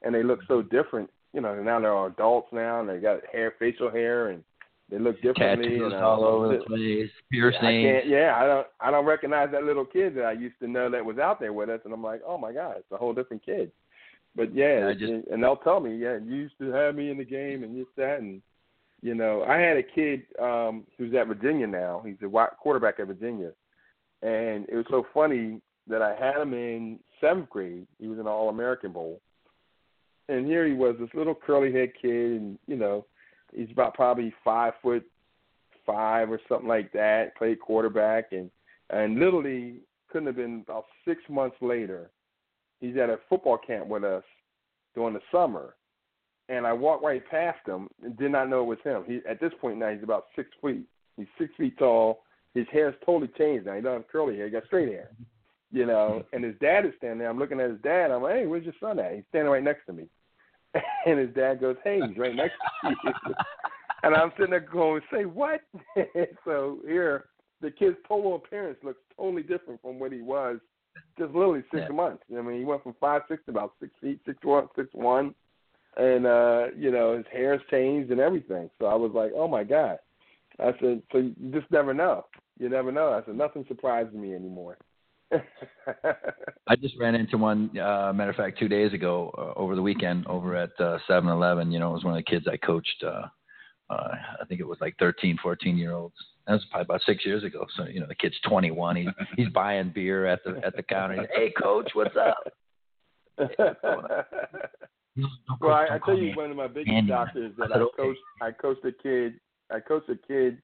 [0.02, 1.08] and they look so different.
[1.32, 4.42] You know, now they're all adults now and they got hair, facial hair, and
[4.90, 5.68] they look differently.
[5.70, 8.04] Tattoos and, uh, all over the I place, piercings.
[8.06, 11.04] yeah, I don't, I don't recognize that little kid that I used to know that
[11.04, 13.44] was out there with us, and I'm like, oh my god, it's a whole different
[13.44, 13.72] kid.
[14.36, 17.18] But yeah, I just- and they'll tell me, yeah, you used to have me in
[17.18, 18.42] the game and this that, and
[19.02, 22.02] you know, I had a kid um who's at Virginia now.
[22.04, 23.50] He's a quarterback at Virginia,
[24.22, 27.86] and it was so funny that I had him in seventh grade.
[27.98, 29.20] He was in the All American Bowl,
[30.28, 33.04] and here he was, this little curly head kid, and you know,
[33.55, 35.05] he's about probably five foot
[35.86, 37.36] five or something like that.
[37.36, 38.51] Played quarterback, and
[38.90, 39.77] and literally
[40.10, 42.10] couldn't have been about six months later.
[42.81, 44.24] He's at a football camp with us
[44.94, 45.74] during the summer,
[46.48, 49.05] and I walked right past him and did not know it was him.
[49.06, 50.86] He at this point now he's about six feet.
[51.16, 52.23] He's six feet tall.
[52.55, 53.74] His hair's totally changed now.
[53.74, 54.47] He doesn't have curly hair.
[54.47, 55.10] He got straight hair.
[55.73, 57.28] You know, and his dad is standing there.
[57.28, 58.10] I'm looking at his dad.
[58.10, 59.14] I'm like, hey, where's your son at?
[59.14, 60.09] He's standing right next to me.
[61.07, 63.12] And his dad goes, hey, he's right next to you.
[64.03, 65.61] and I'm sitting there going, say what?
[66.44, 67.27] so here,
[67.61, 70.59] the kid's total appearance looks totally different from what he was
[71.19, 71.94] just literally six Yeah.
[71.94, 72.23] months.
[72.36, 75.35] I mean, he went from five six to about six feet, six one, six one,
[75.97, 78.70] and uh, you know his hair's changed and everything.
[78.78, 79.98] So I was like, oh my god.
[80.59, 82.27] I said, so you just never know.
[82.59, 83.12] You never know.
[83.12, 84.78] I said, nothing surprises me anymore.
[85.32, 87.70] I just ran into one.
[87.78, 91.70] Uh, matter of fact, two days ago, uh, over the weekend, over at uh, 7-Eleven.
[91.70, 93.05] You know, it was one of the kids I coached.
[93.05, 93.27] Uh,
[93.89, 94.09] uh,
[94.40, 96.15] I think it was like 13, 14 year olds.
[96.47, 97.66] That was probably about six years ago.
[97.77, 98.97] So you know, the kid's 21.
[98.97, 101.16] He's he's buying beer at the at the counter.
[101.20, 102.39] He's, hey, coach, what's up?
[103.39, 103.48] No,
[105.16, 105.28] no,
[105.61, 106.35] well, I, I tell you, me.
[106.35, 107.11] one of my biggest Andy.
[107.11, 107.97] doctors I that said, I okay.
[107.97, 108.20] coached.
[108.43, 109.40] I coached a kid.
[109.70, 110.62] I coached a kid.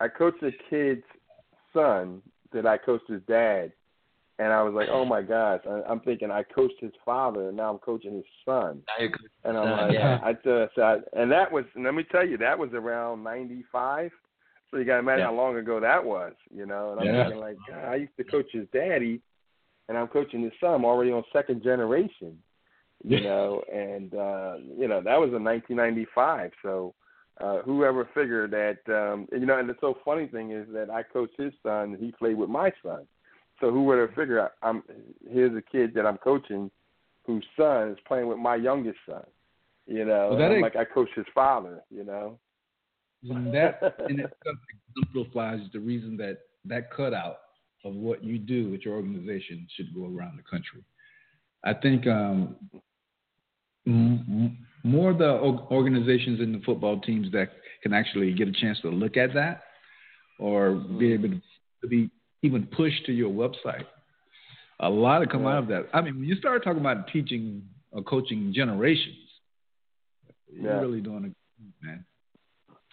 [0.00, 1.04] I coached a kid's
[1.72, 2.20] son
[2.52, 3.72] that I coached his dad,
[4.38, 5.60] and I was like, oh my gosh!
[5.68, 8.82] I, I'm thinking I coached his father, and now I'm coaching his son.
[9.44, 10.18] And I'm like, yeah.
[10.22, 14.10] I just, I, and that was, and let me tell you, that was around '95.
[14.70, 15.26] So you got to imagine Yeah.
[15.26, 16.90] how long ago that was, you know.
[16.90, 17.24] And I'm Yeah.
[17.24, 19.22] thinking like, God, I used to coach his daddy,
[19.88, 20.74] and I'm coaching his son.
[20.74, 22.36] I'm already on second generation,
[23.04, 23.62] you know.
[23.72, 26.50] And uh, you know that was in 1995.
[26.62, 26.94] So
[27.40, 31.02] uh, whoever figured that, um, you know, and the so funny thing is that I
[31.04, 33.06] coached his son, and he played with my son.
[33.60, 34.48] So who would have figured?
[34.62, 34.82] I'm
[35.30, 36.70] here's a kid that I'm coaching,
[37.24, 39.24] whose son is playing with my youngest son.
[39.86, 41.82] You know, Well, that ex- like I coach his father.
[41.90, 42.38] You know.
[43.22, 43.96] And that
[44.96, 47.38] exemplifies the reason that that cutout
[47.84, 50.82] of what you do with your organization should go around the country.
[51.64, 52.56] I think um,
[54.84, 55.30] more the
[55.70, 57.50] organizations in the football teams that
[57.82, 59.62] can actually get a chance to look at that
[60.38, 61.30] or be able
[61.80, 62.10] to be
[62.46, 63.84] even pushed to your website.
[64.80, 65.86] A lot of come out of that.
[65.94, 67.62] I mean, when you start talking about teaching
[67.92, 69.16] or coaching generations,
[70.52, 70.80] you're Yeah.
[70.80, 72.04] really doing a man.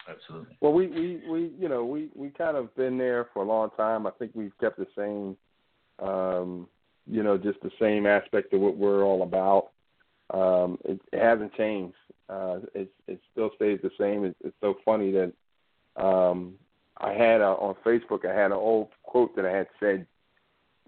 [0.08, 0.56] Absolutely.
[0.60, 3.70] Well, we, we, we you know we we kind of been there for a long
[3.76, 4.06] time.
[4.06, 5.36] I think we've kept the same,
[6.06, 6.68] um,
[7.06, 9.70] you know, just the same aspect of what we're all about.
[10.30, 11.96] Um, it, it hasn't changed.
[12.28, 14.24] Uh, it it still stays the same.
[14.24, 15.32] It's, it's so funny that
[16.02, 16.54] um,
[16.98, 18.24] I had a, on Facebook.
[18.24, 20.06] I had an old quote that I had said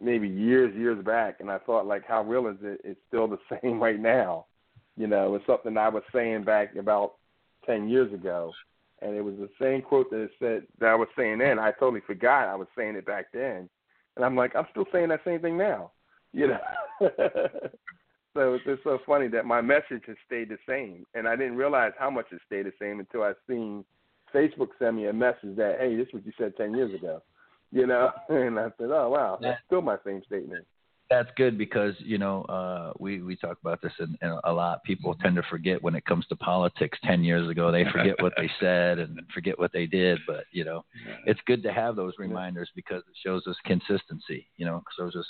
[0.00, 2.80] maybe years years back, and I thought like, how real is it?
[2.84, 4.46] It's still the same right now.
[4.96, 7.14] You know, it's something I was saying back about
[7.66, 8.52] ten years ago
[9.02, 11.58] and it was the same quote that it said that I was saying then.
[11.58, 13.68] I totally forgot I was saying it back then,
[14.16, 15.92] and I'm like, I'm still saying that same thing now,
[16.32, 16.58] you know.
[18.34, 21.56] so it's just so funny that my message has stayed the same, and I didn't
[21.56, 23.84] realize how much it stayed the same until I seen
[24.34, 27.22] Facebook sent me a message that, hey, this is what you said ten years ago,
[27.72, 30.64] you know, and I said, oh wow, that's still my same statement.
[31.08, 34.82] that's good because you know uh, we we talk about this in, in a lot.
[34.84, 36.98] People tend to forget when it comes to politics.
[37.04, 40.18] Ten years ago, they forget what they said and forget what they did.
[40.26, 40.84] But you know,
[41.26, 44.48] it's good to have those reminders because it shows us consistency.
[44.56, 45.26] You know, shows us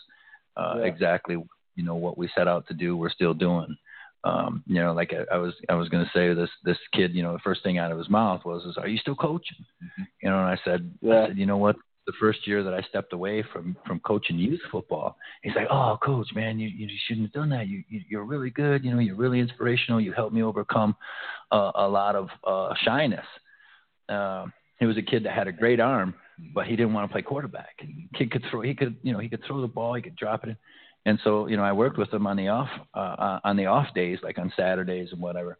[0.56, 0.85] uh, Yeah.
[0.86, 1.36] exactly
[1.74, 2.97] you know what we set out to do.
[2.97, 3.77] We're still doing.
[4.27, 7.15] Um, you know, like I, I was I was going to say this this kid.
[7.15, 9.65] You know, the first thing out of his mouth was, "Is are you still coaching?"
[10.20, 11.23] You know, and I said, Yeah.
[11.23, 11.77] I said, you know what?
[12.07, 15.97] The first year that I stepped away from from coaching youth football, he's like, "Oh,
[16.03, 17.69] coach, man, you you shouldn't have done that.
[17.69, 18.85] You, you you're really good.
[18.85, 20.01] You know, you're really inspirational.
[20.01, 20.97] You helped me overcome
[21.53, 23.27] uh, a lot of uh, shyness."
[24.09, 26.15] Um, he was a kid that had a great arm,
[26.55, 27.78] but he didn't want to play quarterback.
[28.15, 28.62] Kid could throw.
[28.62, 29.94] He could you know he could throw the ball.
[29.94, 30.57] He could drop it in.
[31.07, 33.95] And so you know I worked with him on the off uh, on the off
[33.95, 35.57] days, like on Saturdays and whatever.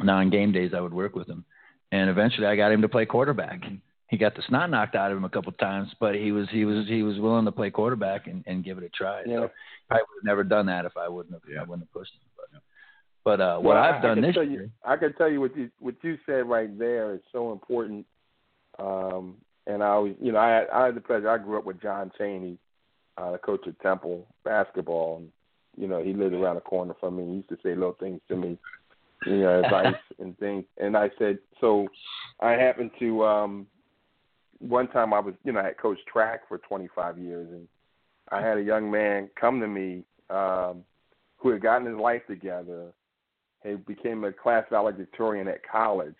[0.00, 1.44] Now on game days I would work with him,
[1.92, 3.62] and eventually I got him to play quarterback
[4.10, 6.48] he got the snot knocked out of him a couple of times, but he was
[6.50, 9.22] he was he was willing to play quarterback and, and give it a try.
[9.24, 9.36] Yeah.
[9.36, 9.50] So
[9.88, 11.60] I would have never done that if I wouldn't have Yeah.
[11.60, 12.20] I wouldn't have pushed him.
[12.36, 12.60] But,
[13.22, 15.30] but uh, what Well, I've I- done I this tell year, you, I can tell
[15.30, 18.04] you what you what you said right there is so important.
[18.80, 19.36] Um,
[19.68, 21.30] and I always, you know, I had, I had the pleasure.
[21.30, 22.58] I grew up with John Chaney,
[23.16, 25.28] uh, the coach of Temple basketball, and
[25.76, 27.26] you know, he lived around the corner from me.
[27.26, 28.58] He used to say little things to me,
[29.26, 30.64] you know, advice and things.
[30.78, 31.88] And I said, so
[32.40, 33.66] I happened to um,
[34.58, 37.66] one time I was, you know, I had coached track for 25 years, and
[38.30, 40.84] I had a young man come to me um,
[41.38, 42.92] who had gotten his life together.
[43.64, 46.14] He became a class valedictorian at college,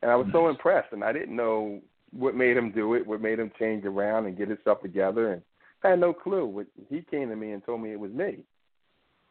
[0.00, 0.92] and I was so impressed.
[0.92, 1.80] And I didn't know
[2.12, 5.42] what made him do it, what made him change around and get himself together, and
[5.84, 6.64] I had no clue.
[6.88, 8.38] He came to me and told me it was me,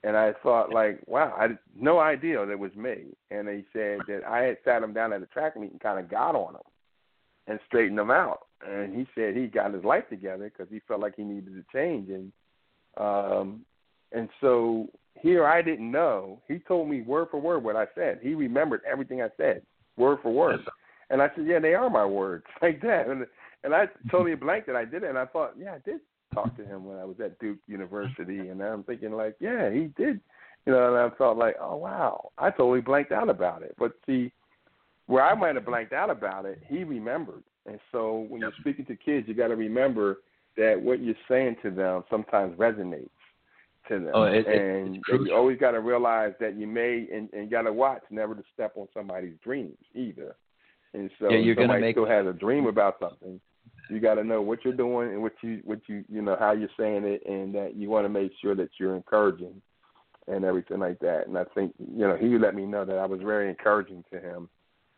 [0.04, 3.06] and I thought like, wow, I had no idea that it was me.
[3.30, 6.00] And he said that I had sat him down at a track meet and kind
[6.00, 6.62] of got on him
[7.48, 8.48] and straightened him out.
[8.68, 11.64] And he said he got his life together because he felt like he needed to
[11.74, 12.10] change.
[12.10, 12.32] And
[12.98, 13.62] um,
[14.12, 16.42] and so here I didn't know.
[16.48, 18.20] He told me word for word what I said.
[18.22, 19.62] He remembered everything I said,
[19.98, 20.60] word for word.
[21.10, 23.08] And I said, yeah, they are my words, like that.
[23.08, 23.28] And
[23.64, 25.10] and I totally blanked that I did it.
[25.10, 26.02] And I thought, yeah, I did
[26.34, 28.50] talk to him when I was at Duke University.
[28.50, 30.20] And I'm thinking like, yeah, he did.
[30.66, 33.76] You know, and I felt like, oh wow, I totally blanked out about it.
[33.80, 34.32] But see,
[35.08, 37.44] where I might have blanked out about it, he remembered.
[37.66, 40.20] And so when you're speaking to kids, you got to remember
[40.58, 43.10] that what you're saying to them sometimes resonates
[43.88, 44.12] to them.
[44.14, 44.96] Oh, it- it- and
[45.26, 48.44] you always got to realize that you may and, and got to watch never to
[48.54, 50.36] step on somebody's dreams either.
[50.94, 53.40] And so Yeah, you're somebody make- still has a dream about something,
[53.92, 56.52] you got to know what you're doing and what you what you you know how
[56.54, 59.62] you're saying it, and that you want to make sure that you're encouraging
[60.28, 61.28] and everything like that.
[61.28, 64.20] And I think you know he let me know that I was very encouraging to
[64.20, 64.50] him,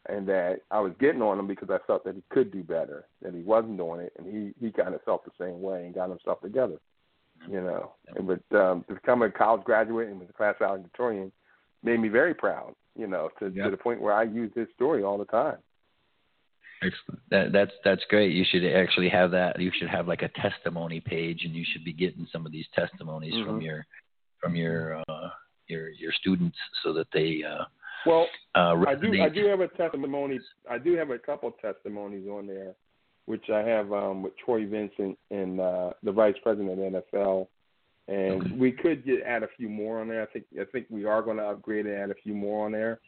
[0.08, 3.06] and that I was getting on him because I felt that he could do better,
[3.22, 5.96] that he wasn't doing it, and he he kind of felt the same way and
[5.96, 6.78] got himself together.
[7.50, 11.32] You know, and but um, to become a college graduate and was a class valedictorian
[11.84, 12.76] made me very proud.
[12.98, 13.66] You know, to Yep.
[13.66, 15.58] to the point where I use his story all the time.
[16.86, 17.20] Excellent.
[17.30, 18.34] that that's that's great.
[18.34, 19.60] You should actually have that.
[19.60, 22.68] You should have like a testimony page, and you should be getting some of these
[22.76, 23.64] testimonies from Mhm.
[23.64, 23.86] your
[24.40, 25.30] from your uh,
[25.68, 27.66] your your students so that they uh,
[28.06, 29.22] Well, uh, I do.
[29.22, 30.40] I do have a testimony.
[30.70, 32.76] I do have a couple of testimonies on there,
[33.26, 37.48] which I have um, with Troy Vincent and uh, the vice president of NFL,
[38.10, 38.56] and Okay.
[38.56, 40.22] we could get add a few more on there.
[40.22, 40.46] I think.
[40.60, 43.00] I think we are going to upgrade and add a few more on there.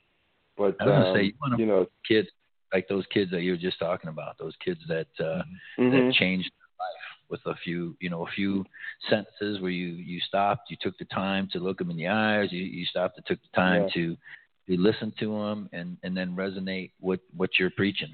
[0.58, 2.30] But I was um, say, you you know, kids
[2.76, 4.38] like those kids that you were just talking about.
[4.38, 5.42] Those kids that uh,
[5.80, 5.92] mhm.
[5.94, 6.52] that changed
[6.84, 7.08] life.
[7.32, 8.54] with a few, you know, a few
[9.10, 12.52] sentences where you you stopped, you took the time to look them in the eyes,
[12.52, 13.96] you you stopped and took the time Yeah.
[13.98, 14.06] to
[14.68, 18.14] to listen to them and and then resonate with what you're preaching,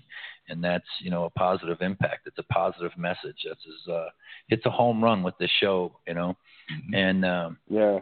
[0.50, 2.22] and that's you know a positive impact.
[2.28, 3.40] It's a positive message.
[3.48, 4.10] That's is uh,
[4.54, 5.78] it's a home run with this show,
[6.08, 6.32] you know,
[7.06, 8.00] and um, Yeah.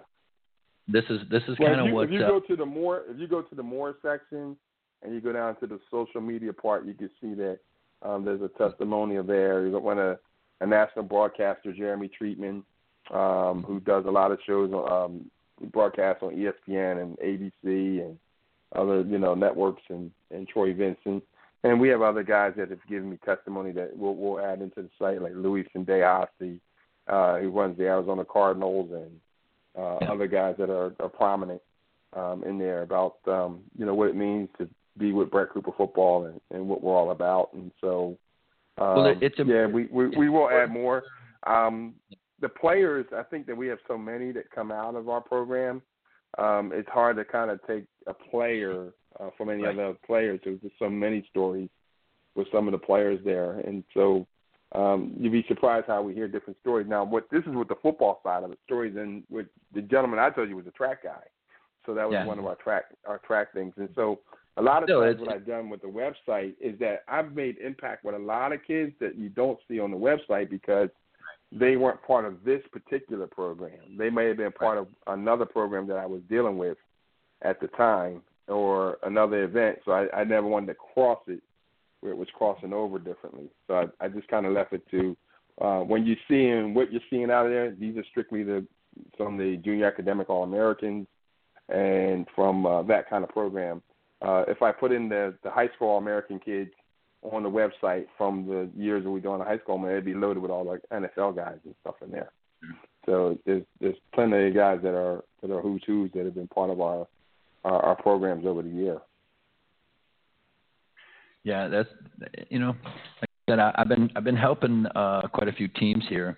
[0.96, 2.96] this is this is Well, kind of what if you uh, go to the more
[3.12, 4.58] if you go to the more section
[5.02, 7.60] and you go down to the social media part, you can see that
[8.02, 9.66] um, there's a testimonial there.
[9.66, 10.18] You got one a
[10.66, 12.64] national broadcaster, Jeremy Treatman,
[13.14, 15.30] um, who does a lot of shows um,
[15.72, 18.18] broadcasts on ESPN and ABC and
[18.76, 21.24] other you know networks and and Troy Vincent.
[21.64, 24.82] And we have other guys that have given me testimony that we'll, we'll add into
[24.82, 26.58] the site, like Luis Sandeasi,
[27.08, 29.20] uh, who runs the Arizona Cardinals, and
[29.78, 30.12] uh, Yeah.
[30.12, 31.62] other guys that are, are prominent
[32.14, 34.70] um, in there about um, you know what it means to
[35.00, 37.50] be with Bret Cooper football and, and what we're all about.
[37.54, 38.18] And so,
[38.78, 41.04] um, Well, it's a- yeah, we, we we will add more.
[41.48, 41.96] Um,
[42.42, 45.82] the players, I think that we have so many that come out of our program.
[46.38, 49.74] Um, it's hard to kind of take a player uh, from any Right.
[49.78, 50.40] other players.
[50.44, 51.70] There's just so many stories
[52.36, 54.28] with some of the players there, and so
[54.74, 56.88] um, you'd be surprised how we hear different stories.
[56.88, 60.20] Now, what this is with the football side of it, stories, and with the gentleman
[60.20, 61.24] I told you was a track guy,
[61.86, 62.26] so that was Yeah.
[62.26, 63.74] one of our track our track things.
[63.78, 64.20] And so,
[64.60, 67.58] a lot of No, times, what I've done with the website is that I've made
[67.58, 70.90] impact with a lot of kids that you don't see on the website because
[71.52, 73.98] they weren't part of this particular program.
[73.98, 76.78] They may have been part of another program that I was dealing with
[77.42, 79.80] at the time or another event.
[79.86, 81.42] So I, I never wanted to cross it
[82.02, 83.50] where it was crossing over differently.
[83.68, 85.18] So I, I just kind of left it to
[85.62, 87.72] uh, when you're seeing what you're seeing out of there.
[87.72, 88.66] These are strictly the
[89.18, 91.08] some of the junior academic All Americans
[91.70, 93.82] and from uh, that kind of program.
[94.22, 96.72] Uh, if I put in the the high school American kids
[97.22, 100.14] on the website from the years that we doing the high school, man, it'd be
[100.14, 102.32] loaded with all the NFL guys and stuff in there.
[103.06, 106.48] So there's there's plenty of guys that are that are who's who's that have been
[106.48, 107.08] part of our
[107.64, 109.00] our, our programs over the year.
[111.44, 111.90] Yeah, that's
[112.50, 112.76] you know,
[113.22, 116.38] like I said, I, I've been I've been helping uh, quite a few teams here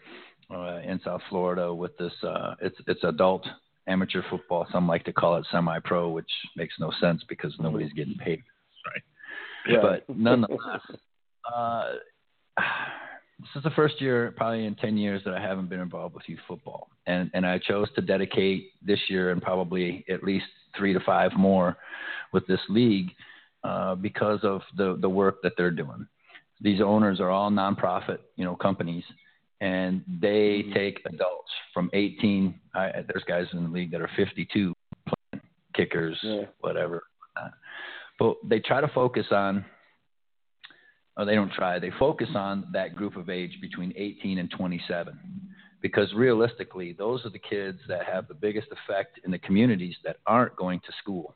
[0.52, 2.14] uh, in South Florida with this.
[2.24, 3.46] Uh, it's it's adult
[3.88, 4.68] amateur football.
[4.72, 8.44] Some like to call it semi-pro, which makes no sense because nobody's getting paid.
[9.68, 9.78] Yeah.
[9.82, 10.82] But nonetheless,
[11.56, 11.92] uh,
[13.40, 16.24] this is the first year, probably in ten years, that I haven't been involved with
[16.28, 20.46] youth football, and and I chose to dedicate this year and probably at least
[20.78, 21.78] three to five more
[22.34, 23.12] with this league
[23.64, 26.08] uh, because of the the work that they're doing.
[26.62, 29.04] These owners are all nonprofit, you know, companies,
[29.62, 32.60] and they take adults from 18.
[32.76, 34.74] I, there's guys in the league that are 52
[35.06, 35.44] playing
[35.76, 36.46] kickers, Yeah.
[36.60, 37.04] whatever.
[38.20, 39.64] But they try to focus on,
[41.16, 41.80] or they don't try.
[41.80, 45.20] They focus on that group of age between 18 and 27,
[45.82, 50.18] because realistically, those are the kids that have the biggest effect in the communities that
[50.26, 51.36] aren't going to school.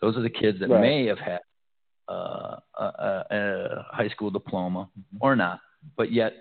[0.00, 0.80] Those are the kids that Right.
[0.80, 1.40] may have had
[2.08, 4.88] uh, a, a, a high school diploma
[5.20, 5.60] or not,
[5.96, 6.32] but yet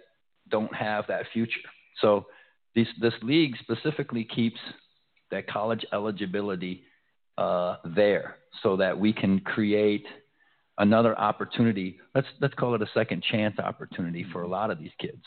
[0.51, 1.59] don't have that future.
[2.01, 2.25] So
[2.75, 4.59] these, this league specifically keeps
[5.31, 6.83] that college eligibility
[7.37, 10.05] uh, there so that we can create
[10.77, 11.99] another opportunity.
[12.13, 15.21] Let's let's call it a second chance opportunity for a lot of these kids.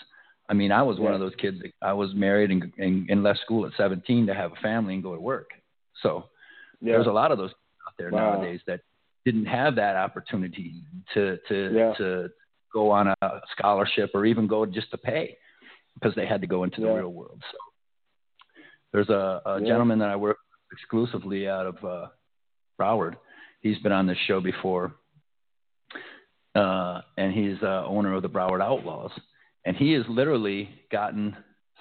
[0.49, 1.59] I mean, I was one of those kids.
[1.63, 4.93] That I was married and, and, and left school at 17 to have a family
[4.95, 5.51] and go to work.
[6.03, 6.29] So
[6.83, 6.93] yeah.
[6.93, 7.51] there's a lot of those
[7.87, 8.35] out there Wow.
[8.35, 8.81] nowadays that
[9.25, 10.83] didn't have that opportunity
[11.15, 11.95] to to Yeah.
[11.95, 12.29] to
[12.75, 15.37] go on a scholarship or even go just to pay
[15.95, 16.95] because they had to go into the Yeah.
[16.97, 17.41] real world.
[17.53, 17.59] So
[18.93, 19.69] there's a, a Yeah.
[19.69, 20.39] gentleman that I work
[20.73, 22.09] exclusively out of uh,
[22.79, 23.15] Broward.
[23.61, 24.93] He's been on this show before,
[26.55, 29.13] uh, and he's uh, owner of the Broward Outlaws.
[29.65, 31.37] And he has literally gotten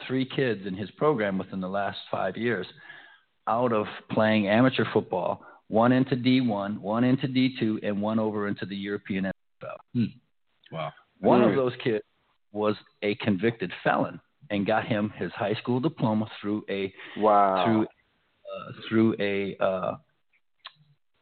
[0.07, 2.65] three kids in his program within the last five years
[3.47, 8.65] out of playing amateur football, one into D1, one into D2, and one over into
[8.65, 10.07] the European NFL.
[10.71, 10.91] Wow.
[11.19, 12.03] One of those kids
[12.51, 14.19] was a convicted felon
[14.49, 17.65] and got him his high school diploma through a wow.
[17.65, 19.95] through uh, through a uh,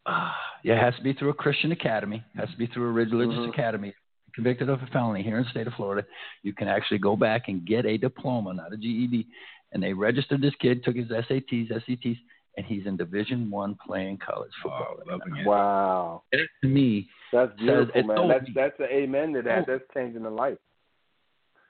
[0.05, 0.31] uh,
[0.63, 3.37] yeah, it has to be through a Christian academy, has to be through a religious
[3.37, 3.49] Mhm.
[3.49, 3.93] academy.
[4.33, 6.07] Convicted of a felony here in the state of Florida,
[6.41, 9.27] you can actually go back and get a diploma, not a GED.
[9.73, 12.17] And they registered this kid, took his SATs, SETs,
[12.57, 14.97] and he's in Division One playing college oh, football.
[15.05, 15.47] Wow, loving it.
[15.47, 16.23] Wow.
[16.33, 18.17] And to me, That's beautiful, it's man.
[18.17, 19.59] so- That's that's an amen to that.
[19.59, 19.63] Oh.
[19.67, 20.57] That's changing the life.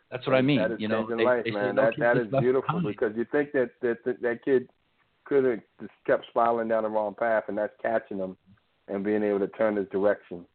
[0.09, 0.59] that's what I mean.
[0.59, 1.75] That is you know, changing they, life, they say man.
[1.75, 4.43] no That kid that gets is left beautiful because you think that that that, that
[4.43, 4.69] kid
[5.25, 8.35] could have just kept spiraling down the wrong path, and that's catching him
[8.87, 10.45] and being able to turn his direction.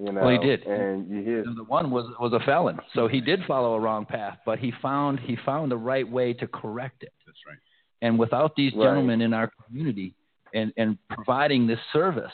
[0.00, 0.62] You know, Well, he did.
[0.62, 3.80] and you hear You the one was was a felon, so he did follow a
[3.80, 7.12] wrong path, but he found he found the right way to correct it.
[7.26, 7.58] That's right.
[8.02, 8.84] And without these Right.
[8.84, 10.14] gentlemen in our community
[10.52, 12.32] and and providing this service,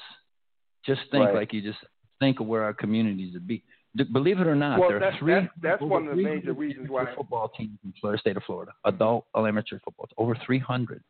[0.85, 1.35] just think Right.
[1.35, 1.79] like you just
[2.19, 3.63] think of where our communities would be.
[3.95, 5.35] D- believe it or not, Well, there are that's- three.
[5.35, 8.73] that's- that's one of the major reasons why- football teams in Florida, state of Florida,
[8.85, 11.03] adult amateur football, over three hundred.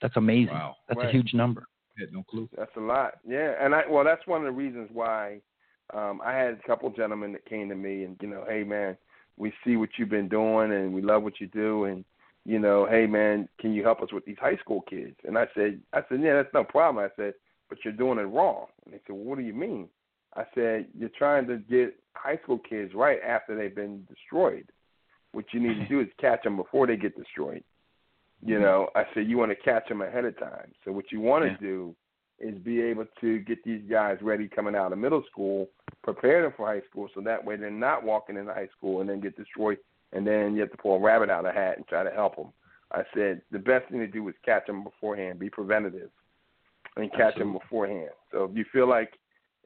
[0.00, 0.54] That's amazing.
[0.54, 0.76] Wow.
[0.88, 1.66] That's a huge number.
[1.96, 2.48] I had no clue.
[2.56, 3.18] That's a lot.
[3.24, 5.40] Yeah, and I well, that's one of the reasons why
[5.94, 8.96] um, I had a couple gentlemen that came to me and you know, hey man,
[9.36, 12.04] we see what you've been doing and we love what you do and
[12.48, 15.14] you know, hey man, can you help us with these high school kids?
[15.24, 17.04] And I said, I said, yeah, that's no problem.
[17.04, 17.34] I said,
[17.68, 18.68] but you're doing it wrong.
[18.84, 19.86] And they said, well, what do you mean?
[20.34, 24.66] I said, you're trying to get high school kids right after they've been destroyed.
[25.32, 27.62] What you need to do is catch them before they get destroyed.
[28.42, 28.64] You mm-hmm.
[28.64, 30.72] know, I said you want to catch them ahead of time.
[30.86, 31.56] So what you want to Yeah.
[31.60, 31.94] do
[32.38, 35.68] is be able to get these guys ready coming out of middle school,
[36.02, 39.10] prepare them for high school, so that way they're not walking into high school and
[39.10, 39.76] then get destroyed,
[40.12, 42.10] and then you have to pull a rabbit out of the hat and try to
[42.10, 42.48] help them.
[42.92, 46.10] I said the best thing to do is catch them beforehand, be preventative,
[46.96, 48.10] and catch them beforehand.
[48.32, 49.12] So if you feel like,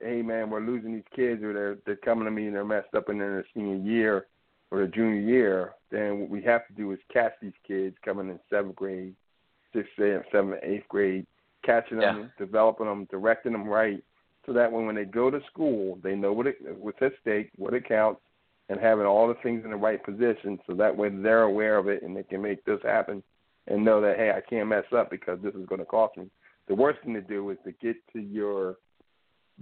[0.00, 2.94] hey man, we're losing these kids, or they're they're coming to me and they're messed
[2.96, 4.26] up in their senior year
[4.70, 8.28] or their junior year, then what we have to do is catch these kids coming
[8.28, 9.14] in seventh grade,
[9.72, 11.26] sixth, seventh, seventh, eighth grade,
[11.62, 14.02] catching them, developing them, directing them right,
[14.46, 17.50] so that when when they go to school, they know what it what's at stake,
[17.56, 18.20] what it counts,
[18.72, 21.88] and having all the things in the right position, so that way they're aware of
[21.88, 23.22] it and they can make this happen,
[23.66, 26.30] and know that hey, I can't mess up because this is going to cost me.
[26.68, 28.76] The worst thing to do is to get to your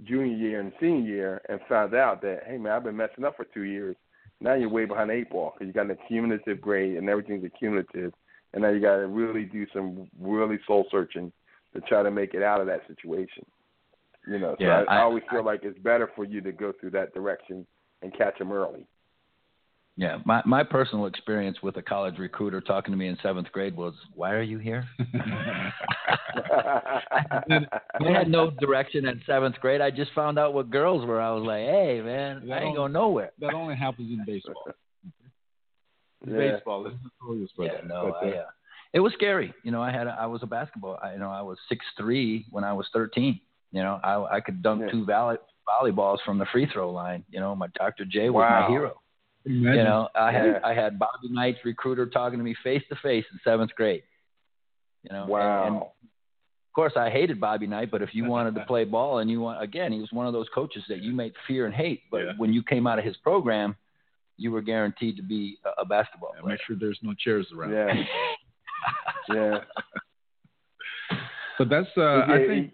[0.05, 3.35] junior year and senior year and find out that hey man, I've been messing up
[3.35, 3.97] for two years.
[4.39, 7.43] Now you're way behind the eight ball because you got an accumulative grade and everything's
[7.43, 8.13] accumulative,
[8.53, 11.33] and now you got to really do some really soul searching
[11.73, 13.45] to try to make it out of that situation.
[14.25, 16.53] You know, so Yeah, I, I, I- always feel like it's better for you to
[16.53, 17.67] go through that direction
[18.01, 18.87] and catch them early.
[19.97, 23.75] Yeah, my my personal experience with a college recruiter talking to me in seventh grade
[23.75, 24.87] was, "Why are you here?"
[26.33, 29.81] I had no direction in seventh grade.
[29.81, 31.19] I just found out what girls were.
[31.21, 34.63] I was like, "Hey, man, I ain't going nowhere." That only happens in baseball.
[36.25, 36.37] Yeah.
[36.37, 37.87] Baseball is notorious for Yeah, that.
[37.87, 38.45] no, I, uh,
[38.93, 39.53] it was scary.
[39.63, 40.99] You know, I had a, I was a basketball.
[41.01, 43.39] I, you know, I was six three when I was thirteen.
[43.71, 44.91] You know, I I could dunk Yeah.
[44.91, 45.37] two volley,
[45.67, 47.25] volleyballs from the free throw line.
[47.29, 48.05] You know, my Dr.
[48.05, 48.61] J was Wow.
[48.61, 49.01] my hero.
[49.45, 52.95] Imagine, You know, I had I had Bobby Knight's recruiter talking to me face to
[52.97, 54.03] face in seventh grade.
[55.03, 55.67] You know, and- wow.
[55.67, 59.29] and of course, I hated Bobby Knight, but if you wanted to play ball and
[59.29, 62.03] you want, again, he was one of those coaches that you may fear and hate.
[62.09, 62.31] But Yeah.
[62.37, 63.75] when you came out of his program,
[64.37, 66.53] you were guaranteed to be a, a basketball Yeah, player.
[66.53, 67.71] make sure there's no chairs around.
[67.73, 68.03] yeah.
[69.33, 69.57] yeah.
[71.57, 72.73] But that's uh, I think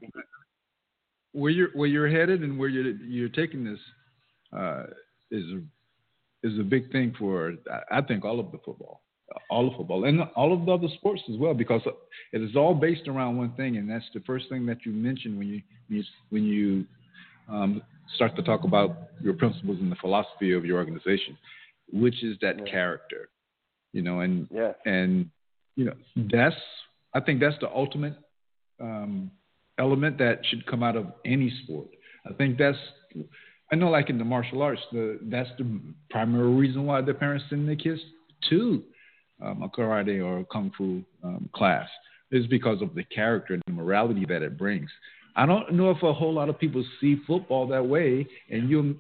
[1.34, 3.80] where you're where you're headed and where you're you're taking this
[4.58, 4.84] uh,
[5.32, 5.62] is a,
[6.44, 7.54] is a big thing for
[7.92, 9.02] I- think all of the football,
[9.50, 11.82] all of football, and all of the other sports as well, because
[12.34, 15.38] it is all based around one thing, and that's the first thing that you mentioned
[15.38, 16.86] when you when you, when you
[17.50, 17.82] um,
[18.16, 21.38] start to talk about your principles and the philosophy of your organization,
[21.92, 22.66] which is that Yeah.
[22.66, 23.30] character,
[23.94, 24.74] you know, and yeah.
[24.86, 25.30] and
[25.76, 25.94] you know
[26.34, 26.56] that's
[27.14, 28.16] I think that's the ultimate
[28.80, 29.32] um,
[29.80, 31.88] element that should come out of any sport.
[32.30, 32.78] I think that's
[33.72, 35.80] I know like in the martial arts, the that's the
[36.10, 38.02] primary reason why the parents send their kids
[38.50, 38.84] to
[39.44, 41.90] um, a karate or a kung fu um, class
[42.32, 44.90] is because of the character and the morality that it brings.
[45.36, 48.98] I don't know if a whole lot of people see football that way, and you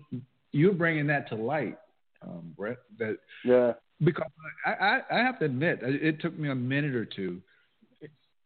[0.51, 1.77] you're bringing that to light,
[2.21, 2.77] um, Bret.
[2.99, 3.73] That Yeah.
[4.03, 4.29] because
[4.65, 7.41] I, I, I have to admit, it took me a minute or two.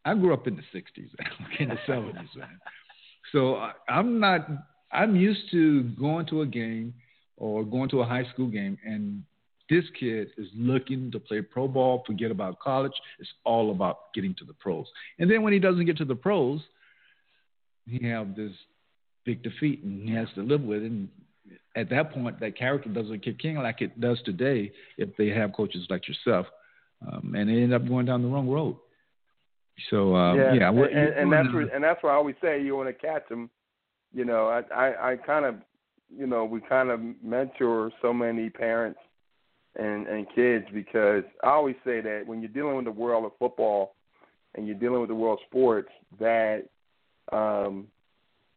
[0.06, 1.10] I grew up in the '60s,
[1.60, 2.60] in the '70s, man.
[3.32, 4.48] So I, I'm not.
[4.92, 6.94] I'm used to going to a game
[7.38, 9.24] or going to a high school game, and
[9.70, 12.04] this kid is looking to play pro ball.
[12.06, 12.92] Forget about college.
[13.20, 14.86] It's all about getting to the pros.
[15.18, 16.62] And then when he doesn't get to the pros,
[17.88, 18.52] he have this
[19.26, 20.92] big defeat, and he has to live with it.
[20.92, 21.10] And
[21.76, 25.54] at that point, that character doesn't kick in like it does today if they have
[25.54, 26.48] coaches like yourself,
[27.08, 28.76] um, and they end up going down the wrong road.
[29.90, 32.62] So um, yeah, yeah, and, and, and that's where, and that's why I always say
[32.62, 33.50] you want to catch them.
[34.14, 35.56] You know, I I, I kind of,
[36.16, 39.00] you know, we kind of mentor so many parents
[39.76, 43.32] and and kids because I always say that when you're dealing with the world of
[43.40, 43.96] football
[44.56, 45.90] and you're dealing with the world of sports,
[46.20, 46.64] that
[47.32, 47.88] um,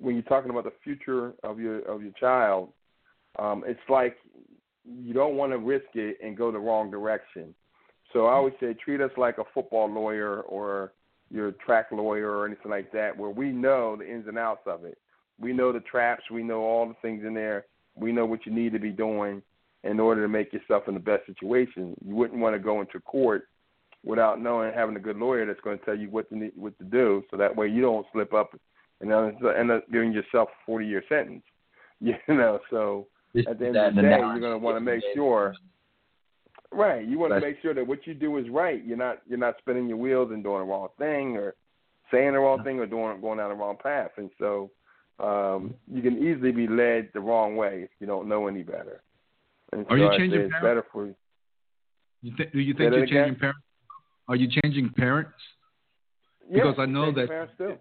[0.00, 2.70] when you're talking about the future of your of your child,
[3.38, 4.16] um, it's like
[4.84, 7.54] you don't want to risk it and go the wrong direction.
[8.12, 10.92] So I always say treat us like a football lawyer or
[11.30, 14.84] your track lawyer or anything like that, where we know the ins and outs of
[14.84, 14.98] it.
[15.40, 17.66] We know the traps, we know all the things in there,
[17.96, 19.42] We know what you need to be doing
[19.82, 21.94] in order to make yourself in the best situation.
[22.04, 23.48] You wouldn't want to go into court
[24.04, 26.84] without knowing having a good lawyer that's going to tell you what to what to
[26.84, 28.54] do, so that way you don't slip up
[29.00, 31.42] and end up giving yourself a 40 year sentence.
[32.00, 33.06] You know, so
[33.48, 35.54] at the end of the day, you're going to want to make sure.
[36.70, 38.84] Right, you want to make sure that what you do is right.
[38.84, 41.54] You're not you're not spinning your wheels and doing the wrong thing, or
[42.10, 44.10] saying the wrong thing, or doing going down the wrong path.
[44.18, 44.70] And so,
[45.20, 49.02] um, you can easily be led the wrong way if you don't know any better.
[49.72, 50.56] And Are so you I changing parents?
[50.62, 51.14] better for you.
[52.22, 53.08] You th- do you think you're again?
[53.24, 53.60] changing parents?
[54.28, 55.32] Are you changing parents?
[56.50, 57.76] Yeah, Because I know that- parents too.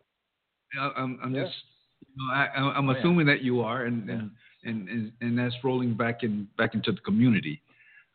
[0.79, 1.43] I- I'm, I'm Yeah.
[1.45, 1.55] just,
[2.01, 2.47] you know, I,
[2.77, 2.99] I'm Oh, yeah.
[2.99, 4.31] assuming that you are, and, and,
[4.63, 7.61] and, and, and that's rolling back in back into the community.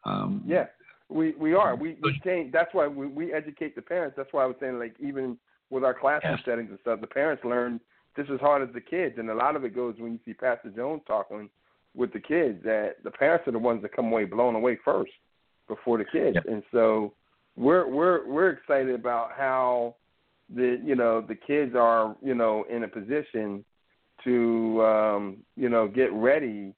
[0.04, 0.66] Um, Yeah,
[1.08, 1.74] we we are.
[1.76, 2.52] We we change.
[2.52, 4.14] That's why we we educate the parents.
[4.16, 5.38] That's why I was saying like even
[5.70, 7.80] with our classroom settings and stuff, the parents learn
[8.18, 10.34] just as hard as the kids, and a lot of it goes when you see
[10.34, 11.48] Pastor Jones talking
[11.94, 15.12] with the kids that the parents are the ones that come away blown away first
[15.68, 16.44] before the kids, Yep.
[16.48, 17.14] and so
[17.56, 19.94] we're we're we're excited about how
[20.54, 23.64] the you know the kids are you know in a position
[24.24, 26.74] to um, you know get ready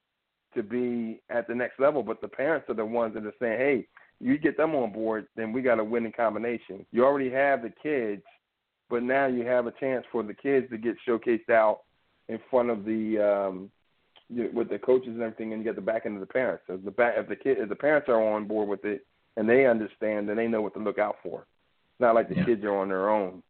[0.54, 3.58] to be at the next level, but the parents are the ones that are saying,
[3.58, 3.86] "Hey,
[4.20, 7.72] you get them on board, then we got a winning combination." You already have the
[7.82, 8.22] kids,
[8.90, 11.80] but now you have a chance for the kids to get showcased out
[12.28, 13.70] in front of the um,
[14.52, 16.64] with the coaches and everything, and you get the back end of the parents.
[16.66, 19.06] So the back, if the kid, if the parents are on board with it
[19.36, 21.40] and they understand, then they know what to look out for.
[21.40, 22.44] It's not like the Yeah.
[22.44, 23.42] kids are on their own.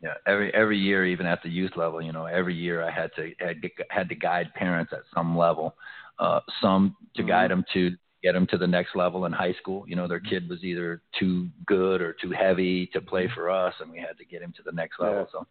[0.00, 3.14] Yeah, every every year, even at the youth level, you know, every year I had
[3.16, 5.76] to had to, had to guide parents at some level,
[6.18, 7.28] uh, some to Mhm.
[7.28, 9.84] guide them to get them to the next level in high school.
[9.86, 10.28] You know, their mm-hmm.
[10.28, 13.34] kid was either too good or too heavy to play mm-hmm.
[13.34, 15.20] for us, and we had to get him to the next level.
[15.20, 15.40] Yeah.
[15.40, 15.46] So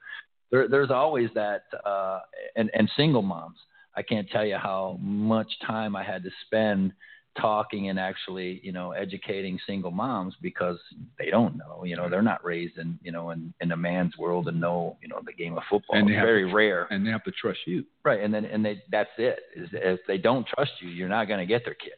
[0.51, 2.19] there, there's always that, uh,
[2.55, 3.57] and and single moms.
[3.95, 6.93] I can't tell you how much time I had to spend
[7.39, 10.77] talking and actually, you know, educating single moms because
[11.17, 12.11] they don't know, you know, mm-hmm.
[12.11, 15.21] they're not raised in, you know, in, in a man's world and know, you know,
[15.25, 15.97] the game of football.
[15.97, 16.87] And they it's very to- rare.
[16.89, 17.85] and they have to trust you.
[18.03, 18.21] Right.
[18.21, 21.39] And then, and they, that's it is if they don't trust you, you're not going
[21.39, 21.93] to get their kid.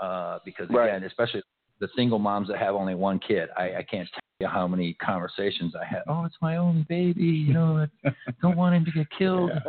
[0.00, 0.88] Uh, because Right.
[0.88, 1.42] again, especially
[1.80, 4.94] the single moms that have only one kid, I, I can't tell you how many
[4.94, 6.02] conversations I had.
[6.08, 7.24] Oh, it's my only baby.
[7.24, 8.10] You know, I
[8.40, 9.50] don't want him to get killed.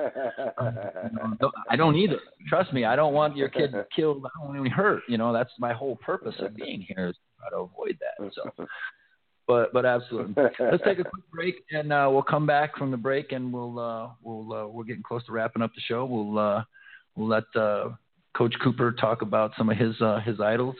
[1.39, 2.19] Don't- I don't either.
[2.47, 4.25] Trust me, I don't want your kid killed.
[4.25, 5.03] I don't want him hurt.
[5.07, 8.31] You know, that's my whole purpose of being here is to try to avoid that.
[8.33, 8.65] So,
[9.47, 10.35] but but absolutely.
[10.59, 13.77] Let's take a quick break, and uh, we'll come back from the break, and we'll
[13.79, 16.05] uh, we'll uh, we're getting close to wrapping up the show.
[16.05, 16.63] We'll uh,
[17.15, 17.89] we'll let uh,
[18.35, 20.75] Coach Cooper talk about some of his uh, his idols,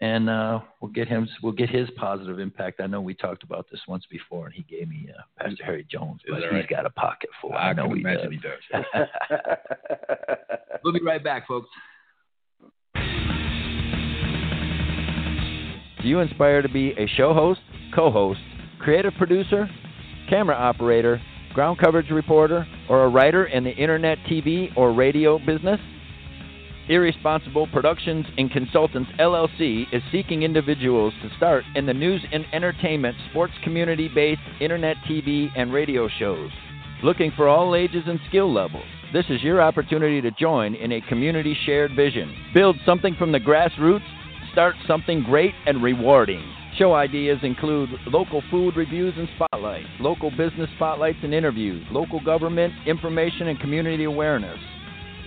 [0.00, 2.80] and uh, we'll get him we'll get his positive impact.
[2.80, 5.86] I know we talked about this once before, and he gave me uh, Pastor Harry
[5.90, 6.68] Jones, Is but that he's right?
[6.68, 7.54] got a pocket full.
[7.54, 8.52] I, know can he imagine does.
[8.72, 9.06] he does.
[10.84, 11.68] we'll be right back, folks.
[16.02, 17.60] Do you aspire to be a show host,
[17.94, 18.40] co host,
[18.78, 19.68] creative producer,
[20.28, 21.20] camera operator,
[21.54, 25.78] ground coverage reporter, or a writer in the internet, TV, or radio business?
[26.90, 33.16] Irresponsible Productions and Consultants LLC is seeking individuals to start in the news and entertainment,
[33.30, 36.50] sports community based internet, TV, and radio shows.
[37.04, 38.82] Looking for all ages and skill levels.
[39.12, 42.34] This is your opportunity to join in a community shared vision.
[42.52, 44.02] Build something from the grassroots
[44.50, 46.42] start something great and rewarding.
[46.76, 52.72] Show ideas include local food reviews and spotlights, local business spotlights and interviews, local government
[52.84, 54.58] information and community awareness,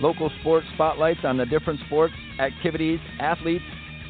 [0.00, 3.64] local sports spotlights on the different sports, activities, athletes,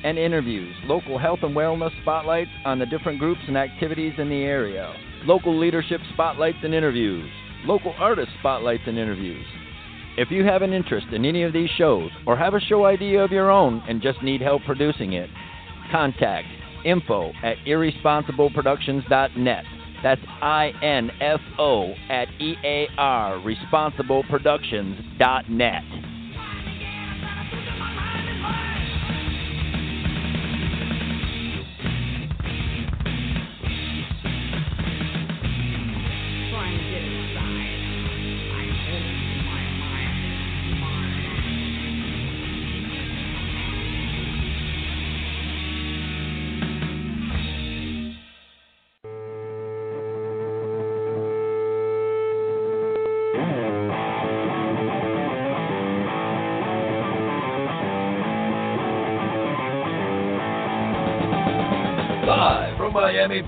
[0.05, 4.43] and interviews, local health and wellness spotlights on the different groups and activities in the
[4.43, 4.95] area,
[5.25, 7.29] local leadership spotlights and interviews,
[7.65, 9.47] local artist spotlights and interviews.
[10.17, 13.25] If you have an interest in any of these shows or have a show idea
[13.25, 15.29] of your own and just need help producing it,
[15.91, 16.47] contact
[16.85, 19.65] info at irresponsibleproductions.net.
[20.05, 22.57] That's I N F O at E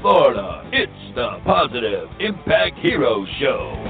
[0.00, 3.82] Florida, it's the Positive Impact Hero Show.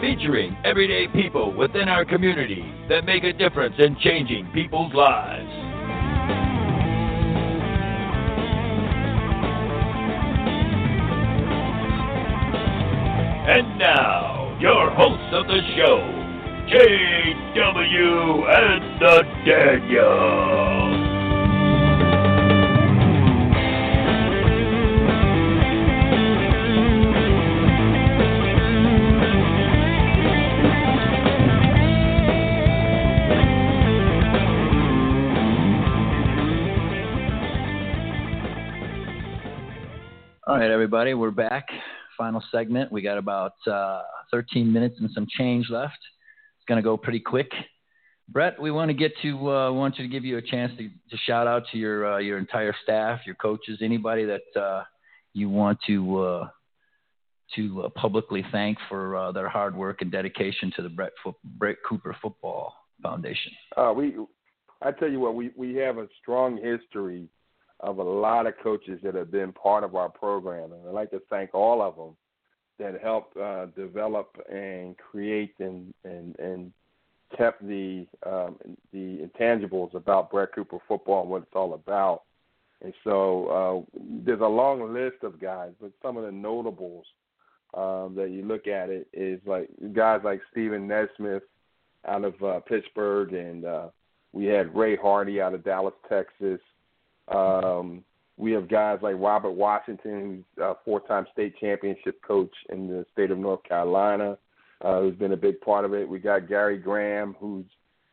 [0.00, 5.48] featuring everyday people within our community that make a difference in changing people's lives.
[13.48, 15.98] And now, your hosts of the show,
[17.52, 18.46] J.W.
[18.46, 20.70] and the Daniels.
[40.46, 41.66] All right, everybody, we're back.
[42.16, 42.92] Final segment.
[42.92, 45.98] We got about uh, 13 minutes and some change left.
[46.60, 47.50] It's going to go pretty quick.
[48.28, 49.50] Bret, we want to get to.
[49.50, 52.18] Uh, want you to give you a chance to, to shout out to your uh,
[52.18, 54.84] your entire staff, your coaches, anybody that uh,
[55.32, 56.48] you want to uh,
[57.56, 61.36] to uh, publicly thank for uh, their hard work and dedication to the Bret, Fo-
[61.42, 63.52] Bret Cooper Football Foundation.
[63.96, 64.14] We,
[64.82, 67.26] I tell you what, we we have a strong history
[67.80, 71.10] of a lot of coaches that have been part of our program, and I'd like
[71.10, 72.16] to thank all of them
[72.80, 76.72] that helped uh, develop and create and and and
[77.36, 78.56] kept the um,
[78.92, 82.22] the intangibles about Bret Cooper football and what it's all about.
[82.82, 87.04] And so uh, there's a long list of guys, but some of the notables
[87.74, 91.42] um, that you look at it is like guys like Stephen Nesmith
[92.08, 93.88] out of uh, Pittsburgh, and uh,
[94.32, 96.60] we had Ray Hardy out of Dallas, Texas.
[97.28, 98.02] Um,
[98.40, 103.30] we have guys like Robert Washington, who's a four-time state championship coach in the state
[103.30, 104.38] of North Carolina,
[104.82, 106.08] uh, who's been a big part of it.
[106.08, 107.66] We got Gary Graham, who's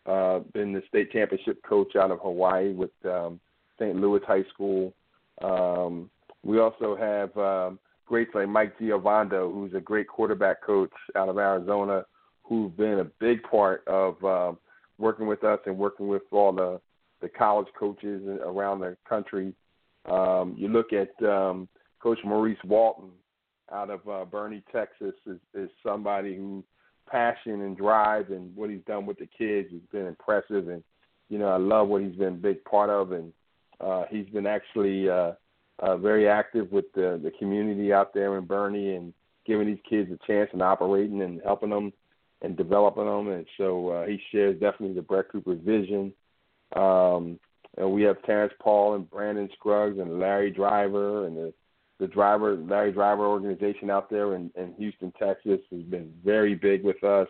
[0.05, 3.39] uh, been the state championship coach out of Hawaii with um,
[3.79, 3.95] St.
[3.95, 4.93] Louis High School.
[5.41, 6.09] Um,
[6.43, 11.37] we also have um, greats like Mike Giovando, who's a great quarterback coach out of
[11.37, 12.05] Arizona,
[12.43, 14.51] who's been a big part of uh,
[14.97, 16.81] working with us and working with all the
[17.19, 19.51] the college coaches around the country.
[20.07, 21.67] Um, you look at um,
[22.01, 23.09] Coach Maurice Walton
[23.71, 26.63] out of uh, Boerne, Texas, is, is somebody who
[27.09, 30.69] passion and drive and what he's done with the kids has been impressive.
[30.69, 30.83] And
[31.29, 33.33] you know, I love what he's been a big part of, and
[33.81, 35.33] uh, he's been actually uh,
[35.79, 39.13] uh, very active with the the community out there in Boerne and
[39.45, 41.91] giving these kids a chance and operating and helping them
[42.41, 43.29] and developing them.
[43.29, 46.13] And so uh, he shares definitely the Bret Cooper vision.
[46.75, 47.39] Um,
[47.77, 51.53] and we have Terrence Paul and Brandon Scruggs and Larry Driver and the
[51.99, 56.83] the driver Larry Driver organization out there in, in Houston, Texas, has been very big
[56.83, 57.27] with us.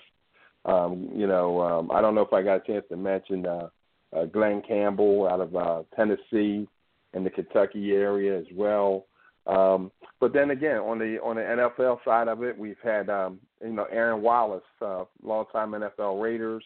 [0.66, 3.70] Um, you know, um, I don't know if I got a chance to mention uh,
[4.14, 6.68] uh, Glenn Campbell out of uh, Tennessee
[7.14, 9.06] and the Kentucky area as well.
[9.46, 13.40] Um, but then again, on the on the NFL side of it, we've had um,
[13.64, 16.64] you know Aaron Wallace, uh, longtime NFL Raiders.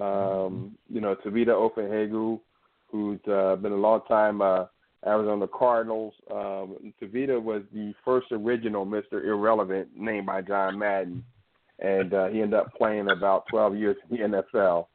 [0.00, 2.38] Um, you know Tavita Ofehegu,
[2.92, 4.66] who's uh, been a long time uh,
[5.04, 6.14] Arizona Cardinals.
[6.30, 9.24] Um, Tavita was the first original Mr.
[9.24, 11.24] Irrelevant named by John Madden,
[11.80, 14.86] and uh, he ended up playing about 12 years in the NFL.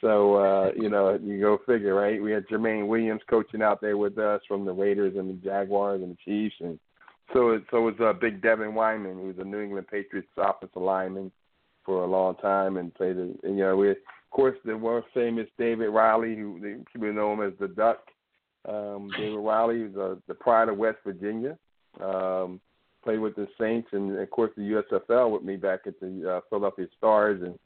[0.00, 2.20] So uh, you know, you go figure, right?
[2.20, 6.02] We had Jermaine Williams coaching out there with us from the Raiders and the Jaguars
[6.02, 6.78] and the Chiefs, and
[7.32, 11.30] so so was uh, Big Devin Wyman, who was a New England Patriots offensive lineman
[11.84, 13.16] for a long time, and played.
[13.16, 13.94] You know, we
[14.32, 17.98] course the world famous David Riley, who people know him as the Duck.
[18.68, 21.56] Um, David Riley is uh, the pride of West Virginia.
[22.00, 22.60] Um,
[23.04, 26.40] played with the Saints and of course the USFL with me back at the uh,
[26.48, 27.58] Philadelphia Stars and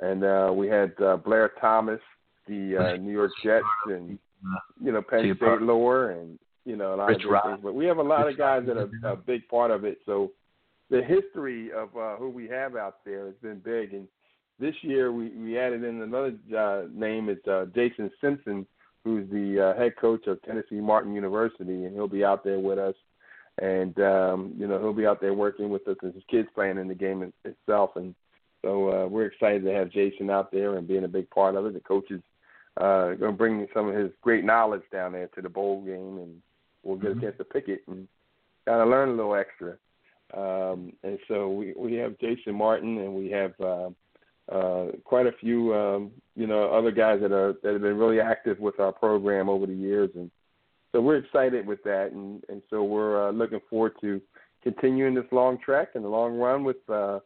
[0.00, 2.00] and uh, we had uh, Blair Thomas,
[2.46, 4.18] the uh, New York Jets, and
[4.82, 7.60] you know Penn State lore, and you know a lot Rich of good things.
[7.64, 9.98] But we have a lot of guys that are a big part of it.
[10.06, 10.30] So
[10.90, 13.92] the history of uh, who we have out there has been big.
[13.92, 14.06] And
[14.58, 17.28] this year we we added in another uh, name.
[17.28, 18.66] It's uh, Jason Simpson,
[19.04, 22.78] who's the uh, head coach of Tennessee Martin University, and he'll be out there with
[22.78, 22.94] us.
[23.60, 26.78] And um, you know he'll be out there working with us and his kids playing
[26.78, 28.14] in the game in, itself, and
[28.62, 31.66] so uh, we're excited to have Jason out there and being a big part of
[31.66, 31.74] it.
[31.74, 32.22] The coaches
[32.76, 36.18] uh, going to bring some of his great knowledge down there to the bowl game,
[36.18, 36.42] and
[36.82, 37.18] we'll get Mm-hmm.
[37.18, 38.06] a chance to pick it and
[38.66, 39.76] kind of learn a little extra.
[40.36, 43.90] Um, and so we we have Jason Martin, and we have uh,
[44.50, 48.20] uh, quite a few um, you know other guys that are that have been really
[48.20, 50.30] active with our program over the years, and
[50.92, 54.20] so we're excited with that, and and so we're uh, looking forward to
[54.62, 56.88] continuing this long trek and the long run with.
[56.88, 57.20] Uh,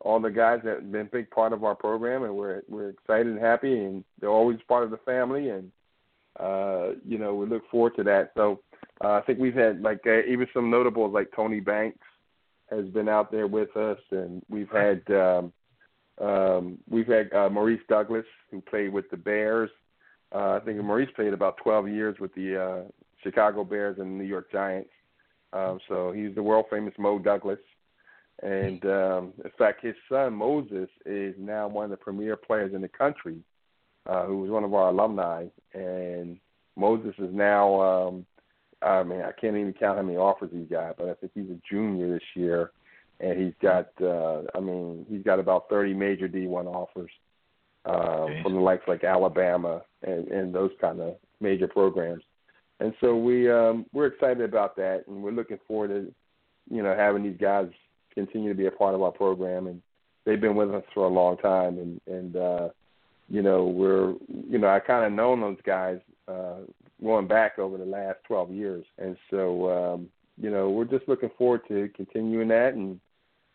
[0.00, 2.90] all the guys that have been a big part of our program, and we're we're
[2.90, 5.72] excited and happy, and they're always part of the family, and
[6.38, 8.32] uh, you know we look forward to that.
[8.36, 8.60] So
[9.02, 12.04] uh, I think we've had like uh, even some notables like Tony Banks
[12.70, 15.52] has been out there with us, and we've had um,
[16.20, 19.70] Um, we've had uh, Maurice Douglas, who played with the Bears.
[20.32, 22.90] Uh, I think Maurice played about 12 years with the uh,
[23.22, 24.90] Chicago Bears and New York Giants.
[25.52, 27.58] Um, so he's the world famous Mo Douglas.
[28.42, 32.80] And um, in fact, his son Moses is now one of the premier players in
[32.80, 33.38] the country,
[34.06, 35.46] uh, who was one of our alumni.
[35.72, 36.38] And
[36.76, 38.26] Moses is now, um,
[38.82, 41.50] I mean, I can't even count how many offers he's got, but I think he's
[41.50, 42.72] a junior this year,
[43.24, 47.10] and he's got, uh, I mean, he's got about 30 major D1 offers
[47.86, 52.22] uh, from the likes like Alabama and, and those kind of major programs.
[52.80, 56.12] And so we um, we're excited about that, and we're looking forward to,
[56.74, 57.68] you know, having these guys
[58.14, 59.80] continue to be a part of our program, and
[60.26, 62.68] they've been with us for a long time, and and uh,
[63.28, 64.14] you know we're
[64.50, 66.62] you know I kind of known those guys uh,
[67.02, 71.30] going back over the last 12 years, and so um, you know we're just looking
[71.38, 72.98] forward to continuing that and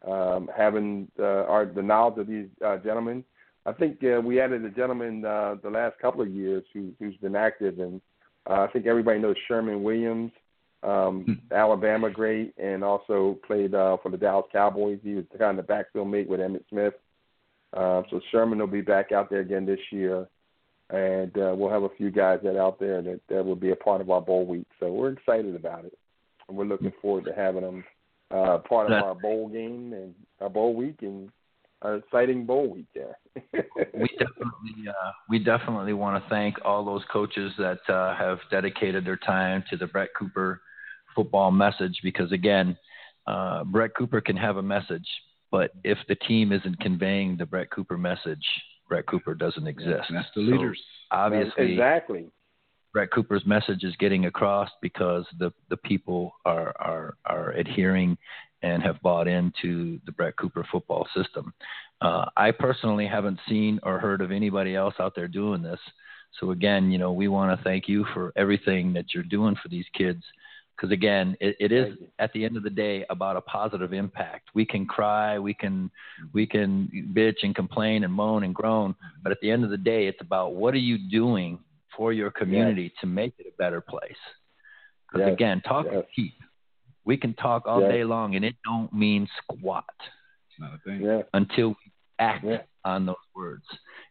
[0.07, 3.23] um, having uh, our the knowledge of these uh, gentlemen.
[3.65, 7.15] I think uh, we added a gentleman uh, the last couple of years who, who's
[7.17, 8.01] been active, and
[8.49, 10.31] uh, I think everybody knows Sherman Williams,
[10.81, 14.99] um, Alabama great, and also played uh, for the Dallas Cowboys.
[15.03, 16.93] He was kind of the backfield mate with Emmitt Smith.
[17.73, 20.25] Uh, so Sherman will be back out there again this year,
[20.89, 23.75] and uh, we'll have a few guys that out there that, that will be a
[23.75, 24.67] part of our bowl week.
[24.79, 25.95] So we're excited about it,
[26.47, 27.83] and we're looking forward to having them
[28.31, 31.31] uh, part of That- our bowl game and our bowl week and
[31.81, 33.17] our exciting bowl week there.
[33.53, 39.05] we definitely uh, we definitely want to thank all those coaches that uh, have dedicated
[39.05, 40.61] their time to the Bret Cooper
[41.15, 42.77] football message because again,
[43.27, 45.07] uh, Bret Cooper can have a message,
[45.51, 48.43] but if the team isn't conveying the Bret Cooper message,
[48.89, 50.07] Bret Cooper doesn't exist.
[50.11, 50.81] That's the So, leaders.
[51.11, 52.27] obviously, exactly.
[52.91, 58.17] Bret Cooper's message is getting across because the the people are are are adhering
[58.61, 61.53] and have bought into the Bret Cooper football system.
[62.01, 65.79] Uh, I personally haven't seen or heard of anybody else out there doing this.
[66.39, 69.69] So again, you know, we want to thank you for everything that you're doing for
[69.69, 70.23] these kids.
[70.75, 74.49] Because again, it, it is at the end of the day about a positive impact.
[74.53, 75.91] We can cry, we can
[76.33, 79.77] we can bitch and complain and moan and groan, but at the end of the
[79.77, 81.59] day, it's about what are you doing
[81.95, 84.17] for your community to make it a better place.
[85.07, 86.03] Because Yes, again, talk yes.
[86.05, 86.33] is cheap.
[87.05, 87.91] We can talk all Yes.
[87.91, 89.85] day long, and it don't mean squat
[90.49, 91.01] It's not a thing.
[91.01, 91.23] Yeah.
[91.33, 92.61] until we act Yeah.
[92.85, 93.65] on those words.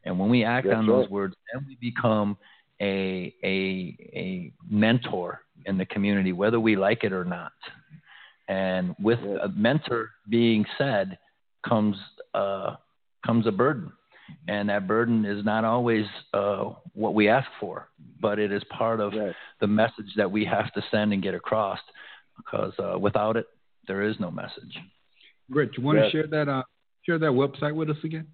[0.04, 1.10] And when we act That's on those right.
[1.10, 2.36] words, then we become
[2.80, 7.52] a a a mentor in the community, whether we like it or not.
[8.48, 9.38] And with Yeah.
[9.42, 11.18] a mentor being said,
[11.64, 11.96] comes
[12.34, 12.76] uh,
[13.26, 13.92] comes a burden,
[14.46, 16.64] and that burden is not always uh,
[16.94, 17.88] what we ask for,
[18.20, 19.34] but it is part of Yes.
[19.60, 21.78] the message that we have to send and get across.
[22.36, 23.46] Because uh, without it,
[23.86, 24.78] there is no message.
[25.50, 25.76] Great.
[25.76, 26.06] You want Yes.
[26.06, 26.62] to share that uh,
[27.04, 28.26] share that website with us again?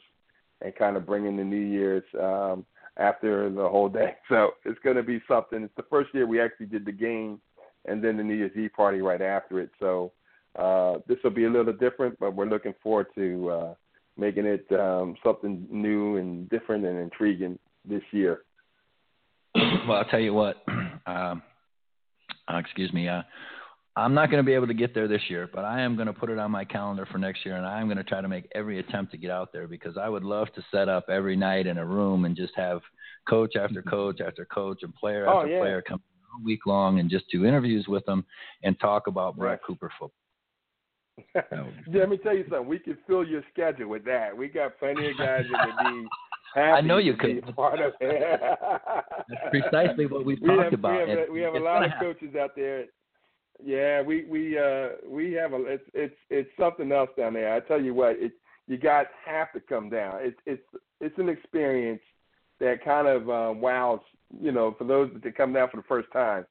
[0.60, 2.64] and kind of bring in the New Year's um,
[2.96, 4.14] after the whole day.
[4.28, 5.62] So it's going to be something.
[5.62, 7.40] It's the first year we actually did the game
[7.84, 9.70] and then the New Year's Eve party right after it.
[9.80, 10.12] So
[10.56, 13.74] uh, this will be a little different, but we're looking forward to uh,
[14.16, 18.42] making it um, something new and different and intriguing this year.
[19.54, 20.56] well, I'll tell you what.
[21.04, 21.42] Um,
[22.46, 23.08] uh, excuse me.
[23.08, 23.22] Uh,
[23.96, 26.06] I'm not going to be able to get there this year, but I am going
[26.06, 28.28] to put it on my calendar for next year, and I'm going to try to
[28.28, 31.34] make every attempt to get out there because I would love to set up every
[31.34, 32.80] night in a room and just have
[33.28, 35.58] coach after coach after coach and player Oh, after yeah.
[35.58, 36.00] player come
[36.32, 38.24] all week long and just do interviews with them
[38.62, 40.12] and talk about Bret Cooper football.
[41.92, 42.68] Let me tell you something.
[42.68, 44.36] We can fill your schedule with that.
[44.36, 46.06] We got plenty of guys that would be
[46.54, 46.72] happy.
[46.72, 47.56] I know you to be could.
[47.56, 48.50] Part of it.
[49.28, 51.06] That's precisely what we've we talked have, about.
[51.06, 52.14] We have, we have a lot of happen.
[52.14, 52.86] coaches out there.
[53.64, 57.54] Yeah, we we uh we have a it's it's it's something else down there.
[57.54, 58.32] I tell you what, it
[58.66, 60.16] you guys have to come down.
[60.20, 60.62] It's it's
[61.00, 62.00] it's an experience
[62.60, 64.00] that kind of uh, wows.
[64.40, 66.46] You know, for those that come down for the first time,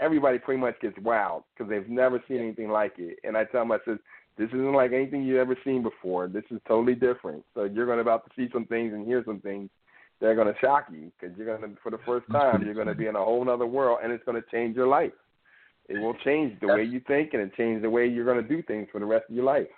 [0.00, 3.18] everybody pretty much gets wowed because they've never seen anything like it.
[3.24, 3.98] And I tell them, I says,
[4.38, 6.28] this isn't like anything you've ever seen before.
[6.28, 7.44] This is totally different.
[7.54, 9.70] So you're going to about to see some things and hear some things
[10.20, 12.74] that are going to shock you because you're going to, for the first time, you're
[12.74, 15.12] going to be in a whole other world, and it's going to change your life.
[15.88, 18.48] It will change the way you think, and it change the way you're going to
[18.48, 19.68] do things for the rest of your life.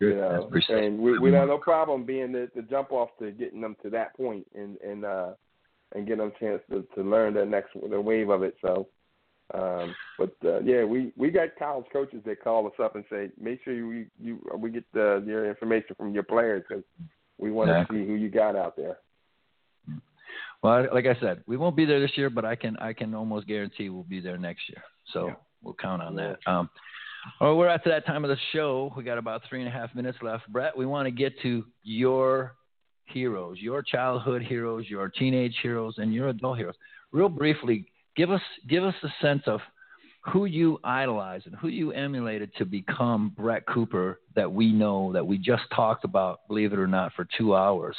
[0.00, 0.10] Good.
[0.10, 3.60] You know, and we, we have no problem being the, the jump off to getting
[3.60, 5.30] them to that point and and uh
[5.94, 8.56] and getting them a chance to, to learn the next the wave of it.
[8.60, 8.88] So,
[9.54, 13.30] um, but uh, yeah, we we got college coaches that call us up and say,
[13.40, 16.84] make sure you you we get the, your information from your players because
[17.38, 18.02] we want to Exactly.
[18.02, 18.98] see who you got out there.
[20.62, 23.14] Well, like I said, we won't be there this year, but I can I can
[23.14, 24.82] almost guarantee we'll be there next year.
[25.12, 25.34] So Yeah.
[25.62, 26.38] we'll count on that.
[26.46, 26.68] Um,
[27.40, 28.92] well, we're at that time of the show.
[28.96, 30.50] We got about three and a half minutes left.
[30.50, 32.56] Bret, we want to get to your
[33.06, 36.76] heroes, your childhood heroes, your teenage heroes, and your adult heroes.
[37.12, 39.60] Real briefly, give us give us a sense of
[40.32, 45.26] who you idolized and who you emulated to become Bret Cooper that we know that
[45.26, 47.96] we just talked about, believe it or not, for two hours.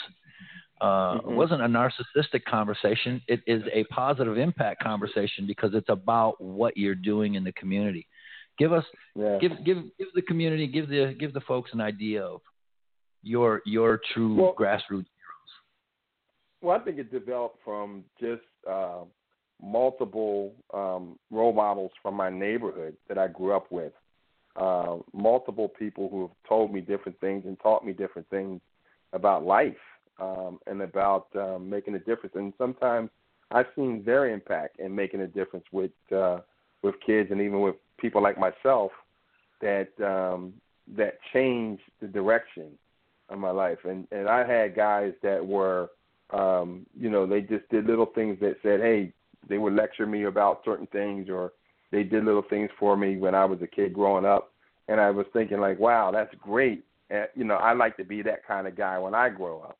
[0.81, 1.31] Uh, Mhm.
[1.31, 3.21] It wasn't a narcissistic conversation.
[3.27, 8.07] It is a positive impact conversation because it's about what you're doing in the community.
[8.57, 8.85] Give us,
[9.15, 9.37] Yeah.
[9.39, 12.41] give, give, give the community, give the, give the folks an idea of
[13.21, 15.07] your, your true Well- grassroots.
[15.13, 15.51] Heroes.
[16.61, 19.03] Well, I think it developed from just uh,
[19.61, 23.93] multiple um, role models from my neighborhood that I grew up with.
[24.55, 28.61] Uh, multiple people who have told me different things and taught me different things
[29.11, 29.75] about life
[30.21, 32.35] um, and about um, making a difference.
[32.35, 33.09] And sometimes
[33.51, 36.39] I've seen their impact in making a difference with uh,
[36.83, 38.91] with kids and even with people like myself
[39.61, 40.53] that um,
[40.95, 42.69] that changed the direction
[43.29, 43.79] of my life.
[43.83, 45.89] And and I had guys that were
[46.31, 49.13] um, you know, they just did little things that said, hey,
[49.47, 51.53] they would lecture me about certain things or
[51.91, 54.51] they did little things for me when I was a kid growing up.
[54.87, 56.83] And I was thinking like, wow, that's great.
[57.09, 59.77] And, you know, I like to be that kind of guy when I grow up.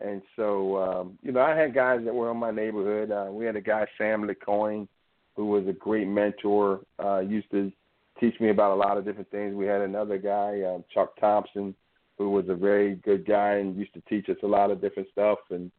[0.00, 3.10] And so, um, you know, I had guys that were in my neighborhood.
[3.10, 4.88] Uh, we had a guy, Sam LeCoin,
[5.36, 7.70] who was a great mentor, uh, used to
[8.18, 9.54] teach me about a lot of different things.
[9.54, 11.74] We had another guy, um, Chuck Thompson,
[12.18, 15.08] who was a very good guy and used to teach us a lot of different
[15.10, 15.38] stuff.
[15.50, 15.70] And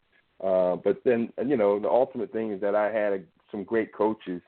[0.44, 3.20] uh, but then, you know, the ultimate thing is that I had a,
[3.52, 4.42] some great coaches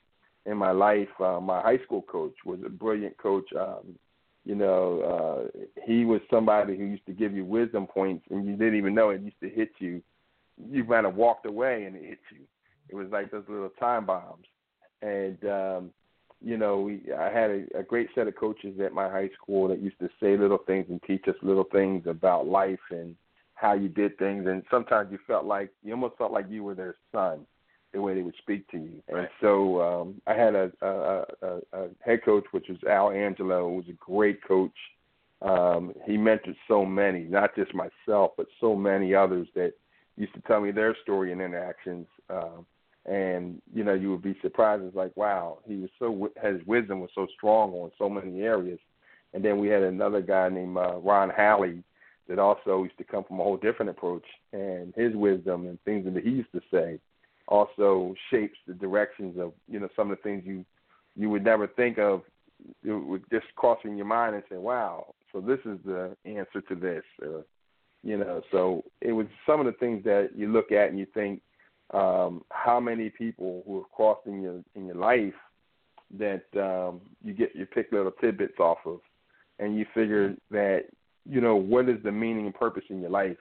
[0.45, 1.09] in my life.
[1.19, 3.45] Uh, my high school coach was a brilliant coach.
[3.57, 3.97] Um,
[4.45, 8.55] you know, uh, he was somebody who used to give you wisdom points, and you
[8.55, 10.01] didn't even know it used to hit you.
[10.69, 12.41] You might have walked away and it hit you.
[12.89, 14.45] It was like those little time bombs.
[15.01, 15.91] And um,
[16.41, 19.69] you know, we I had a, a great set of coaches at my high school
[19.69, 23.15] that used to say little things and teach us little things about life and
[23.55, 24.45] how you did things.
[24.47, 27.45] And sometimes you felt like you almost felt like you were their son,
[27.93, 29.01] the way they would speak to you.
[29.07, 33.69] And so um, I had a, a, a, a head coach, which was Al Angelo,
[33.69, 34.71] who was a great coach.
[35.41, 39.73] Um, he mentored so many, not just myself, but so many others that
[40.15, 42.07] used to tell me their story and interactions.
[42.29, 42.65] Um,
[43.05, 44.83] and you know, you would be surprised.
[44.83, 48.79] It's like, wow, he was so his wisdom was so strong on so many areas.
[49.33, 51.83] And then we had another guy named uh, Ron Halley
[52.27, 56.05] that also used to come from a whole different approach, and his wisdom and things
[56.05, 56.99] that he used to say
[57.47, 60.63] also shapes the directions of you know some of the things you
[61.15, 62.23] you would never think of
[63.31, 67.43] just crossing your mind and say, wow, so this is the answer to this, or
[68.03, 68.41] you know.
[68.51, 71.41] So it was some of the things that you look at and you think,
[71.93, 75.33] um, how many people who have crossed in your in your life
[76.17, 78.99] that um, you get you pick little tidbits off of,
[79.59, 80.85] and you figure that
[81.29, 83.37] you know what is the meaning and purpose in your life.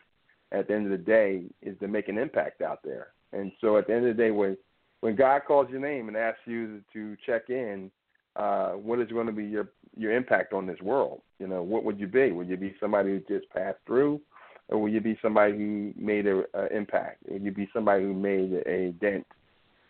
[0.52, 3.08] At the end of the day, is to make an impact out there.
[3.32, 4.56] And so at the end of the day, when
[5.00, 7.90] when God calls your name and asks you to check in,
[8.36, 11.22] uh, what is going to be your your impact on this world?
[11.38, 12.32] You know, what would you be?
[12.32, 14.20] Would you be somebody who just passed through,
[14.68, 17.24] or will you be somebody who made an impact?
[17.28, 19.26] Would you be somebody who made a dent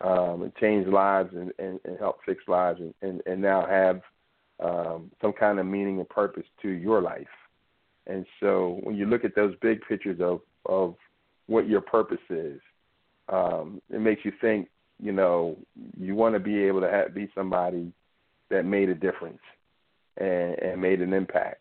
[0.01, 4.01] um, and changed lives and, and, and helped fix lives and, and, and now have
[4.60, 7.27] um, some kind of meaning and purpose to your life?
[8.07, 10.97] And so when you look at those big pictures of, of
[11.47, 12.61] what your purpose is,
[13.29, 14.69] um, it makes you think,
[15.01, 15.57] you know,
[15.99, 17.93] you want to be able to have, be somebody
[18.51, 19.41] that made a difference
[20.16, 21.61] and, and made an impact.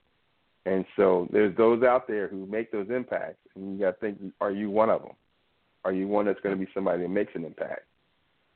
[0.66, 4.20] And so there's those out there who make those impacts, and you got to think:
[4.40, 5.14] Are you one of them?
[5.84, 7.86] Are you one that's going to be somebody that makes an impact?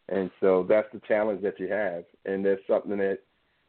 [0.10, 3.20] And so that's the challenge that you have, and that's something that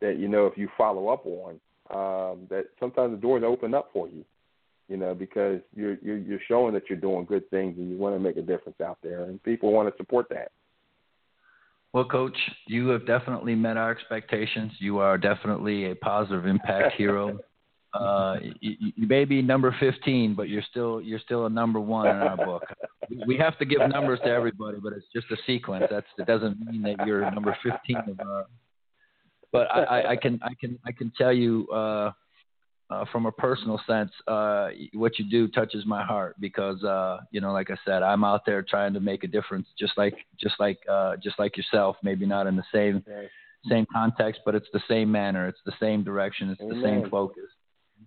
[0.00, 1.58] that you know if you follow up on,
[1.90, 4.24] um, that sometimes the doors open up for you.
[4.88, 8.14] You know, because you're you're you're showing that you're doing good things and you want
[8.14, 10.52] to make a difference out there, and people want to support that.
[11.92, 12.36] Well, Coach,
[12.66, 14.70] you have definitely met our expectations.
[14.78, 17.38] You are definitely a positive impact hero.
[17.94, 22.08] Uh, you, you may be number 15, but you're still you're still a number one
[22.08, 22.62] in our book.
[23.26, 25.86] We have to give numbers to everybody, but it's just a sequence.
[25.90, 28.46] That's it doesn't mean that you're number 15 of our.
[29.52, 32.12] But I, I, I can I can I can tell you uh,
[32.90, 37.40] uh, from a personal sense, uh, what you do touches my heart because uh, you
[37.40, 40.54] know, like I said, I'm out there trying to make a difference, just like just
[40.60, 41.96] like uh, just like yourself.
[42.02, 43.28] Maybe not in the same Right.
[43.68, 47.44] same context, but it's the same manner, it's the same direction, it's the same focus.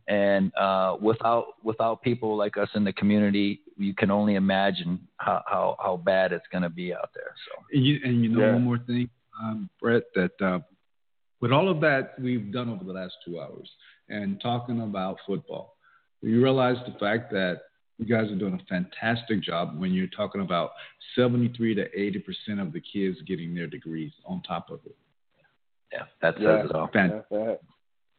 [0.08, 5.44] And uh, without without people like us in the community, you can only imagine how
[5.46, 7.34] how, how bad it's going to be out there.
[7.48, 8.54] So And you, and you know Yeah.
[8.54, 9.10] one more thing,
[9.42, 10.60] um, Bret, that uh,
[11.42, 13.70] with all of that we've done over the last two hours
[14.10, 15.76] and talking about football,
[16.22, 17.62] you realize the fact that
[17.98, 20.72] you guys are doing a fantastic job when you're talking about
[21.16, 24.96] 73 to 80 percent of the kids getting their degrees on top of it.
[25.92, 26.66] yeah, that says Yeah.
[26.66, 26.88] it all.
[26.94, 27.60] Fan- That, that,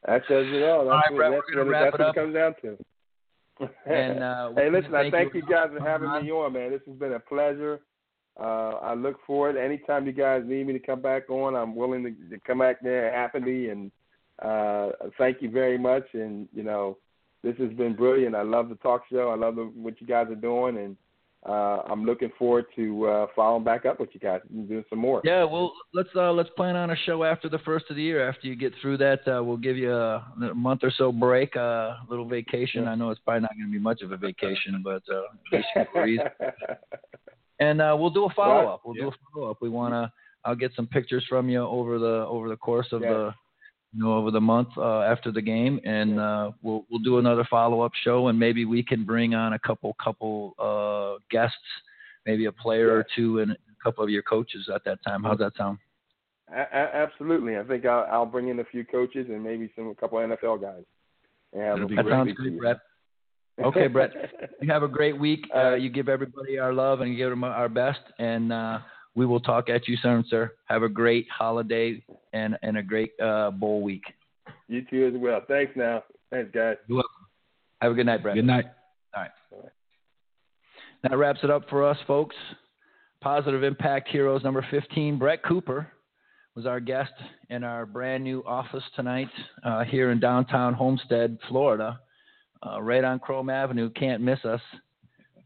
[0.07, 0.85] that says it all.
[0.85, 2.17] That's All right, what, Bret, that's we're gonna wrap that's it what up.
[2.17, 2.79] it comes down to.
[3.87, 6.71] And uh, hey, listen, I thank you you guys for having me on, man.
[6.71, 7.81] This has been a pleasure.
[8.39, 9.57] Uh, I look forward.
[9.57, 12.81] Anytime you guys need me to come back on, I'm willing to, to come back
[12.82, 13.70] there happily.
[13.70, 13.90] And
[14.40, 16.05] uh, thank you very much.
[16.15, 16.97] And you know,
[17.43, 18.35] this has been brilliant.
[18.35, 19.31] I love the talk show.
[19.31, 20.97] I love the, what you guys are doing, and
[21.47, 24.98] uh, I'm looking forward to uh, following back up with you guys and doing some
[24.98, 25.23] more.
[25.24, 28.28] Yeah, well, let's uh, let's plan on a show after the first of the year.
[28.28, 31.57] After you get through that, uh, we'll give you a, a month or so break,
[31.57, 32.86] uh, a little vacation.
[32.86, 35.23] I know it's probably not going to be much of a vacation, but uh,
[37.61, 37.81] at least you can breathe.
[37.81, 38.81] and uh, we'll do a follow up.
[38.85, 39.59] We'll do a follow up.
[39.61, 40.11] We want to.
[40.45, 43.11] I'll get some pictures from you over the over the course of Yeah.
[43.12, 43.35] the,
[43.93, 47.45] you know, over the month uh, after the game, and uh, we'll we'll do another
[47.51, 51.57] follow up show, and maybe we can bring on a couple couple uh, guests,
[52.24, 55.23] maybe a player or two, and a couple of your coaches at that time.
[55.24, 55.78] How's that sound?
[56.53, 57.59] A- a- absolutely.
[57.59, 60.61] I think I'll, I'll bring in a few coaches and maybe some a couple NFL
[60.62, 60.82] guys.
[61.53, 62.12] And have That'll a be That great.
[62.12, 62.59] sounds speak to good, you.
[62.61, 62.78] Bret.
[63.63, 64.11] Okay, Bret.
[64.61, 65.47] You have a great week.
[65.55, 68.79] Uh, you give everybody our love and you give them our best, and uh,
[69.15, 70.53] we will talk at you soon, sir.
[70.67, 72.03] Have a great holiday
[72.33, 74.05] and and a great uh, bowl week.
[74.69, 75.43] You too as well.
[75.49, 76.05] Thanks now.
[76.31, 76.77] Thanks, guys.
[76.87, 77.27] You're welcome.
[77.81, 78.37] Have a good night, Bret.
[78.37, 78.67] Good night.
[79.15, 79.31] All right.
[81.03, 82.37] That wraps it up for us, folks.
[83.23, 85.89] Positive Impact Heroes number 15, Bret Cooper,
[86.55, 87.13] was our guest
[87.49, 89.29] in our brand new office tonight
[89.65, 92.01] uh, here in downtown Homestead, Florida,
[92.66, 93.91] uh, right on Krome Avenue.
[93.91, 94.61] Can't miss us.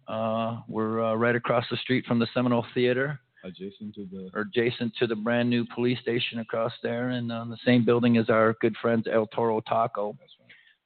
[0.09, 4.43] Uh, we're uh, right across the street from the Seminole Theater, Adjacent to the or
[4.43, 8.31] adjacent to the brand new police station across there, and on the same building as
[8.31, 10.17] our good friends El Toro Taco.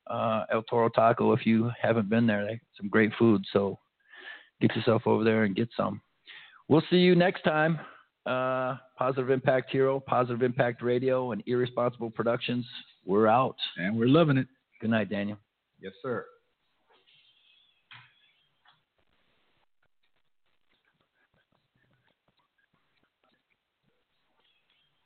[0.09, 3.45] Uh, El Toro Taco, if you haven't been there, they some great food.
[3.53, 3.79] So
[4.61, 6.01] get yourself over there and get some.
[6.69, 7.79] We'll see you next time.
[8.27, 12.67] Uh, Positive Impact Hero, Positive Impact Radio, and Irresponsible Productions.
[13.05, 13.57] We're out.
[13.79, 14.49] and we're loving it.
[14.81, 15.39] Good night, Daniel.
[15.81, 16.27] Yes, sir.